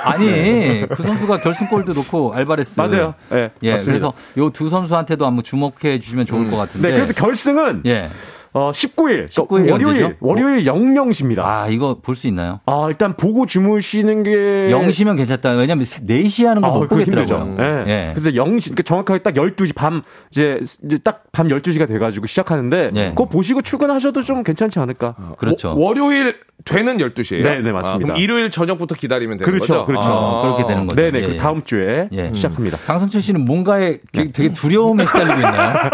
[0.04, 3.14] 아니 그 선수가 결승골도 넣고 알바레스 맞아요.
[3.32, 4.10] 예, 예, 맞습니다.
[4.10, 6.88] 그래서 요 두 선수한테도 한번 주목해 주시면 좋을 것 같은데.
[6.90, 8.10] 네, 그래서 결승은 예.
[8.52, 10.12] 어, 19일, 19일 월요일, 언제죠?
[10.20, 11.38] 월요일 00시입니다.
[11.40, 12.58] 아 이거 볼 수 있나요?
[12.66, 14.30] 아, 일단 보고 주무시는 게
[14.72, 15.50] 0시면 괜찮다.
[15.52, 17.38] 왜냐면 4시 하는 거 아, 못 보겠더라고요.
[17.38, 17.62] 힘들죠.
[17.62, 17.84] 예.
[17.86, 18.10] 예.
[18.12, 22.90] 그래서 0시, 그러니까 정확하게 딱 12시 밤, 이제, 이제 딱 밤 12시가 돼 가지고 시작하는데,
[22.96, 23.08] 예.
[23.10, 25.14] 그거 보시고 출근하셔도 좀 괜찮지 않을까.
[25.38, 25.68] 그렇죠.
[25.68, 26.34] 워- 월요일
[26.64, 27.42] 되는 12시에요?
[27.42, 28.06] 네, 네, 맞습니다.
[28.06, 29.86] 그럼 일요일 저녁부터 기다리면 되는 그렇죠, 거죠?
[29.86, 30.10] 그렇죠.
[30.10, 31.00] 어, 그렇게 되는 거죠.
[31.00, 31.36] 네네, 예, 그 예.
[31.36, 32.32] 다음 주에 예.
[32.32, 32.78] 시작합니다.
[32.86, 35.90] 강성철 씨는 뭔가에 되게, 되게 두려움에 시달리고 있나요?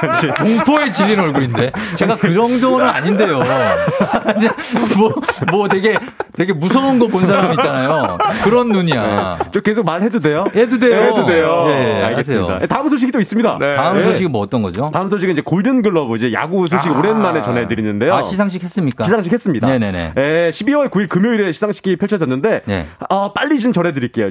[0.38, 1.70] 공포에 질린 얼굴인데.
[1.96, 3.40] 제가 그 정도는 아닌데요.
[4.98, 5.14] 뭐,
[5.50, 5.96] 뭐 되게,
[6.34, 8.18] 되게 무서운 거 본 사람 있잖아요.
[8.44, 9.38] 그런 눈이야.
[9.52, 10.44] 저 계속 말해도 돼요?
[10.54, 11.00] 해도 돼요.
[11.00, 11.64] 네, 해도 돼요.
[11.68, 12.54] 예, 예, 알겠습니다.
[12.54, 12.66] 하세요.
[12.68, 13.58] 다음 소식이 또 있습니다.
[13.58, 13.74] 네.
[13.74, 14.04] 다음 네.
[14.04, 14.90] 소식은 뭐 어떤 거죠?
[14.92, 16.98] 다음 소식은 이제 골든글러브, 이제 야구 소식 아.
[16.98, 18.14] 오랜만에 전해드리는데요.
[18.14, 19.02] 아, 시상식 했습니까?
[19.04, 19.66] 시상식 했습니다.
[19.66, 20.12] 네네네.
[20.16, 22.86] 예, 12월 9일 금요일에 시상식이 펼쳐졌는데, 네.
[23.08, 24.30] 어, 빨리 좀 전해드릴게요.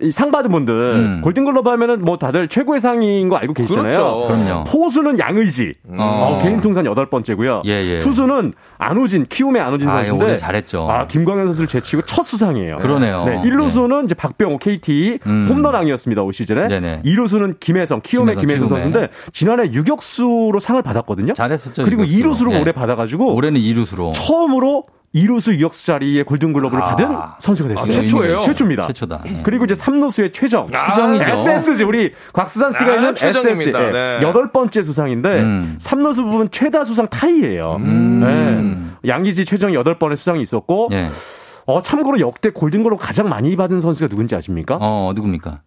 [0.00, 1.20] 이상 받은 분들, 음.
[1.22, 3.90] 골든글러브 하면은 뭐 다들 최고의 상인 거 알고 계시잖아요.
[3.90, 4.26] 그렇죠.
[4.28, 4.64] 그럼요.
[4.64, 7.62] 포수는 양의지, 어, 개인 통산 여덟 번째고요.
[7.64, 7.98] 예, 예.
[7.98, 10.90] 투수는 안우진, 키움의 안우진 아, 선수인데, 올해 잘했죠.
[10.90, 12.76] 아, 김광현 선수를 제치고 첫 수상이에요.
[12.76, 13.24] 그러네요.
[13.24, 15.46] 네, 1루수는 이제 박병호 KT 음.
[15.48, 16.68] 홈런왕이었습니다 올 시즌에.
[16.68, 17.02] 네네.
[17.06, 18.68] 2루수는 김혜성 키움의 김혜성, 김혜성.
[18.68, 21.32] 선수인데 지난해 유격수로 상을 받았거든요.
[21.32, 21.84] 잘했었죠.
[21.84, 22.50] 그리고 유격수로.
[22.50, 22.60] 2루수로 네.
[22.60, 24.12] 올해 받아가지고 올해는 2루수로.
[24.12, 24.84] 처음으로
[25.14, 26.86] 2루수 유격수 자리에 골든글러브를 아.
[26.88, 27.84] 받은 선수가 됐어요.
[27.84, 28.42] 아, 최초예요?
[28.42, 28.86] 최초입니다.
[28.88, 29.22] 최초다.
[29.24, 29.40] 네.
[29.44, 30.66] 그리고 이제 3루수의 최정.
[30.68, 31.24] 최정이죠.
[31.24, 33.80] SSG 우리 곽수산 씨가 아, 있는 최정입니다.
[33.80, 34.18] SS 네.
[34.22, 35.76] 여덟 번째 수상인데 음.
[35.78, 37.76] 3루수 부분 최다 수상 타이예요.
[37.80, 38.20] 음.
[39.02, 39.08] 네.
[39.10, 41.08] 양기지 최정이 여덟 번의 수상이 있었고 예.
[41.66, 44.78] 어 참고로 역대 골든글러브 가장 많이 받은 선수가 누군지 아십니까?
[44.80, 45.60] 어, 누굽니까?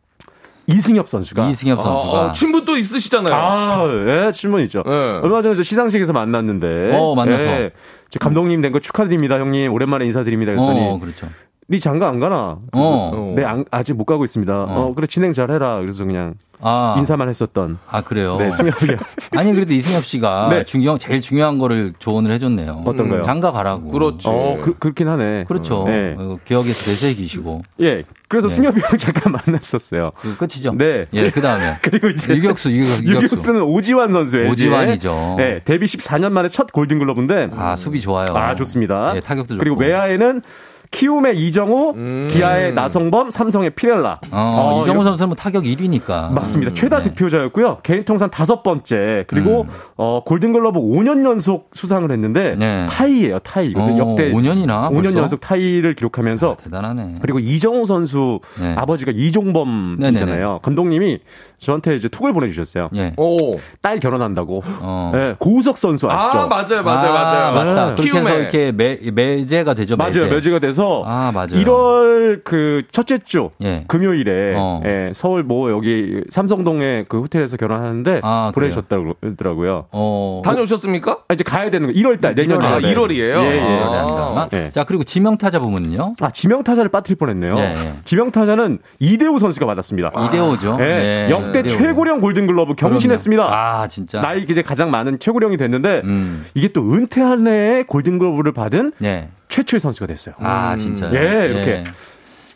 [0.68, 1.48] 이승엽 선수가.
[1.50, 2.22] 이승엽 선수가.
[2.28, 3.34] 어, 친분 또 있으시잖아요.
[3.34, 3.86] 아,
[4.28, 4.32] 예,
[4.66, 4.84] 있죠.
[4.86, 4.92] 네.
[5.22, 6.92] 얼마 전에 저 시상식에서 만났는데.
[6.98, 7.44] 어, 만나서.
[7.44, 7.72] 예,
[8.10, 9.72] 저 감독님 된 거 축하드립니다, 형님.
[9.74, 10.54] 오랜만에 인사드립니다.
[10.54, 10.80] 그랬더니.
[10.80, 11.28] 어, 그렇죠.
[11.68, 12.60] 네 장가 안 가나?
[12.74, 13.34] 어.
[13.36, 14.54] 네, 안- 아직 못 가고 있습니다.
[14.54, 14.94] 어.
[14.96, 15.80] 그래, 진행 잘 해라.
[15.80, 16.94] 그래서 그냥 아.
[17.00, 17.80] 인사만 했었던.
[17.90, 18.38] 아, 그래요?
[18.38, 18.96] 네, 승엽이.
[19.36, 20.64] 아니, 그래도 이승엽 씨가 네.
[20.64, 22.84] 중요, 제일 중요한 거를 조언을 해줬네요.
[22.86, 23.24] 어떤 거요?
[23.24, 23.90] 장가 가라고.
[23.90, 24.28] 그렇지.
[24.30, 25.46] 어, 그, 그렇긴 하네.
[25.48, 25.86] 그렇죠.
[25.88, 26.16] 네.
[26.20, 27.64] 어, 기억에서 대세기시고.
[27.82, 28.04] 예.
[28.28, 28.54] 그래서 네.
[28.54, 30.12] 승엽이 형 잠깐 만났었어요.
[30.20, 30.74] 그 끝이죠.
[30.78, 31.06] 네.
[31.14, 31.78] 예, 그 다음에.
[31.82, 33.26] 그리고 이제 유격수, 유격, 유격수.
[33.26, 34.52] 유격수는 오지환 선수예요.
[34.52, 35.36] 오지환이죠.
[35.40, 38.28] 네, 데뷔 14년 만에 첫 골든글러브인데 아, 수비 좋아요.
[38.36, 39.16] 아, 좋습니다.
[39.16, 39.60] 예, 타격도 좋고.
[39.60, 40.44] 그리고 외야에는
[40.96, 41.94] 키움의 이정후,
[42.30, 44.22] 기아의 나성범, 삼성의 피렐라.
[44.32, 46.32] 어, 어, 이정후 선수는 뭐 타격 1위니까.
[46.32, 46.74] 맞습니다.
[46.74, 47.10] 최다 네.
[47.10, 47.80] 득표자였고요.
[47.84, 49.26] 개인 통산 다섯 번째.
[49.28, 49.70] 그리고 음.
[49.98, 52.86] 어, 골든글러브 5년 연속 수상을 했는데 네.
[52.90, 53.40] 타이예요.
[53.40, 53.74] 타이.
[53.76, 55.20] 어, 역대 5년이나 5년 벌써?
[55.20, 57.16] 연속 타이를 기록하면서 대단하네.
[57.22, 58.74] 그리고 이정후 선수 네.
[58.78, 60.60] 아버지가 이종범이잖아요.
[60.62, 61.20] 감독님이
[61.58, 62.90] 저한테 이제 톡을 보내 주셨어요.
[62.96, 63.14] 예.
[63.18, 63.38] 오.
[63.82, 64.64] 딸 결혼한다고.
[64.80, 65.12] 어.
[65.14, 66.40] 네, 고우석 선수 아시죠?
[66.40, 67.54] 아, 맞아요, 맞아요, 아, 맞아요.
[67.54, 67.86] 맞다.
[67.88, 67.96] 네.
[67.96, 68.36] 그렇게 해서 키움에.
[68.38, 69.98] 이렇게 매, 매제가 되죠.
[69.98, 70.08] 맞아요.
[70.08, 70.28] 매제.
[70.28, 71.50] 매제가 돼서 그래서 아, 맞아요.
[71.50, 73.84] 1월 그 첫째 주 예.
[73.88, 74.82] 금요일에 어.
[74.86, 79.86] 예, 서울 뭐 여기 삼성동의 그 호텔에서 결혼하는데 아, 보내셨다고 그러더라고요.
[79.92, 80.42] 어.
[80.46, 81.20] 다녀오셨습니까?
[81.28, 82.96] 아, 이제 가야 되는 거 1월 달 내년 아, 1월에.
[82.96, 83.38] 1월이에요?
[83.38, 83.82] 예, 예.
[83.84, 84.50] 아.
[84.54, 84.72] 예.
[84.72, 86.16] 자, 그리고 지명타자 부문은요?
[86.20, 87.56] 아, 지명타자를 빠뜨릴 뻔했네요.
[87.58, 87.94] 예, 예.
[88.06, 90.12] 지명타자는 이대호 선수가 받았습니다.
[90.28, 90.78] 이대호죠.
[90.82, 91.78] 예, 예, 역대 이대호.
[91.78, 93.44] 최고령 골든글러브 경신했습니다.
[93.44, 93.56] 그럼요.
[93.56, 94.22] 아, 진짜.
[94.22, 96.46] 나이 이제 가장 많은 최고령이 됐는데 음.
[96.54, 99.30] 이게 또 은퇴한 해에 골든글러브를 받은 예.
[99.56, 100.36] 최초의 선수가 됐어요.
[100.40, 101.10] 아, 진짜.
[101.14, 101.84] 예, 이렇게.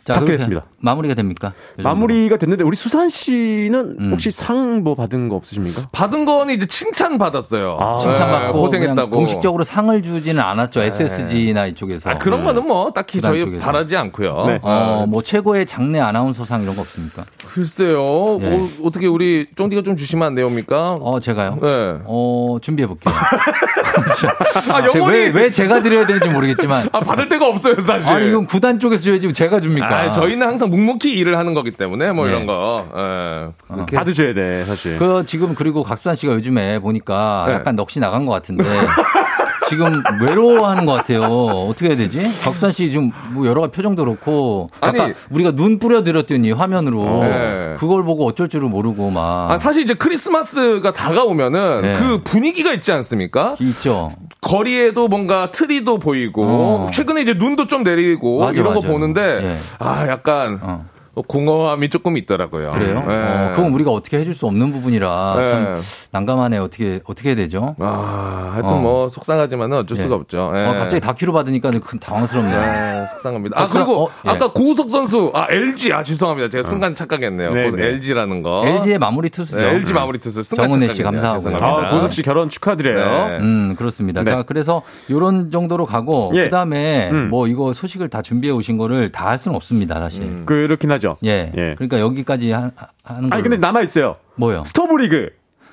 [0.06, 0.64] 자, 됐습니다.
[0.80, 1.54] 마무리가 됩니까?
[1.78, 4.12] 마무리가 됐는데 우리 수산 씨는 음.
[4.12, 5.88] 혹시 상 뭐 받은 거 없으십니까?
[5.92, 7.78] 받은 거는 이제 칭찬 받았어요.
[7.80, 9.10] 아, 칭찬 받고 네, 고생했다고.
[9.10, 10.82] 공식적으로 상을 주지는 않았죠.
[10.84, 12.10] SSG나 이쪽에서.
[12.12, 13.66] 아, 그런 거는 뭐 딱히 저희 쪽에서.
[13.66, 14.46] 바라지 않고요.
[14.48, 14.60] 네.
[14.62, 17.26] 어, 뭐 최고의 장내 아나운서상 이런 거 없습니까?
[17.48, 18.40] 글쎄요.
[18.42, 18.50] 예.
[18.50, 20.94] 뭐 어떻게 우리 쫑디가 좀 주시면 안 됩니까?
[21.02, 21.58] 어, 제가요?
[21.62, 22.00] 네.
[22.06, 23.14] 어, 준비해 볼게요.
[24.72, 26.88] 아, 영원히 왜, 왜 제가 드려야 되는지 모르겠지만.
[26.92, 28.14] 아, 받을 데가 없어요, 사실.
[28.14, 29.99] 아니, 이건 구단 쪽에서 줘야지 제가 줍니까?
[30.00, 32.32] 아, 저희는 항상 묵묵히 일을 하는 거기 때문에 뭐 네.
[32.32, 32.86] 이런 거.
[32.96, 33.96] 예.
[33.96, 34.98] 받으셔야 돼, 사실.
[34.98, 37.54] 그 지금 그리고 각수한 씨가 요즘에 보니까 네.
[37.54, 38.64] 약간 넋이 나간 것 같은데
[39.70, 41.22] 지금 외로워하는 것 같아요.
[41.24, 42.22] 어떻게 해야 되지?
[42.44, 45.14] 각수한 씨 지금 뭐 여러 가지 표정도 그렇고 아까 아니.
[45.30, 47.76] 우리가 눈 뿌려드렸더니 화면으로 네.
[47.78, 51.94] 그걸 보고 어쩔 줄을 모르고 막 아, 사실 이제 크리스마스가 다가오면은 네.
[51.94, 53.56] 그 분위기가 있지 않습니까?
[53.60, 54.10] 있죠.
[54.42, 56.88] 거리에도 뭔가 트리도 보이고 어.
[56.92, 58.88] 최근에 이제 눈도 좀 내리고 맞아, 이런 거 맞아.
[58.92, 59.56] 보는데 예.
[59.80, 60.86] 아 약간 어.
[61.28, 62.72] 공허함이 조금 있더라고요.
[62.72, 63.04] 그래요?
[63.10, 63.14] 예.
[63.14, 65.48] 어, 그건 우리가 어떻게 해줄 수 없는 부분이라 네.
[65.48, 65.82] 참
[66.12, 66.58] 난감하네.
[66.58, 67.76] 어떻게 어떻게 해야 되죠?
[67.80, 68.80] 아, 하여튼 어.
[68.80, 70.02] 뭐 속상하지만은 어쩔 예.
[70.02, 70.52] 수가 없죠.
[70.56, 70.66] 예.
[70.66, 72.60] 어, 갑자기 다큐로 받으니까 큰 당황스럽네요.
[72.60, 73.60] 네, 속상합니다.
[73.60, 74.30] 아, 아, 그럼, 그리고 어, 예.
[74.32, 76.50] 아까 고우석 선수, 아, LG, 아, 죄송합니다.
[76.50, 77.54] 제가 순간 착각했네요.
[77.54, 77.86] 네, 고우석 네.
[77.88, 78.64] LG라는 거.
[78.66, 79.58] LG의 마무리 투수죠.
[79.60, 80.44] 네, LG 마무리 투수.
[80.44, 81.04] 정은혜 씨.
[81.04, 81.58] 감사하고요.
[81.58, 83.28] 아, 고우석 씨 결혼 축하드려요.
[83.30, 83.38] 네.
[83.38, 84.24] 음, 그렇습니다.
[84.24, 84.32] 네.
[84.32, 86.44] 자, 그래서 요런 정도로 가고 예.
[86.46, 87.30] 그다음에 음.
[87.30, 90.24] 뭐 이거 소식을 다 준비해 오신 거를 다 할 수는 없습니다, 사실.
[90.24, 90.42] 음.
[90.48, 91.18] 그렇긴 하죠.
[91.24, 91.52] 예.
[91.56, 91.76] 예.
[91.76, 92.72] 그러니까 여기까지 하,
[93.04, 93.36] 하는 거.
[93.36, 94.16] 아니, 근데 남아 있어요.
[94.38, 94.64] 뭐요?
[94.66, 95.30] 스토브 리그.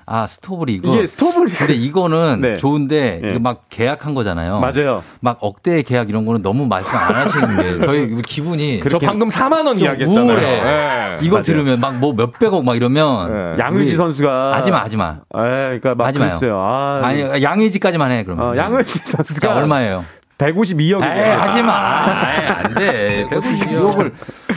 [0.09, 0.88] 아, 스토브 리그.
[0.88, 1.59] 이게 스토브 리그.
[1.59, 2.57] 근데 이거는 네.
[2.57, 3.30] 좋은데 예.
[3.30, 4.61] 이거 막 계약한 거잖아요.
[4.61, 5.02] 맞아요.
[5.20, 9.64] 막 억대 계약 이런 거는 너무 말씀 안 하시는 게 저희 기분이 저 방금 4만원
[9.76, 10.38] 좀 이야기했잖아요.
[10.38, 11.18] 예.
[11.22, 11.42] 이거 맞아요.
[11.42, 13.59] 들으면 막 뭐 몇백억 막 이러면 예.
[13.61, 14.54] 양의지 선수가.
[14.54, 15.16] 하지 마, 하지 마.
[15.36, 15.40] 예,
[15.80, 16.30] 그러니까 막 하지 마요.
[16.59, 18.46] 아, 아니, 양의지까지만 해, 그러면.
[18.50, 20.04] 어, 양의지 선수가 자, 얼마예요?
[20.39, 21.16] 152억이에요.
[21.16, 22.07] 에이, 하지 마.
[22.37, 23.26] 에이, 안 돼.
[23.30, 24.12] 192억을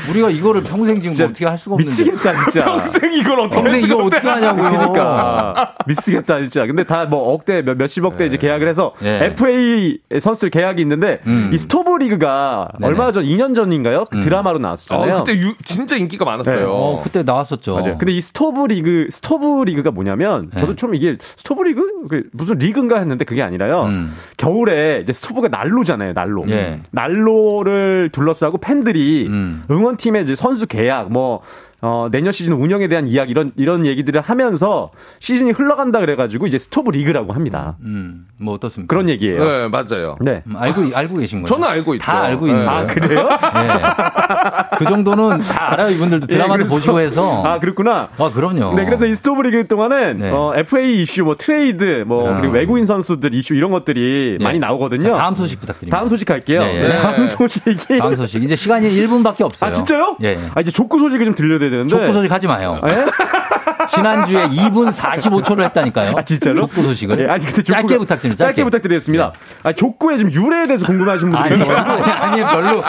[0.10, 1.90] 우리가 이거를 평생 지금 어떻게 할 수가 없는데.
[1.90, 2.66] 미치겠다, 진짜.
[2.66, 4.70] 평생 이걸 어떻게 평생 이거 어떻게 하냐고요.
[4.72, 6.66] 그러니까 미치겠다 진짜.
[6.66, 9.34] 근데 다 뭐 억대 몇, 몇십억대 이제 계약을 해서 예.
[9.34, 11.50] FA 선수들 계약이 있는데 음.
[11.52, 12.88] 이 스토브 리그가 네네.
[12.88, 14.06] 얼마 전 2년 전인가요?
[14.12, 14.22] 그 음.
[14.22, 15.18] 드라마로 어, 나왔었잖아요.
[15.24, 16.56] 그때 유- 진짜 인기가 많았어요.
[16.56, 16.64] 네.
[16.68, 17.74] 어, 그때 나왔었죠.
[17.76, 17.98] 맞아요.
[17.98, 20.76] 근데 이 스토브 리그 스토브 리그가 뭐냐면 저도 네.
[20.76, 21.89] 처음 이게 스토브 리그 그
[22.32, 23.84] 무슨 리그인가 했는데 그게 아니라요.
[23.84, 24.14] 음.
[24.38, 26.14] 겨울에 이제 스토브가 난로잖아요.
[26.14, 26.46] 난로.
[26.50, 26.82] 예.
[26.92, 29.64] 난로를 둘러싸고 팬들이 음.
[29.70, 31.42] 응원팀의 이제 선수 계약 뭐
[31.82, 36.92] 어, 내년 시즌 운영에 대한 이야기 이런 이런 얘기들을 하면서 시즌이 흘러간다 그래가지고 이제 스토브
[36.92, 37.76] 리그라고 합니다.
[37.84, 38.94] 음, 뭐 어떻습니까?
[38.94, 39.44] 그런 얘기예요.
[39.44, 40.18] 네, 맞아요.
[40.20, 40.44] 네.
[40.48, 41.46] 음, 알고 알고 계신 거예요?
[41.46, 42.06] 저는 알고 있죠.
[42.06, 42.66] 다 알고 있는 네.
[42.66, 42.80] 거예요.
[42.82, 43.30] 아 그래요?
[43.30, 44.78] 네.
[44.78, 45.90] 그 정도는 다 알아요.
[45.96, 47.44] 이분들도 예, 드라마도 그래서- 보시고 해서.
[47.46, 48.10] 아 그렇구나.
[48.18, 48.74] 아, 그럼요.
[48.76, 50.32] 네, 그래서 이 스토브 리그 동안은 네.
[50.32, 52.40] 어, FA 이슈, 뭐 트레이드, 뭐 아.
[52.42, 54.44] 그리고 외국인 선수들 이슈 이런 것들이 네.
[54.44, 55.10] 많이 나오거든요.
[55.12, 55.98] 자, 다음 소식 부탁드립니다.
[55.98, 56.62] 다음 소식 갈게요.
[56.62, 56.88] 네, 예.
[56.90, 58.44] 네, 다음 소식이 다음 소식.
[58.44, 59.70] 이제 시간이 1분밖에 없어요.
[59.70, 60.18] 아 진짜요?
[60.24, 60.28] 예.
[60.30, 60.38] 예.
[60.56, 61.90] 아 이제 족구 소식을 좀 들려드려 야 되는데.
[61.90, 62.80] 족구 소식 하지 마요.
[62.88, 63.06] 예?
[63.88, 66.14] 지난주에 2분 45초로 했다니까요.
[66.18, 66.62] 아 진짜로?
[66.68, 67.20] 족구 소식을.
[67.22, 68.44] 예, 아니 근데 족구가- 짧게 부탁드립니다.
[68.46, 69.34] 짧게, 부탁드리겠습니다.
[69.64, 71.64] 아 족구의 지금 유래에 대해서 궁금하신 분들이 아니.
[71.72, 72.84] 아니, 아니, 별로.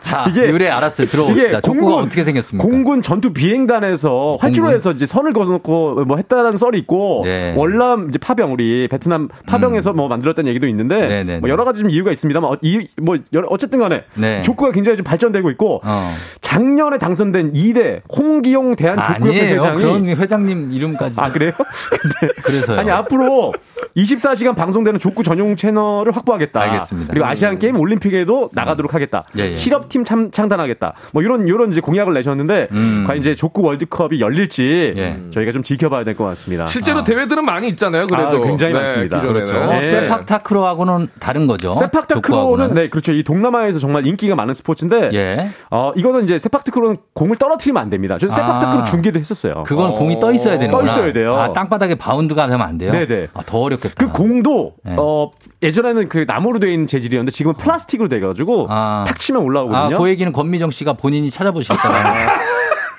[0.00, 1.06] 자, 이게- 유래 알았어요.
[1.08, 1.60] 들어봅시다.
[1.60, 2.66] 족구가 어떻게 생겼습니까?
[2.66, 7.52] 공군 전투 비행단에서 활주로에서 이제 선을 그어놓고 뭐 했다라는 썰이 있고 네.
[7.56, 11.52] 월남 이제 파병 우리 베트남 파병에서 뭐 만들었다는 얘기도 있는데 네, 네, 뭐 네.
[11.52, 14.40] 여러 가지 좀 이유가 있습니다만 어, 이, 뭐 여러- 어쨌든 간에 네.
[14.42, 16.14] 족구가 굉장히 좀 발전되고 있고 어.
[16.52, 19.52] 작년에 당선된 2대 홍기용 대한족구협회.
[19.56, 21.16] 회장이 그런 회장님 이름까지.
[21.18, 21.52] 아 그래요?
[22.00, 22.78] 근데 그래서요.
[22.80, 23.52] 아니 앞으로
[23.94, 26.58] 24시간 방송되는 족구 전용 채널을 확보하겠다.
[26.58, 27.10] 알겠습니다.
[27.12, 29.24] 그리고 아시안 게임 올림픽에도 나가도록 하겠다.
[29.36, 29.54] 예, 예.
[29.54, 30.94] 실업팀 참, 창단하겠다.
[31.12, 33.04] 뭐 이런 이런 이제 공약을 내셨는데 음.
[33.06, 35.18] 과연 이제 족구 월드컵이 열릴지 예.
[35.30, 36.64] 저희가 좀 지켜봐야 될 것 같습니다.
[36.66, 38.06] 실제로 대회들은 많이 있잖아요.
[38.06, 39.20] 그래도 아, 굉장히 네, 많습니다.
[39.20, 39.52] 그렇죠.
[39.66, 39.90] 네.
[39.90, 41.74] 세팍 타크로하고는 다른 거죠.
[41.74, 42.74] 세팍타크로는.
[42.74, 43.12] 네 그렇죠.
[43.12, 45.50] 이 동남아에서 정말 인기가 많은 스포츠인데 예.
[45.70, 48.18] 어 이거는 이제 세팍타크로는 공을 떨어뜨리면 안 됩니다.
[48.18, 48.82] 저는 세팍타크로 아.
[48.82, 49.64] 중계도 했었어요.
[49.66, 50.90] 그건 공이 떠 있어야 되는 떠 거야.
[50.90, 51.36] 있어야 돼요.
[51.36, 52.92] 아, 땅바닥에 바운드가 되면 안 돼요?
[52.92, 53.28] 네네.
[53.34, 53.94] 아, 더 어렵겠다.
[53.96, 54.94] 그 공도 네.
[54.96, 55.30] 어
[55.62, 59.04] 예전에는 그 나무로 되어 있는 재질이었는데 지금은 플라스틱으로 돼 가지고 아.
[59.06, 59.98] 탁 치면 아, 올라오거든요.
[59.98, 61.94] 그 얘기는 권미정 씨가 본인이 찾아보시겠다고.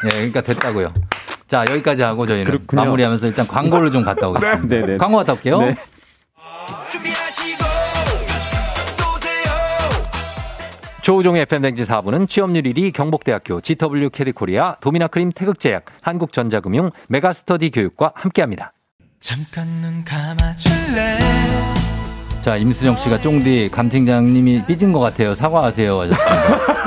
[0.05, 0.93] 예, 그러니까 됐다고요.
[1.47, 2.83] 자, 여기까지 하고 저희는 그렇군요.
[2.83, 4.67] 마무리하면서 일단 광고를 좀 갔다 오겠습니다.
[4.69, 4.97] 네, 네.
[4.97, 5.59] 광고 갔다 올게요.
[11.01, 18.73] 조우종의 FM대행진 4부는 취업률 1위 경북대학교 GW 캐리코리아 도미나크림 태극제약 한국전자금융 메가스터디 교육과 함께합니다.
[19.19, 21.19] 잠깐 눈 감아줄래
[22.41, 25.35] 자, 임수정 씨가 쫑디 감팀장님이 삐진 것 같아요.
[25.35, 25.99] 사과하세요.
[25.99, 26.73] 하셨습니다.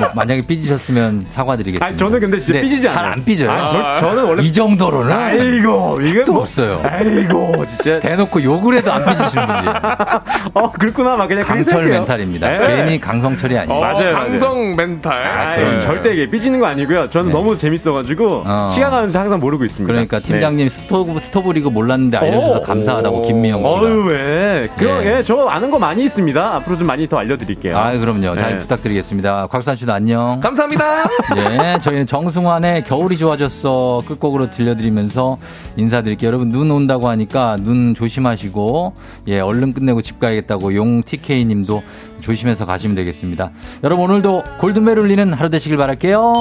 [0.00, 1.84] 뭐 만약에 삐지셨으면 사과드리겠습니다.
[1.86, 2.96] 아니, 저는 근데 진짜 삐지지 않아요.
[3.00, 3.50] 잘 안 삐져요.
[3.50, 6.80] 아, 저, 는 원래 이 정도로는 아이고 이게 또뭐 없어요.
[6.84, 9.68] 아이고 진짜 대놓고 욕을 해도 안 삐지시는 분이
[10.54, 11.86] 어 그렇구나 막 그냥 강철.
[11.86, 12.48] 멘탈입니다.
[12.48, 12.76] 네.
[12.76, 13.78] 괜히 강성철이 아니에요.
[13.78, 15.26] 어, 맞아요, 강성 멘탈.
[15.26, 15.80] 아, 그럼요.
[15.80, 17.10] 절대 이게 삐지는 거 아니고요.
[17.10, 17.32] 저는 네.
[17.32, 18.70] 너무 재밌어가지고 어.
[18.72, 19.90] 시간 가는지 항상 모르고 있습니다.
[19.92, 20.26] 그러니까 네.
[20.26, 22.62] 팀장님 스토브 스토브 리그 몰랐는데 알려줘서 어.
[22.62, 23.70] 감사하다고 김미영 씨가.
[23.80, 24.68] 어유 왜?
[24.76, 25.16] 그럼 예.
[25.18, 26.54] 예, 저 아는 거 많이 있습니다.
[26.56, 27.76] 앞으로 좀 많이 더 알려드릴게요.
[27.76, 28.36] 아, 그럼요.
[28.36, 28.58] 잘 네.
[28.58, 29.48] 부탁드리겠습니다.
[29.50, 30.40] 곽산 씨도 안녕.
[30.40, 31.04] 감사합니다.
[31.74, 35.38] 예, 저희는 정승환의 겨울이 좋아졌어 끝곡으로 들려드리면서
[35.76, 36.28] 인사드릴게요.
[36.28, 38.94] 여러분 눈 온다고 하니까 눈 조심하시고
[39.28, 41.82] 예, 얼른 끝내고 집 가야겠다고 용 TK 님도
[42.20, 43.50] 조심해서 가시면 되겠습니다.
[43.84, 46.32] 여러분 오늘도 골든벨 울리는 하루 되시길 바랄게요.